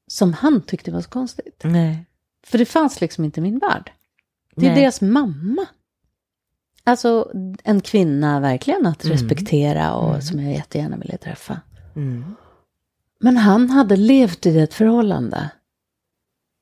som 0.07 0.33
han 0.33 0.61
tyckte 0.61 0.91
var 0.91 1.01
så 1.01 1.09
konstigt. 1.09 1.61
Nej. 1.63 2.05
För 2.47 2.57
det 2.57 2.65
fanns 2.65 3.01
liksom 3.01 3.23
inte 3.25 3.39
i 3.39 3.43
min 3.43 3.59
värld. 3.59 3.91
Det 4.55 4.65
är 4.65 4.69
Nej. 4.71 4.81
deras 4.81 5.01
mamma. 5.01 5.65
Alltså 6.83 7.31
en 7.63 7.81
kvinna 7.81 8.39
verkligen 8.39 8.85
att 8.85 9.03
Mm. 9.05 9.17
respektera 9.17 9.93
och 9.93 10.09
Mm. 10.09 10.21
som 10.21 10.39
jag 10.43 10.53
jättegärna 10.53 10.97
ville 10.97 11.17
träffa. 11.17 11.61
Mm. 11.95 12.35
Men 13.19 13.37
han 13.37 13.69
hade 13.69 13.95
levt 13.95 14.45
i 14.45 14.59
ett 14.59 14.73
förhållande 14.73 15.49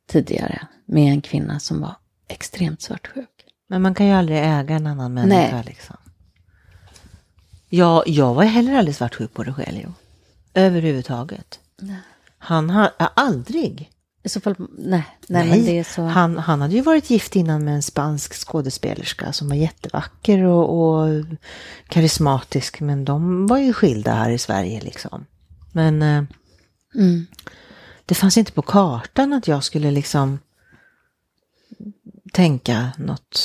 tidigare 0.08 0.68
med 0.86 1.12
en 1.14 1.22
kvinna 1.22 1.60
som 1.60 1.82
var 1.82 1.96
extremt 2.28 2.82
svartsjuk. 2.82 3.30
Men 3.68 3.82
man 3.82 3.96
kan 3.96 4.06
ju 4.06 4.12
aldrig 4.12 4.38
äga 4.38 4.76
en 4.76 4.88
annan 4.88 5.14
människa 5.14 5.52
Nej. 5.56 5.64
liksom. 5.66 5.96
Ja, 7.70 8.04
jag 8.06 8.34
var 8.34 8.44
heller 8.44 8.76
aldrig 8.78 8.96
svartsjuk 8.96 9.34
på 9.34 9.44
Rogelio. 9.44 9.94
Överhuvudtaget. 10.56 11.60
Nej. 11.82 11.98
Han 12.38 12.70
har 12.70 12.92
aldrig. 12.98 13.92
I 14.24 14.30
så 14.30 14.40
fall, 14.42 14.56
nej, 14.78 15.04
nej, 15.28 15.50
men 15.50 15.66
det 15.66 15.80
är 15.80 15.84
så. 15.84 16.02
Han, 16.02 16.38
han 16.38 16.62
hade 16.62 16.74
ju 16.76 16.82
varit 16.82 17.10
gift 17.10 17.36
innan 17.36 17.64
med 17.64 17.76
en 17.76 17.82
spansk 17.84 18.34
skådespelerska 18.34 19.34
som 19.34 19.50
var 19.50 19.56
jättevacker 19.56 20.44
och, 20.44 20.90
och 20.90 21.26
karismatisk. 21.88 22.82
Men 22.82 23.06
de 23.06 23.48
var 23.48 23.58
ju 23.58 23.74
skilda 23.74 24.14
här 24.14 24.30
i 24.30 24.38
Sverige 24.38 24.82
liksom. 24.82 25.26
Men 25.72 26.02
eh, 26.02 26.24
Mm. 26.96 27.28
det 28.06 28.16
fanns 28.16 28.38
inte 28.38 28.52
på 28.52 28.62
kartan 28.62 29.34
att 29.34 29.48
jag 29.48 29.64
skulle 29.64 29.92
liksom 29.92 30.40
tänka 32.34 32.92
något. 32.98 33.40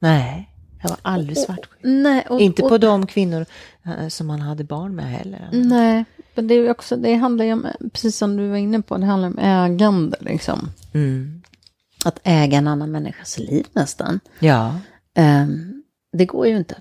Nej, 0.00 0.49
jag 0.82 0.88
var 0.90 0.98
aldrig 1.02 1.38
svartsjuk. 1.38 1.78
Nej, 1.82 2.26
och, 2.28 2.40
Inte 2.40 2.62
och, 2.62 2.68
på 2.68 2.78
de 2.78 3.06
kvinnor 3.06 3.46
eh, 3.86 4.08
som 4.08 4.30
han 4.30 4.40
hade 4.40 4.64
barn 4.64 4.94
med 4.94 5.04
heller. 5.04 5.48
Nej, 5.52 6.04
men 6.34 6.46
det, 6.46 6.54
är 6.54 6.70
också, 6.70 6.96
det 6.96 7.14
handlar 7.14 7.44
ju 7.44 7.52
om, 7.52 7.66
precis 7.92 8.16
som 8.16 8.36
du 8.36 8.48
var 8.48 8.56
inne 8.56 8.82
på, 8.82 8.96
det 8.98 9.06
handlar 9.06 9.28
om 9.28 9.38
ägande 9.38 10.16
liksom. 10.20 10.70
Mm. 10.94 11.42
Att 12.04 12.20
äga 12.22 12.58
en 12.58 12.68
annan 12.68 12.90
människas 12.90 13.38
liv 13.38 13.66
nästan. 13.72 14.20
Ja, 14.38 14.74
Ehm, 15.14 15.82
det 16.12 16.26
går 16.26 16.46
ju 16.46 16.56
inte. 16.56 16.74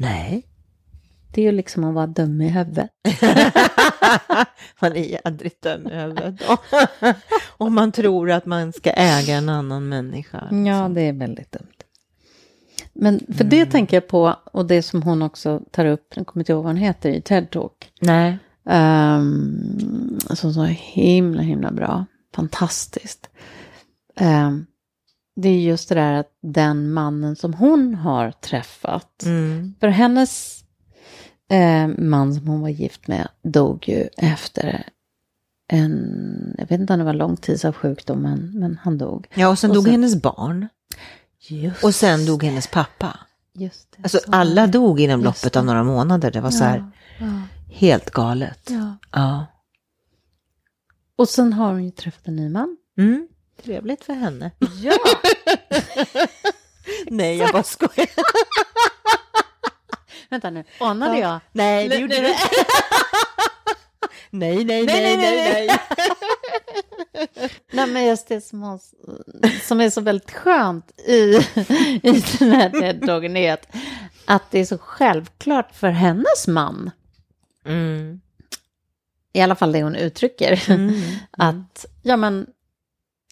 nej. 0.00 0.46
Det 1.32 1.40
är 1.40 1.44
ju 1.44 1.52
liksom 1.52 1.84
att 1.84 1.94
vara 1.94 2.06
dum 2.06 2.40
i 2.40 2.48
huvudet. 2.48 2.90
man 4.80 4.92
är 4.92 5.20
jädrigt 5.24 5.62
dum 5.62 5.86
i 5.86 5.94
huvudet. 5.94 6.34
Om 7.48 7.74
man 7.74 7.92
tror 7.92 8.30
att 8.30 8.46
man 8.46 8.72
ska 8.72 8.90
äga 8.90 9.34
en 9.34 9.48
annan 9.48 9.88
människa. 9.88 10.48
Ja, 10.66 10.88
det 10.88 11.00
är 11.00 11.12
väldigt 11.12 11.52
dumt. 11.52 11.66
Men 13.00 13.20
för 13.36 13.44
det 13.44 13.66
tänker 13.66 13.96
jag 13.96 14.08
på, 14.08 14.36
och 14.52 14.66
det 14.66 14.82
som 14.82 15.02
hon 15.02 15.22
också 15.22 15.62
tar 15.70 15.84
upp, 15.86 16.12
jag 16.14 16.26
kommer 16.26 16.42
inte 16.42 16.52
ihåg 16.52 16.62
vad 16.64 16.72
hon 16.72 16.82
heter 16.82 17.10
i 17.10 17.20
TED 17.20 17.50
Talk, 17.50 17.90
Nej. 18.00 18.38
um, 18.64 20.18
som 20.34 20.52
så 20.54 20.62
himla, 20.64 21.42
himla 21.42 21.70
bra, 21.70 22.04
fantastiskt. 22.34 23.28
Ehm, 24.16 24.66
det 25.36 25.48
är 25.48 25.60
just 25.60 25.88
det 25.88 25.94
där 25.94 26.12
att 26.14 26.30
den 26.42 26.92
mannen 26.92 27.36
som 27.36 27.54
hon 27.54 27.94
har 27.94 28.30
träffat, 28.30 29.22
Mm. 29.26 29.74
för 29.80 29.88
hennes 29.88 30.64
eh, 31.50 31.88
man 31.98 32.34
som 32.34 32.46
hon 32.48 32.60
var 32.60 32.68
gift 32.68 33.08
med 33.08 33.28
dog 33.42 33.88
ju 33.88 34.08
efter 34.16 34.84
en, 35.72 36.54
jag 36.58 36.66
vet 36.66 36.80
inte 36.80 36.92
om 36.92 36.98
det 36.98 37.04
var 37.04 37.12
lång 37.14 37.36
tids 37.36 37.64
av 37.64 37.72
sjukdomen, 37.72 38.50
men 38.54 38.78
han 38.82 38.98
dog. 38.98 39.26
Ja, 39.34 39.48
och 39.48 39.58
sen 39.58 39.70
Och 39.70 39.74
dog 39.74 39.84
sen- 39.84 39.92
hennes 39.92 40.22
barn. 40.22 40.68
Just, 41.50 41.84
Och 41.84 41.94
sen 41.94 42.26
dog 42.26 42.42
hennes 42.42 42.66
pappa. 42.66 43.18
just 43.54 43.92
det, 43.96 44.02
Alltså 44.02 44.20
alla 44.32 44.66
det. 44.66 44.72
dog 44.72 45.00
inom 45.00 45.22
Just 45.22 45.44
loppet 45.44 45.56
av 45.56 45.64
några 45.64 45.84
månader. 45.84 46.30
Det 46.30 46.40
var 46.40 46.50
så 46.50 46.64
här 46.64 46.90
Ja, 47.18 47.26
ja, 47.26 47.42
helt 47.74 48.10
galet. 48.10 48.68
ja. 48.70 48.96
Ja. 49.12 49.46
Och 51.16 51.28
sen 51.28 51.52
har 51.52 51.72
hon 51.72 51.84
ju 51.84 51.90
träffat 51.90 52.26
en 52.28 52.36
ny 52.36 52.48
man. 52.48 52.76
Mm. 52.98 53.28
Trevligt 53.64 54.04
för 54.04 54.12
henne. 54.12 54.50
Ja, 54.82 54.92
Nej, 57.06 57.36
jag 57.36 57.52
bara 57.52 57.62
skojar. 57.62 58.08
vänta 60.30 60.50
nu, 60.50 60.64
anade 60.80 61.18
Ja. 61.18 61.30
jag? 61.32 61.40
Nej, 61.52 61.88
det 61.88 61.96
gjorde 61.96 62.20
du 62.20 62.28
Nej, 64.30 64.64
nej, 64.64 64.86
nej, 64.86 65.16
nej, 65.16 65.16
nej. 65.16 65.66
Nej, 65.66 65.78
Nej, 67.72 67.86
men 67.86 68.04
just 68.04 68.28
det 68.28 68.40
som, 68.40 68.62
har, 68.62 68.80
som 69.66 69.80
är 69.80 69.90
så 69.90 70.00
väldigt 70.00 70.30
skönt 70.30 70.90
i, 71.00 71.36
i 72.02 72.24
den 72.38 72.52
här 72.52 72.70
TED-dagen 72.70 73.36
är 73.36 73.52
att, 73.52 73.66
att 74.24 74.50
det 74.50 74.58
är 74.58 74.64
så 74.64 74.78
självklart 74.78 75.74
för 75.74 75.88
hennes 75.88 76.46
man, 76.48 76.90
Mm. 77.64 78.20
i 79.32 79.40
alla 79.40 79.54
fall 79.54 79.72
det 79.72 79.82
hon 79.82 79.96
uttrycker, 79.96 80.70
Mm. 80.70 81.00
att, 81.30 81.86
ja, 82.02 82.16
men, 82.16 82.46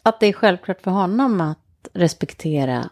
att 0.03 0.21
det 0.21 0.27
är 0.27 0.33
självklart 0.33 0.81
för 0.83 0.91
honom 0.91 1.41
att 1.41 1.89
respektera 1.93 2.89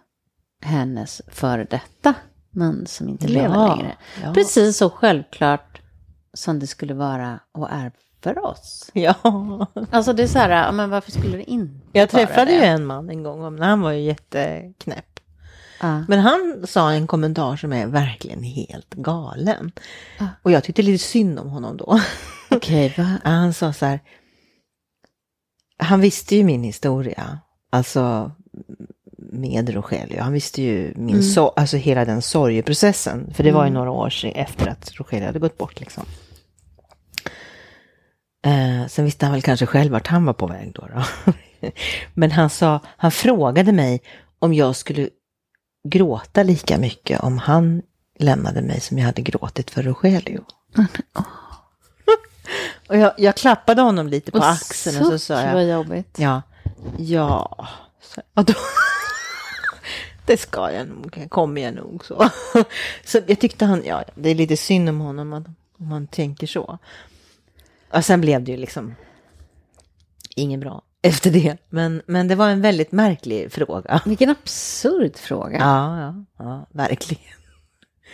hennes 0.63 1.23
före 1.29 1.65
detta 1.65 2.15
man 2.51 2.87
som 2.87 3.09
inte 3.09 3.29
lever 3.29 3.69
längre. 3.69 3.97
Ja. 4.23 4.33
Precis 4.35 4.77
så 4.77 4.91
självklart 4.91 5.81
som 6.37 6.59
det 6.59 6.67
skulle 6.67 6.95
vara 6.95 7.41
och 7.53 7.71
är 7.71 7.93
för 8.23 8.45
oss. 8.47 8.91
Ja. 8.95 9.15
Alltså 9.91 10.13
det 10.13 10.23
är 10.23 10.27
så 10.27 10.39
här, 10.39 10.73
men 10.73 10.91
varför 10.91 11.11
skulle 11.13 11.37
det 11.37 11.51
inte 11.51 11.81
Jag 11.93 12.09
träffade 12.11 12.53
ju 12.53 12.61
en 12.61 12.87
man 12.87 13.11
en 13.11 13.23
gång, 13.23 13.41
men 13.55 13.63
han 13.63 13.81
var 13.81 13.93
ju 13.93 14.01
jätteknäpp. 14.01 15.21
Ja. 15.81 16.05
Men 16.09 16.19
han 16.19 16.65
sa 16.67 16.93
en 16.93 17.07
kommentar 17.07 17.57
som 17.57 17.73
är 17.73 17.87
verkligen 17.87 18.43
helt 18.43 18.95
galen. 18.95 19.73
Ah. 20.19 20.25
Och 20.43 20.51
jag 20.51 20.65
tyckte 20.65 20.83
lite 20.83 21.05
synd 21.05 21.39
om 21.39 21.49
honom 21.51 21.77
då. 21.77 22.01
Okej, 22.51 22.95
va? 22.99 23.19
Han 23.25 23.55
sa 23.55 23.73
så 23.73 23.87
här. 23.87 24.01
Han 25.79 26.01
visste 26.01 26.37
ju 26.37 26.45
min 26.45 26.63
historia. 26.63 27.39
Alltså 27.71 28.33
med 29.19 29.69
Rogelio. 29.75 30.21
Han 30.21 30.33
visste 30.33 30.63
ju 30.63 30.93
min 30.97 31.15
Mm. 31.15 31.21
so- 31.21 31.53
alltså 31.57 31.77
hela 31.77 32.05
den 32.05 32.23
sorgeprocessen. 32.23 33.35
För 33.35 33.45
det 33.45 33.53
var 33.53 33.65
ju 33.65 33.69
Mm. 33.71 33.75
några 33.75 33.91
år 33.91 34.13
efter 34.25 34.67
att 34.69 34.93
Rogelio 34.95 35.27
hade 35.27 35.39
gått 35.39 35.59
bort 35.59 35.81
liksom. 35.81 36.05
Eh, 38.47 38.87
sen 38.87 39.05
visste 39.05 39.27
han 39.27 39.33
väl 39.33 39.43
kanske 39.43 39.67
själv 39.67 39.93
vart 39.93 40.07
han 40.07 40.25
var 40.25 40.33
på 40.33 40.47
väg 40.47 40.73
då. 40.75 40.89
då. 40.95 41.03
Men 42.15 42.31
han 42.31 42.51
sa, 42.51 42.81
han 42.87 43.11
frågade 43.11 43.73
mig 43.73 44.03
om 44.39 44.55
jag 44.55 44.77
skulle 44.77 45.09
gråta 45.89 46.43
lika 46.43 46.79
mycket 46.79 47.21
om 47.21 47.39
han 47.39 47.83
lämnade 48.19 48.63
mig 48.63 48.81
som 48.81 48.99
jag 48.99 49.07
hade 49.07 49.23
gråtit 49.23 49.71
för 49.71 49.83
Rogelio. 49.83 50.45
Och 52.89 52.97
jag, 52.97 53.13
jag 53.19 53.37
klappade 53.37 53.83
honom 53.83 54.09
lite 54.09 54.33
på 54.33 54.39
Och 54.39 54.49
axeln 54.49 55.01
och 55.01 55.07
så 55.07 55.19
sa 55.19 55.41
jag, 55.41 55.53
vad 55.53 55.69
jobbigt. 55.69 56.19
ja, 56.19 56.43
ja, 56.99 57.69
och 58.35 58.45
då, 58.45 58.55
det 60.27 60.37
ska 60.37 60.73
jag 60.73 60.89
nog, 60.89 61.27
kommer 61.29 61.63
jag 61.63 61.75
nog 61.75 62.05
så. 62.05 62.29
Så 63.05 63.21
jag 63.27 63.41
tyckte 63.41 63.65
han, 63.65 63.83
ja, 63.85 64.05
det 64.15 64.31
är 64.31 64.35
lite 64.35 64.57
synd 64.57 64.89
om 64.89 65.01
honom 65.01 65.33
om 65.33 65.55
om 65.79 65.89
man 65.89 66.07
tänker 66.07 66.47
så. 66.47 66.79
Och 67.91 68.05
sen 68.05 68.21
blev 68.21 68.45
det 68.45 68.51
ju 68.51 68.57
liksom 68.57 68.95
inget 70.37 70.61
bra 70.61 70.83
efter 71.03 71.31
det. 71.31 71.57
Men, 71.69 72.03
men 72.07 72.29
det 72.29 72.35
var 72.35 72.49
en 72.49 72.61
väldigt 72.61 72.93
märklig 72.93 73.53
fråga. 73.53 74.01
Vilken 74.05 74.31
absurd 74.31 75.17
fråga. 75.17 75.59
Ja, 75.59 76.01
ja, 76.01 76.25
ja 76.39 76.67
verkligen. 76.71 77.23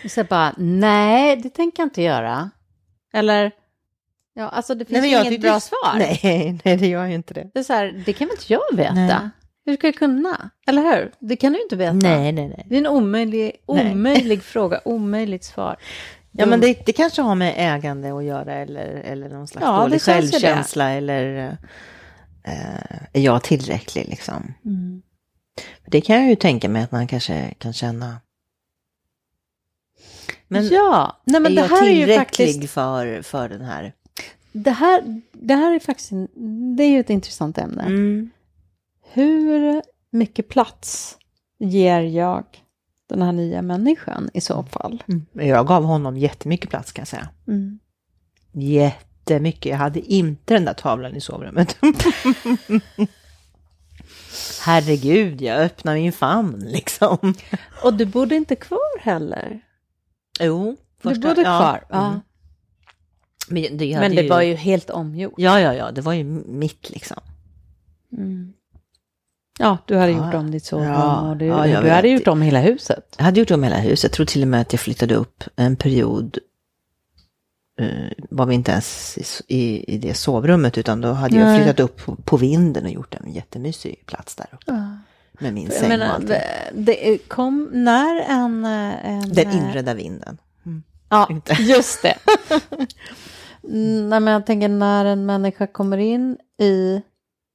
Så 0.09 0.25
bara, 0.25 0.55
nej, 0.59 1.37
det 1.37 1.51
tänker 1.51 1.83
jag 1.83 1.87
inte 1.87 2.03
göra. 2.03 2.51
Eller, 3.13 3.53
ja, 4.35 4.49
alltså 4.49 4.75
det 4.75 4.85
finns 4.85 5.07
jag 5.07 5.27
inget 5.27 5.41
bra 5.41 5.61
svar. 5.61 5.99
Nej, 5.99 6.59
nej, 6.65 6.77
det 6.77 6.87
gör 6.87 7.07
ju 7.07 7.15
inte 7.15 7.35
det. 7.35 7.51
Det 7.55 7.61
är 7.61 7.65
så 7.65 7.73
här, 7.73 8.03
det 8.07 8.13
kan 8.13 8.29
väl 8.29 8.37
inte 8.37 8.53
jag 8.53 8.77
veta? 8.77 8.95
Nej. 8.95 9.31
Hur 9.65 9.77
ska 9.77 9.87
jag 9.87 9.95
kunna? 9.95 10.51
Eller 10.67 10.83
hur? 10.83 11.13
Det 11.19 11.37
kan 11.37 11.53
du 11.53 11.63
inte 11.63 11.77
veta. 11.77 11.93
Nej, 11.93 12.33
nej, 12.33 12.49
nej. 12.49 12.67
Det 12.69 12.75
är 12.75 12.79
en 12.79 12.87
omöjlig, 12.87 13.57
Nej. 13.69 13.93
omöjlig 13.93 14.43
fråga, 14.43 14.81
omöjligt 14.85 15.45
svar. 15.45 15.77
Ja, 16.33 16.47
men 16.47 16.61
det, 16.61 16.87
det 16.87 16.93
kanske 16.93 17.23
har 17.23 17.35
med 17.35 17.55
ägande 17.57 18.17
att 18.19 18.25
göra 18.25 18.55
eller, 18.55 18.87
eller 18.87 19.29
någon 19.29 19.49
slags 19.49 19.65
Ja, 19.65 19.81
dålig 19.81 19.93
ju 19.95 19.99
det. 19.99 20.05
självkänsla 20.05 20.91
eller 20.91 21.49
eh, 22.45 22.53
är 23.13 23.21
jag 23.21 23.43
tillräcklig 23.45 24.09
liksom? 24.09 24.55
Mm. 24.65 25.03
Det 25.87 26.01
kan 26.01 26.17
jag 26.17 26.29
ju 26.29 26.37
tänka 26.37 26.69
mig 26.69 26.83
att 26.83 26.93
man 26.93 27.07
kanske 27.07 27.55
kan 27.59 27.73
känna. 27.73 28.21
Men 30.49 30.69
ja, 30.69 31.21
nej 31.25 31.41
men 31.41 31.53
är 31.53 31.57
det 31.57 31.63
jag 31.63 31.69
här 31.69 31.87
är 31.87 31.91
ju 31.91 32.07
tillräcklig 32.07 32.49
faktiskt, 32.49 32.73
för, 32.73 33.23
för 33.23 33.49
den 33.49 33.61
här? 33.63 33.93
det 34.53 34.71
här, 34.71 35.21
det 35.33 35.55
här 35.55 35.75
är 35.75 35.79
faktiskt, 35.81 36.13
en- 36.13 36.77
det 36.77 36.83
är 36.85 36.89
ju 36.91 37.01
ett 37.01 37.11
intressant 37.11 37.59
ämne. 37.59 37.83
Mm. 37.83 38.31
Hur 39.13 39.83
mycket 40.11 40.49
plats 40.49 41.17
ger 41.59 42.01
jag 42.01 42.45
den 43.09 43.23
här 43.23 43.33
nya 43.33 43.63
människan 43.63 44.31
i 44.35 44.41
så 44.41 44.63
fall? 44.63 45.03
Men 45.33 45.47
Jag 45.49 45.67
gav 45.67 45.85
honom 45.85 46.17
jättemycket 46.17 46.71
plats 46.71 46.93
kan 46.93 47.01
jag 47.03 47.09
säga. 47.09 47.29
Mm. 47.49 47.79
Jättemycket. 48.53 49.71
Jag 49.71 49.77
hade 49.79 50.01
inte 50.01 50.55
den 50.55 50.65
där 50.65 50.75
tavlan 50.75 51.17
i 51.17 51.21
sovrummet. 51.21 51.77
Herregud, 54.65 55.43
jag 55.43 55.59
öppnar 55.59 55.95
min 55.95 56.13
famn 56.13 56.65
liksom. 56.67 57.35
Och 57.85 57.95
du 57.95 58.07
bodde 58.07 58.37
inte 58.37 58.57
kvar 58.57 59.01
heller? 59.01 59.61
Jo. 60.41 60.77
Du 61.03 61.09
första- 61.09 61.29
bodde 61.29 61.41
ja, 61.43 61.59
kvar? 61.59 61.85
Ja. 61.91 62.07
mm. 62.09 62.21
Men 63.49 63.77
det, 63.79 64.01
Men 64.01 64.17
det 64.17 64.29
var 64.29 64.43
ju 64.43 64.55
helt 64.55 64.91
omgjort. 64.91 65.35
Ja, 65.37 65.61
ja, 65.61 65.75
ja, 65.75 65.91
det 65.93 66.01
var 66.01 66.13
ju 66.13 66.25
mitt 66.47 66.91
liksom. 66.91 67.21
Mm. 68.13 68.53
Ja, 69.59 69.79
du 69.87 69.97
hade 69.97 70.13
Ja. 70.13 70.25
gjort 70.27 70.35
om 70.35 70.51
ditt 70.51 70.65
sovrum 70.65 70.89
Ja, 70.89 71.21
och 71.31 71.37
du, 71.37 71.45
ja, 71.47 71.67
jag 71.67 71.85
du 71.85 71.91
hade 71.91 72.09
gjort 72.09 72.29
om 72.29 72.43
hela 72.43 72.61
huset. 72.61 73.15
Jag 73.19 73.25
hade 73.25 73.41
gjort 73.41 73.51
om 73.51 73.63
hela 73.63 73.77
huset. 73.77 74.03
Jag 74.03 74.13
tror 74.13 74.27
till 74.27 74.43
och 74.43 74.49
med 74.49 74.61
att 74.61 74.73
jag 74.73 74.81
flyttade 74.81 75.15
upp 75.15 75.45
en 75.57 75.77
period. 75.77 76.39
Uh, 77.81 78.13
var 78.31 78.47
vi 78.47 78.55
inte 78.55 78.71
ens 78.73 79.19
i, 79.49 79.95
i, 79.95 79.99
det 79.99 80.15
sovrummet 80.15 80.79
utan 80.79 81.01
då 81.01 81.13
hade 81.13 81.37
jag 81.37 81.45
Nej. 81.45 81.57
flyttat 81.59 81.81
upp 81.81 82.05
på, 82.05 82.17
på 82.17 82.37
vinden 82.37 82.85
och 82.85 82.91
gjort 82.91 83.15
en 83.15 83.33
jättemysig 83.33 84.03
plats 84.07 84.35
där 84.35 84.47
uppe. 84.53 84.73
Med 85.41 85.55
min 85.55 85.65
Jag 85.65 85.73
säng 85.73 85.83
och 85.93 85.99
menar, 85.99 86.07
allting. 86.15 86.29
det- 86.29 86.73
det 86.73 87.19
kom 87.29 87.69
när 87.73 88.21
en... 88.21 88.65
en 88.65 89.33
Den 89.33 89.53
inredda 89.53 89.95
vinden. 89.95 90.39
Ja, 91.09 91.27
inte. 91.31 91.53
just 91.53 92.03
det. 92.03 92.15
Mm, 93.65 94.09
Nej, 94.09 94.21
men 94.21 94.33
jag 94.35 94.47
tänker 94.47 94.69
när 94.69 95.05
en 95.05 95.27
människa 95.27 95.67
kommer 95.67 95.99
in 95.99 96.37
i, 96.61 97.03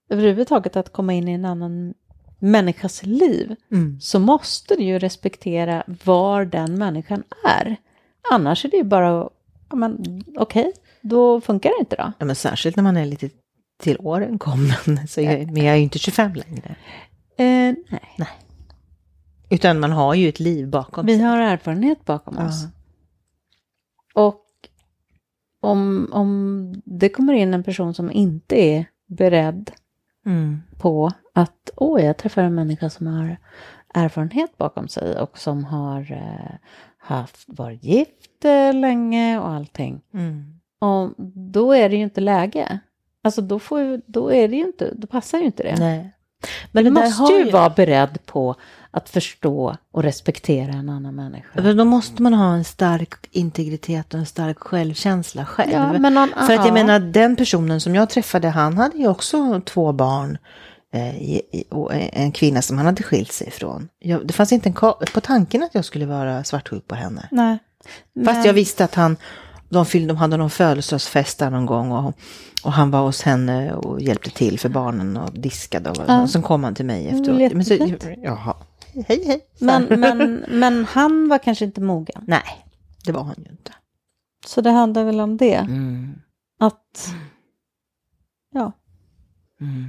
överhuvudtaget 0.10 0.76
att 0.76 0.93
komma 0.93 1.14
in 1.14 1.28
i 1.28 1.32
en 1.32 1.45
annan 1.45 1.93
människas 2.39 3.03
liv, 3.03 3.55
Mm. 3.72 3.99
så 4.01 4.20
måste 4.20 4.76
du 4.76 4.84
ju 4.84 4.99
respektera 4.99 5.84
var 6.03 6.45
den 6.45 6.78
människan 6.78 7.24
är. 7.45 7.76
Annars 8.32 8.66
är 8.66 8.70
det 8.70 8.78
ju 8.78 8.84
bara, 8.84 9.30
ja 9.70 9.91
okej, 10.38 10.74
då 11.01 11.41
funkar 11.41 11.70
det 11.70 11.80
inte 11.80 11.95
då. 11.95 12.12
Ja, 12.20 12.26
men 12.26 12.36
särskilt 12.36 12.76
när 12.76 12.84
man 12.84 12.97
är 12.97 13.05
lite 13.05 13.30
till 13.80 13.97
åren 13.99 14.39
kommen. 14.39 15.08
Så 15.08 15.22
jag, 15.22 15.51
men 15.51 15.64
jag 15.64 15.74
är 15.74 15.78
ju 15.78 15.84
inte 15.84 15.99
25 15.99 16.34
längre. 16.36 16.76
Eh, 17.38 17.76
nej, 18.18 18.30
Utan 19.49 19.80
man 19.80 19.91
har 19.91 20.14
ju 20.14 20.30
ett 20.30 20.39
liv 20.39 20.68
bakom 20.70 21.05
vi 21.05 21.16
sig. 21.16 21.26
har 21.26 21.38
erfarenhet 21.38 22.05
bakom 22.05 22.38
oss. 22.38 22.66
Och 24.14 24.43
om, 25.62 26.10
om 26.12 26.74
det 26.86 27.10
kommer 27.10 27.34
in 27.34 27.53
en 27.53 27.64
person 27.64 27.93
som 27.93 28.12
inte 28.12 28.55
är 28.55 28.86
beredd 29.08 29.72
Mm. 30.28 30.61
på 30.78 31.11
att 31.34 31.69
åh, 31.75 32.03
jag 32.03 32.17
träffar 32.17 32.43
en 32.43 32.55
människa 32.55 32.89
som 32.89 33.07
har 33.07 33.38
erfarenhet 33.93 34.57
bakom 34.57 34.88
sig 34.88 35.19
och 35.19 35.38
som 35.38 35.63
har 35.63 36.11
eh, 36.11 36.55
haft, 36.97 37.45
varit 37.47 37.84
gift 37.84 38.45
eh, 38.45 38.73
länge 38.73 39.39
och 39.39 39.49
allting. 39.49 40.01
Mm. 40.13 40.59
Och 40.80 41.13
då 41.34 41.73
är 41.73 41.89
det 41.89 41.95
ju 41.95 42.03
inte 42.03 42.21
läge. 42.21 42.80
Alltså 43.23 43.41
då, 43.41 43.59
får, 43.59 44.01
då 44.05 44.34
är 44.34 44.47
det 44.47 44.55
ju 44.55 44.63
inte, 44.63 44.93
då 44.95 45.07
passar 45.07 45.38
ju 45.38 45.45
inte 45.45 45.63
det. 45.63 45.75
Nej. 45.80 46.13
Men 46.71 46.83
du 46.85 46.91
måste 46.91 47.33
ju 47.33 47.45
ju- 47.45 47.51
vara 47.51 47.69
beredd 47.69 48.25
på 48.25 48.55
att 48.91 49.09
förstå 49.09 49.77
och 49.91 50.03
respektera 50.03 50.71
en 50.73 50.89
annan 50.89 51.15
människa. 51.15 51.61
För 51.61 51.73
då 51.73 51.85
måste 51.85 52.21
man 52.21 52.33
ha 52.33 52.53
en 52.53 52.63
stark 52.63 53.13
integritet 53.31 54.13
och 54.13 54.19
en 54.19 54.25
stark 54.25 54.59
självkänsla 54.59 55.45
själv. 55.45 55.71
Ja, 55.71 55.99
men 55.99 56.13
någon, 56.13 56.29
För 56.29 56.41
att 56.43 56.49
jag 56.49 56.67
ja. 56.67 56.73
menar, 56.73 56.99
den 56.99 57.35
personen 57.35 57.81
som 57.81 57.95
jag 57.95 58.09
träffade, 58.09 58.47
han 58.49 58.77
hade 58.77 58.97
ju 58.97 59.07
också 59.07 59.61
två 59.65 59.91
barn. 59.93 60.38
Eh, 60.93 61.39
och 61.69 61.91
en 61.93 62.31
kvinna 62.31 62.61
som 62.61 62.77
han 62.77 62.85
hade 62.85 63.03
skilt 63.03 63.31
sig 63.31 63.47
ifrån. 63.47 63.89
Jag, 63.99 64.27
det 64.27 64.33
fanns 64.33 64.51
inte 64.51 64.69
en 64.69 64.73
på 65.13 65.21
tanken 65.21 65.63
att 65.63 65.75
jag 65.75 65.85
skulle 65.85 66.05
vara 66.05 66.43
svartsjuk 66.43 66.88
på 66.88 66.95
henne. 66.95 67.27
Nej. 67.31 67.57
Fast 68.25 68.38
Men- 68.38 68.43
jag 68.45 68.53
visste 68.53 68.83
att 68.83 68.95
han, 68.95 69.17
de, 69.69 69.85
fyllde, 69.85 70.07
de 70.07 70.17
hade 70.17 70.38
någon 70.38 70.49
födelsedagsfest 70.49 71.39
där 71.39 71.49
någon 71.49 71.65
gång 71.65 71.91
och, 71.91 72.13
och 72.68 72.74
han 72.74 72.91
var 72.91 73.01
hos 73.01 73.22
henne 73.22 73.74
och 73.74 74.01
hjälpte 74.01 74.30
till 74.30 74.59
för 74.59 74.70
barnen 74.70 75.18
och 75.18 75.34
diskade. 75.39 75.89
Och, 75.89 75.97
Ja. 76.07 76.22
och 76.22 76.30
sen 76.30 76.41
kom 76.41 76.63
han 76.63 76.76
till 76.76 76.86
mig 76.86 77.07
Mm, 77.09 77.20
efteråt. 77.22 77.53
Men 77.53 77.65
så, 77.65 77.74
jaha, 78.24 78.55
hej 79.07 79.24
hej. 79.26 79.41
Men, 79.59 79.84
men, 79.99 80.45
men 80.49 80.86
han 80.86 81.30
var 81.30 81.38
kanske 81.38 81.65
inte 81.65 81.82
mogen. 81.82 82.24
Nej, 82.28 82.65
det 83.05 83.11
var 83.11 83.24
han 83.24 83.36
ju 83.38 83.51
inte. 83.51 83.74
Så 84.45 84.61
det 84.61 84.70
handlar 84.72 85.03
väl 85.03 85.20
om 85.20 85.38
det. 85.38 85.55
Mm. 85.55 86.15
Att, 86.59 87.13
ja, 88.51 88.72
Mm. 89.61 89.86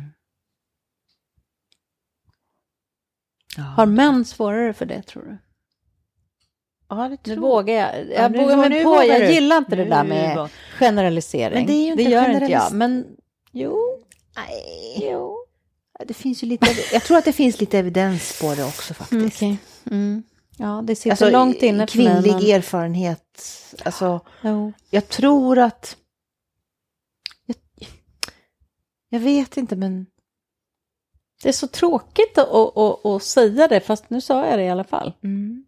Ja. 3.56 3.62
har 3.62 3.86
män 3.86 4.24
svårare 4.24 4.72
för 4.72 4.86
det 4.86 5.02
tror 5.02 5.22
du? 5.22 5.38
Ja, 6.88 6.96
det 6.96 7.08
Nu 7.26 7.34
tror 7.34 7.36
vågar 7.36 7.74
jag. 7.74 7.98
Jag 7.98 8.24
Ja, 8.24 8.28
nu 8.28 8.38
vågar 8.38 8.56
vå- 8.56 8.60
mig 8.60 8.68
nu 8.68 8.82
på. 8.84 9.04
Jag 9.04 9.20
du. 9.20 9.32
gillar 9.32 9.56
inte 9.58 9.76
det 9.76 9.84
Nu 9.84 9.90
där 9.90 10.04
med 10.04 10.48
generalisering. 10.78 11.54
Men 11.58 11.66
det 11.66 11.72
är 11.72 11.84
ju 11.84 11.90
inte 11.90 12.02
gör 12.02 12.30
inte 12.30 12.52
jag. 12.52 12.72
Men 12.72 13.06
jo, 13.52 13.78
Nej. 14.36 15.08
jo. 15.12 15.44
Det 16.06 16.14
finns 16.14 16.42
ju 16.42 16.46
lite, 16.46 16.66
jag 16.92 17.02
tror 17.02 17.18
att 17.18 17.24
det 17.24 17.32
finns 17.32 17.60
lite 17.60 17.78
evidens 17.78 18.40
på 18.40 18.54
det 18.54 18.64
också 18.64 18.94
faktiskt. 18.94 19.36
Okej. 19.36 19.58
Mm. 19.90 20.22
Ja, 20.58 20.82
det 20.84 20.96
sitter 20.96 21.10
Alltså, 21.10 21.30
långt 21.30 21.62
inne 21.62 21.86
för 21.86 21.98
mig. 21.98 22.06
kvinnlig 22.06 22.32
men- 22.32 22.56
erfarenhet. 22.56 23.42
Alltså, 23.84 24.20
Jo. 24.42 24.72
jag 24.90 25.08
tror 25.08 25.58
att... 25.58 25.96
Jag, 27.46 27.56
jag 29.08 29.20
vet 29.20 29.56
inte, 29.56 29.76
men... 29.76 30.06
Det 31.42 31.48
är 31.48 31.52
så 31.52 31.66
tråkigt 31.68 32.38
att, 32.38 32.48
att, 32.48 32.76
att, 32.78 33.06
att 33.06 33.22
säga 33.22 33.68
det, 33.68 33.80
fast 33.80 34.10
nu 34.10 34.20
sa 34.20 34.46
jag 34.46 34.58
det 34.58 34.64
i 34.64 34.70
alla 34.70 34.84
fall. 34.84 35.12
Mm. 35.24 35.64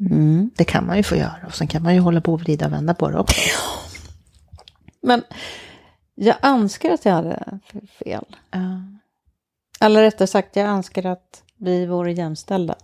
Mm. 0.00 0.50
Det 0.56 0.64
kan 0.64 0.86
man 0.86 0.96
ju 0.96 1.02
få 1.02 1.16
göra. 1.16 1.46
Och 1.46 1.54
sen 1.54 1.66
kan 1.66 1.82
man 1.82 1.94
ju 1.94 2.00
hålla 2.00 2.20
på 2.20 2.32
och 2.32 2.40
vrida 2.40 2.66
och 2.66 2.72
vända 2.72 2.94
på 2.94 3.10
det 3.10 3.18
också. 3.18 3.40
Men 5.02 5.22
jag 6.14 6.36
önskar 6.42 6.90
att 6.90 7.04
jag 7.04 7.12
hade 7.12 7.60
fel. 8.04 8.24
Ja. 8.50 8.82
Eller 9.80 10.02
rättare 10.02 10.26
sagt, 10.26 10.56
jag 10.56 10.68
önskar 10.68 11.06
att 11.06 11.42
vi 11.56 11.86
vore 11.86 12.12
jämställda. 12.12 12.74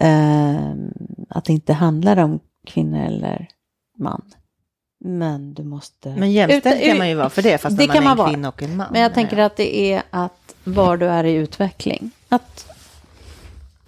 Eh, 0.00 0.72
att 1.28 1.44
det 1.44 1.52
inte 1.52 1.72
handlar 1.72 2.16
om 2.16 2.40
kvinna 2.66 3.06
eller 3.06 3.48
man. 3.98 4.22
Men 5.04 5.54
du 5.54 5.64
måste... 5.64 6.16
Men 6.16 6.32
jämställd 6.32 6.84
kan 6.84 6.98
man 6.98 7.08
ju 7.08 7.14
vara 7.14 7.30
för 7.30 7.42
det, 7.42 7.58
fast 7.58 7.76
det 7.76 7.86
man 7.86 7.96
kan 7.96 8.06
är 8.06 8.10
en 8.10 8.16
vara. 8.16 8.28
kvinna 8.28 8.48
och 8.48 8.62
en 8.62 8.76
man. 8.76 8.86
Men 8.92 9.02
jag 9.02 9.10
menar 9.10 9.14
tänker 9.14 9.38
att 9.38 9.56
det 9.56 9.92
är 9.92 10.02
att 10.10 10.54
var 10.64 10.96
du 10.96 11.06
är 11.06 11.24
i 11.24 11.32
utveckling. 11.32 12.10
Att, 12.28 12.68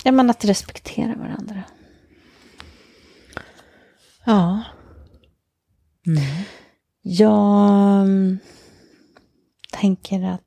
ja, 0.03 0.13
men 0.13 0.31
att 0.31 0.45
respektera 0.45 1.15
varandra. 1.15 1.63
Ja. 4.29 4.65
Jag 7.03 8.01
mm, 8.03 8.39
tänker 9.73 10.23
att... 10.25 10.43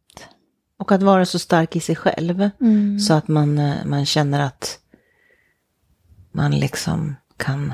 Och 0.77 0.91
att 0.91 1.03
vara 1.03 1.25
så 1.25 1.39
stark 1.39 1.75
i 1.75 1.79
sig 1.79 1.95
själv. 1.95 2.49
Så 3.07 3.13
att 3.13 3.27
man, 3.27 3.57
eh, 3.57 3.85
man 3.85 4.05
känner 4.05 4.39
att 4.39 4.79
man 6.31 6.51
liksom 6.51 7.15
kan... 7.37 7.73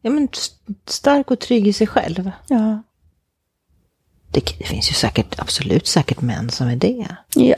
Ja, 0.00 0.10
men 0.10 0.28
st- 0.32 0.74
stark 0.86 1.30
och 1.30 1.40
trygg 1.40 1.66
i 1.66 1.72
sig 1.72 1.86
själv. 1.86 2.30
Ja. 2.48 2.82
Det, 4.30 4.40
det 4.58 4.64
finns 4.64 4.90
ju 4.90 4.94
säkert, 4.94 5.38
absolut 5.40 5.86
säkert 5.86 6.20
män 6.20 6.50
som 6.50 6.68
är 6.68 6.76
det. 6.76 7.06
Ja. 7.34 7.56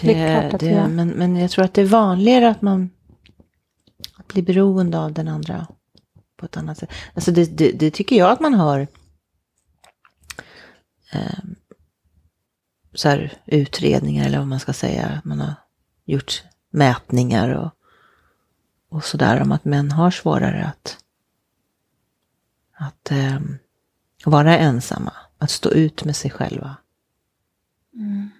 Det, 0.00 0.06
Det 0.06 0.14
är 0.14 0.40
klart 0.40 0.54
att 0.54 0.60
det, 0.60 0.66
vi 0.68 0.72
är. 0.74 0.88
men, 0.88 1.08
men 1.08 1.36
jag 1.36 1.50
tror 1.50 1.64
att 1.64 1.74
det 1.74 1.80
är 1.82 1.86
vanligare 1.86 2.48
att 2.50 2.62
man 2.62 2.90
bli 4.26 4.42
beroende 4.42 4.98
av 4.98 5.12
den 5.12 5.28
andra 5.28 5.66
på 6.36 6.46
ett 6.46 6.56
annat 6.56 6.78
sätt. 6.78 6.90
Alltså 7.14 7.32
det, 7.32 7.44
det, 7.44 7.72
det 7.72 7.90
tycker 7.90 8.16
jag 8.16 8.30
att 8.30 8.40
man 8.40 8.54
hör 8.54 8.88
eh, 11.12 11.38
så 12.94 13.08
här, 13.08 13.32
utredningar 13.46 14.26
eller 14.26 14.38
vad 14.38 14.46
man 14.46 14.60
ska 14.60 14.72
säga. 14.72 15.22
Man 15.24 15.40
har 15.40 15.54
gjort 16.04 16.44
mätningar 16.70 17.48
och, 17.48 17.70
och 18.88 19.04
sådär 19.04 19.42
om 19.42 19.52
att 19.52 19.64
män 19.64 19.92
har 19.92 20.10
svårare 20.10 20.64
att, 20.64 20.98
att 22.72 23.10
eh, 23.10 23.40
vara 24.24 24.58
ensamma. 24.58 25.12
Att 25.38 25.50
stå 25.50 25.70
ut 25.70 26.04
med 26.04 26.16
sig 26.16 26.30
själva. 26.30 26.76
Mm. 27.94 28.30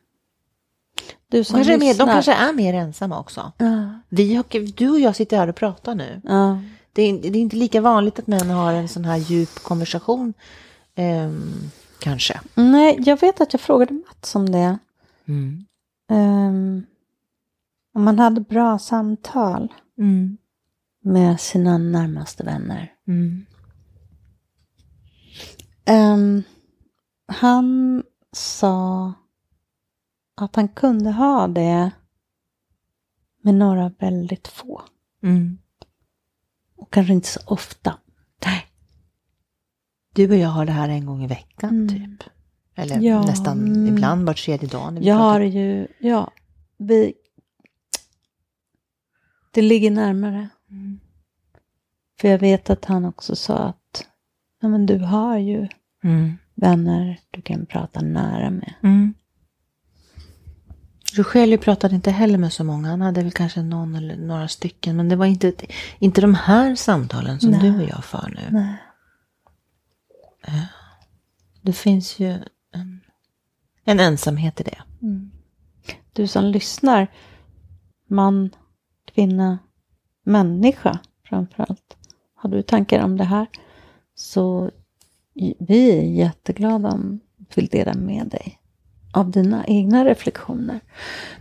Du 1.30 1.44
som 1.44 1.54
Kanske 1.56 1.72
mer, 1.72 1.80
de 1.80 1.86
lyssnar. 1.88 2.06
kanske 2.12 2.32
är 2.32 2.52
mer 2.52 2.74
ensamma 2.74 3.18
också. 3.20 3.52
Ja. 3.58 4.00
Vi 4.08 4.34
har, 4.34 4.72
du 4.76 4.90
och 4.90 5.00
jag 5.00 5.16
sitter 5.16 5.36
här 5.36 5.48
och 5.48 5.56
pratar 5.56 5.94
nu. 5.94 6.20
ja. 6.24 6.60
Det 6.92 7.02
är, 7.02 7.18
det 7.30 7.38
är 7.38 7.42
inte 7.42 7.56
lika 7.56 7.80
vanligt 7.80 8.18
att 8.18 8.26
män 8.26 8.50
har 8.50 8.72
en 8.72 8.88
sån 8.88 9.04
här 9.04 9.16
djup 9.16 9.54
konversation. 9.54 10.34
ehm, 10.94 11.52
kanske. 11.98 12.40
Nej, 12.54 12.96
jag 13.06 13.20
vet 13.20 13.40
att 13.40 13.52
jag 13.52 13.60
frågade 13.60 13.94
Mats 13.94 14.34
om 14.34 14.52
det. 14.52 14.78
Mm. 15.28 15.66
Ehm, 16.10 16.82
om 17.94 18.04
man 18.04 18.18
hade 18.18 18.40
bra 18.40 18.78
samtal 18.78 19.72
Mm. 19.98 20.36
med 21.04 21.40
sina 21.40 21.78
närmaste 21.78 22.44
vänner. 22.44 22.92
Mm. 23.08 23.46
Ehm, 25.84 26.42
han 27.28 28.02
sa 28.32 29.12
att 30.36 30.56
han 30.56 30.68
kunde 30.68 31.10
ha 31.10 31.46
det 31.48 31.90
med 33.42 33.54
några 33.54 33.88
väldigt 33.98 34.48
få. 34.48 34.82
Mm. 35.22 35.58
Och 36.76 36.92
kanske 36.92 37.12
inte 37.12 37.28
så 37.28 37.40
ofta. 37.46 37.98
Nej. 38.46 38.66
Du 40.14 40.30
och 40.30 40.36
jag 40.36 40.48
har 40.48 40.66
det 40.66 40.72
här 40.72 40.88
en 40.88 41.06
gång 41.06 41.24
i 41.24 41.26
veckan 41.26 41.70
Mm. 41.70 41.88
typ. 42.18 42.28
Eller 42.74 43.00
Ja, 43.00 43.22
nästan 43.22 43.66
mm. 43.66 43.86
ibland 43.86 44.26
var 44.26 44.34
tredje 44.34 44.68
dag. 44.68 44.92
När 44.92 45.00
vi 45.00 45.06
Jag 45.06 45.16
pratar. 45.18 45.30
har 45.30 45.40
ju, 45.40 45.86
ja, 45.98 46.30
vi... 46.78 47.14
Det 49.50 49.62
ligger 49.62 49.90
närmare. 49.90 50.48
Mm. 50.70 51.00
För 52.20 52.28
jag 52.28 52.38
vet 52.38 52.70
att 52.70 52.84
han 52.84 53.04
också 53.04 53.36
sa 53.36 53.56
att 53.58 54.06
ja, 54.60 54.68
men 54.68 54.86
du 54.86 54.98
har 54.98 55.38
ju 55.38 55.68
Mm. 56.04 56.32
vänner 56.54 57.20
du 57.30 57.42
kan 57.42 57.66
prata 57.66 58.00
nära 58.00 58.50
med. 58.50 58.74
Mm. 61.12 61.24
Rogelio 61.24 61.58
pratade 61.58 61.94
inte 61.94 62.10
heller 62.10 62.38
med 62.38 62.52
så 62.52 62.64
många. 62.64 62.88
Han 62.88 63.00
hade 63.00 63.22
väl 63.22 63.32
kanske 63.32 63.62
någon 63.62 63.94
eller 63.94 64.16
några 64.16 64.48
stycken. 64.48 64.96
Men 64.96 65.08
det 65.08 65.16
var 65.16 65.26
inte, 65.26 65.52
inte 65.98 66.20
de 66.20 66.34
här 66.34 66.74
samtalen 66.74 67.40
som 67.40 67.50
Nej. 67.50 67.60
du 67.60 67.76
och 67.76 67.88
jag 67.88 68.04
för 68.04 68.28
nu. 68.28 68.42
Nej. 68.50 68.76
Det 71.62 71.72
finns 71.72 72.18
ju 72.18 72.38
en, 72.72 73.00
en 73.84 74.00
ensamhet 74.00 74.60
i 74.60 74.64
det. 74.64 74.82
Du 76.12 76.26
som 76.26 76.44
lyssnar, 76.44 77.08
man, 78.08 78.50
kvinna, 79.14 79.58
människa 80.24 80.98
framförallt. 81.24 81.96
Har 82.34 82.50
du 82.50 82.62
tankar 82.62 83.04
om 83.04 83.16
det 83.16 83.24
här 83.24 83.46
så 84.14 84.70
vi 85.58 85.98
är 85.98 86.02
jätteglada 86.02 86.88
om 86.88 87.20
du 87.36 87.46
vill 87.54 87.66
dela 87.66 87.94
med 87.94 88.28
dig 88.28 88.58
av 89.16 89.30
dina 89.30 89.66
egna 89.66 90.04
reflektioner. 90.04 90.80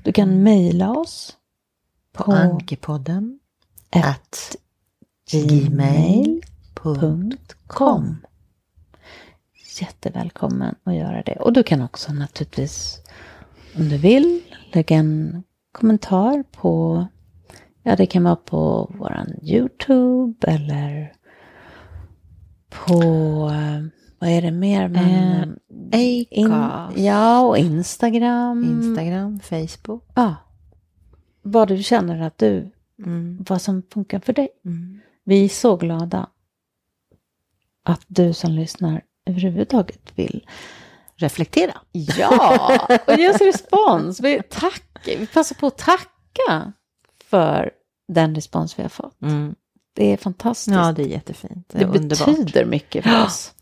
Du 0.04 0.12
kan 0.12 0.44
mejla 0.44 0.92
oss 0.92 1.38
På 2.12 2.24
på 2.24 2.32
Ankepodden. 2.32 3.40
At 3.90 4.56
gmail.com. 5.32 6.46
jättevälkommen 9.82 10.76
att 10.84 10.96
göra 10.96 11.22
det. 11.22 11.36
Och 11.36 11.54
du 11.54 11.64
kan 11.64 11.82
också 11.82 12.14
naturligtvis, 12.14 13.02
om 13.78 13.90
du 13.90 13.98
vill, 13.98 14.42
lägga 14.74 14.96
en 14.96 15.44
kommentar 15.72 16.44
på, 16.52 17.06
ja 17.84 17.96
det 17.96 18.06
kan 18.06 18.24
vara 18.24 18.36
på 18.36 18.92
våran 19.00 19.34
YouTube 19.42 20.48
eller 20.48 21.14
på, 22.70 23.02
eh, 23.54 23.86
vad 24.20 24.30
är 24.30 24.42
det 24.42 24.52
mer? 24.52 24.88
Man, 24.88 25.60
Eh, 25.92 26.26
in, 26.30 26.52
Acast. 26.52 26.98
ja, 26.98 27.40
och 27.40 27.58
Instagram. 27.58 28.64
Instagram, 28.64 29.40
Facebook. 29.40 30.04
Ja. 30.16 30.36
Vad 31.42 31.68
du 31.68 31.84
känner 31.84 32.22
att 32.22 32.38
du, 32.38 32.72
Mm. 33.04 33.46
vad 33.50 33.62
som 33.62 33.84
funkar 33.94 34.20
för 34.20 34.34
dig. 34.34 34.50
Mm. 34.66 35.00
Vi 35.24 35.46
är 35.46 35.50
så 35.50 35.76
glada 35.76 36.30
att 37.84 38.02
du 38.08 38.34
som 38.34 38.52
lyssnar 38.52 39.02
överhuvudtaget 39.26 40.02
vill 40.16 40.48
Reflektera. 41.18 41.74
Ja, 41.92 42.88
och 43.08 43.14
ge 43.14 43.30
oss 43.30 43.42
respons. 43.42 44.20
Vi, 44.20 44.42
tack. 44.50 44.84
vi 45.06 45.28
passar 45.28 45.56
på 45.56 45.68
att 45.68 45.78
tacka 45.78 46.74
för 47.24 47.72
den 48.08 48.36
respons 48.36 48.80
vi 48.80 48.84
har 48.84 48.90
fått. 48.90 49.22
Mm. 49.22 49.56
Det 49.94 50.14
är 50.14 50.18
fantastiskt. 50.18 50.76
Ja, 50.76 50.92
det 50.92 51.02
är 51.04 51.08
jättefint. 51.08 51.70
Det 51.70 51.86
det 51.86 52.00
betyder 52.00 52.66
mycket 52.66 53.04
för 53.04 53.24
oss. 53.26 53.54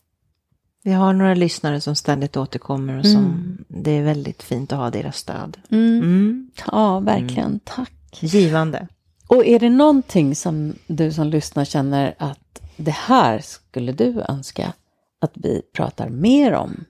Vi 0.84 0.92
har 0.92 1.14
några 1.14 1.34
lyssnare 1.34 1.82
som 1.82 1.96
ständigt 1.96 2.38
återkommer 2.38 2.98
och 3.00 3.06
som 3.06 3.26
Mm. 3.26 3.66
det 3.68 3.92
är 3.92 4.04
väldigt 4.04 4.44
fint 4.44 4.72
att 4.74 4.80
ha 4.80 4.90
deras 4.90 5.18
stöd. 5.18 5.58
Mm. 5.72 5.98
Mm. 5.98 6.52
Ja, 6.72 7.00
verkligen. 7.00 7.60
Tack. 7.64 7.94
Givande. 8.20 8.88
Och 9.28 9.46
är 9.46 9.60
det 9.60 9.70
någonting 9.70 10.36
som 10.36 10.76
du 10.88 11.12
som 11.12 11.28
lyssnar 11.28 11.66
känner 11.66 12.16
att 12.18 12.62
det 12.78 12.92
här 12.92 13.40
skulle 13.40 13.92
du 13.92 14.22
önska 14.30 14.74
att 15.22 15.32
vi 15.34 15.62
pratar 15.74 16.10
mer 16.10 16.54
om? 16.54 16.86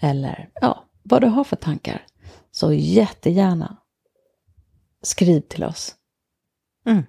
Eller 0.00 0.48
ja, 0.60 0.84
vad 1.02 1.20
du 1.20 1.26
har 1.26 1.44
för 1.44 1.56
tankar. 1.56 2.06
Så 2.50 2.72
jättegärna 2.72 3.76
skriv 5.02 5.40
till 5.40 5.64
oss. 5.64 5.94
Mm. 6.86 7.02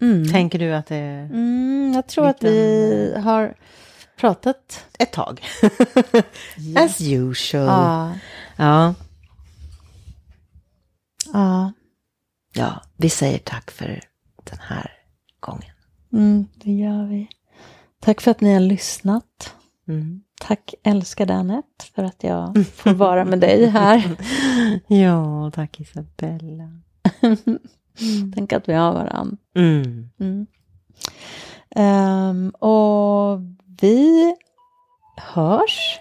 Mm. 0.00 0.28
Tänker 0.32 0.58
du 0.58 0.74
att 0.74 0.86
det 0.86 0.96
är 0.96 1.24
Mm, 1.24 1.92
jag 1.94 2.06
tror 2.06 2.26
att 2.26 2.42
vi 2.42 3.14
har 3.24 3.54
pratat. 4.18 4.84
ett 4.98 5.12
tag? 5.12 5.40
As 6.76 7.00
usual. 7.00 7.66
Ja, 7.66 8.14
Ja. 8.56 8.94
ja 11.32 11.72
ja, 12.52 12.82
vi 12.96 13.10
säger 13.10 13.38
tack 13.38 13.70
för 13.70 14.00
den 14.44 14.58
här 14.60 14.90
gången. 15.40 15.72
mm, 16.12 16.46
det 16.54 16.72
gör 16.72 17.06
vi. 17.06 17.28
Tack 18.00 18.20
för 18.20 18.30
att 18.30 18.40
ni 18.40 18.52
har 18.52 18.60
lyssnat. 18.60 19.54
Mm. 19.88 20.22
Tack 20.40 20.74
älskade 20.82 21.34
Anette 21.34 21.84
för 21.94 22.04
att 22.04 22.22
jag 22.24 22.66
får 22.74 22.90
vara 22.94 23.24
med 23.24 23.40
dig 23.40 23.66
här. 23.66 24.16
Ja, 24.86 25.50
tack 25.54 25.80
Isabella. 25.80 26.80
Tänk 28.34 28.52
att 28.52 28.68
vi 28.68 28.72
har 28.72 28.92
varann. 28.92 29.36
Mm. 29.54 30.46
Ehm, 31.70 32.50
och 32.50 33.40
vi 33.80 34.34
hörs 35.16 36.00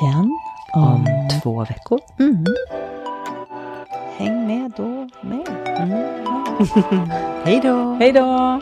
igen 0.00 0.38
Om 0.72 1.06
två 1.42 1.64
veckor. 1.64 2.00
Mm. 2.18 2.44
Häng 4.16 4.46
med 4.46 4.72
då 4.76 5.08
med. 5.20 5.48
Hej 7.44 7.60
då! 7.62 7.96
Hej 8.00 8.12
då! 8.12 8.60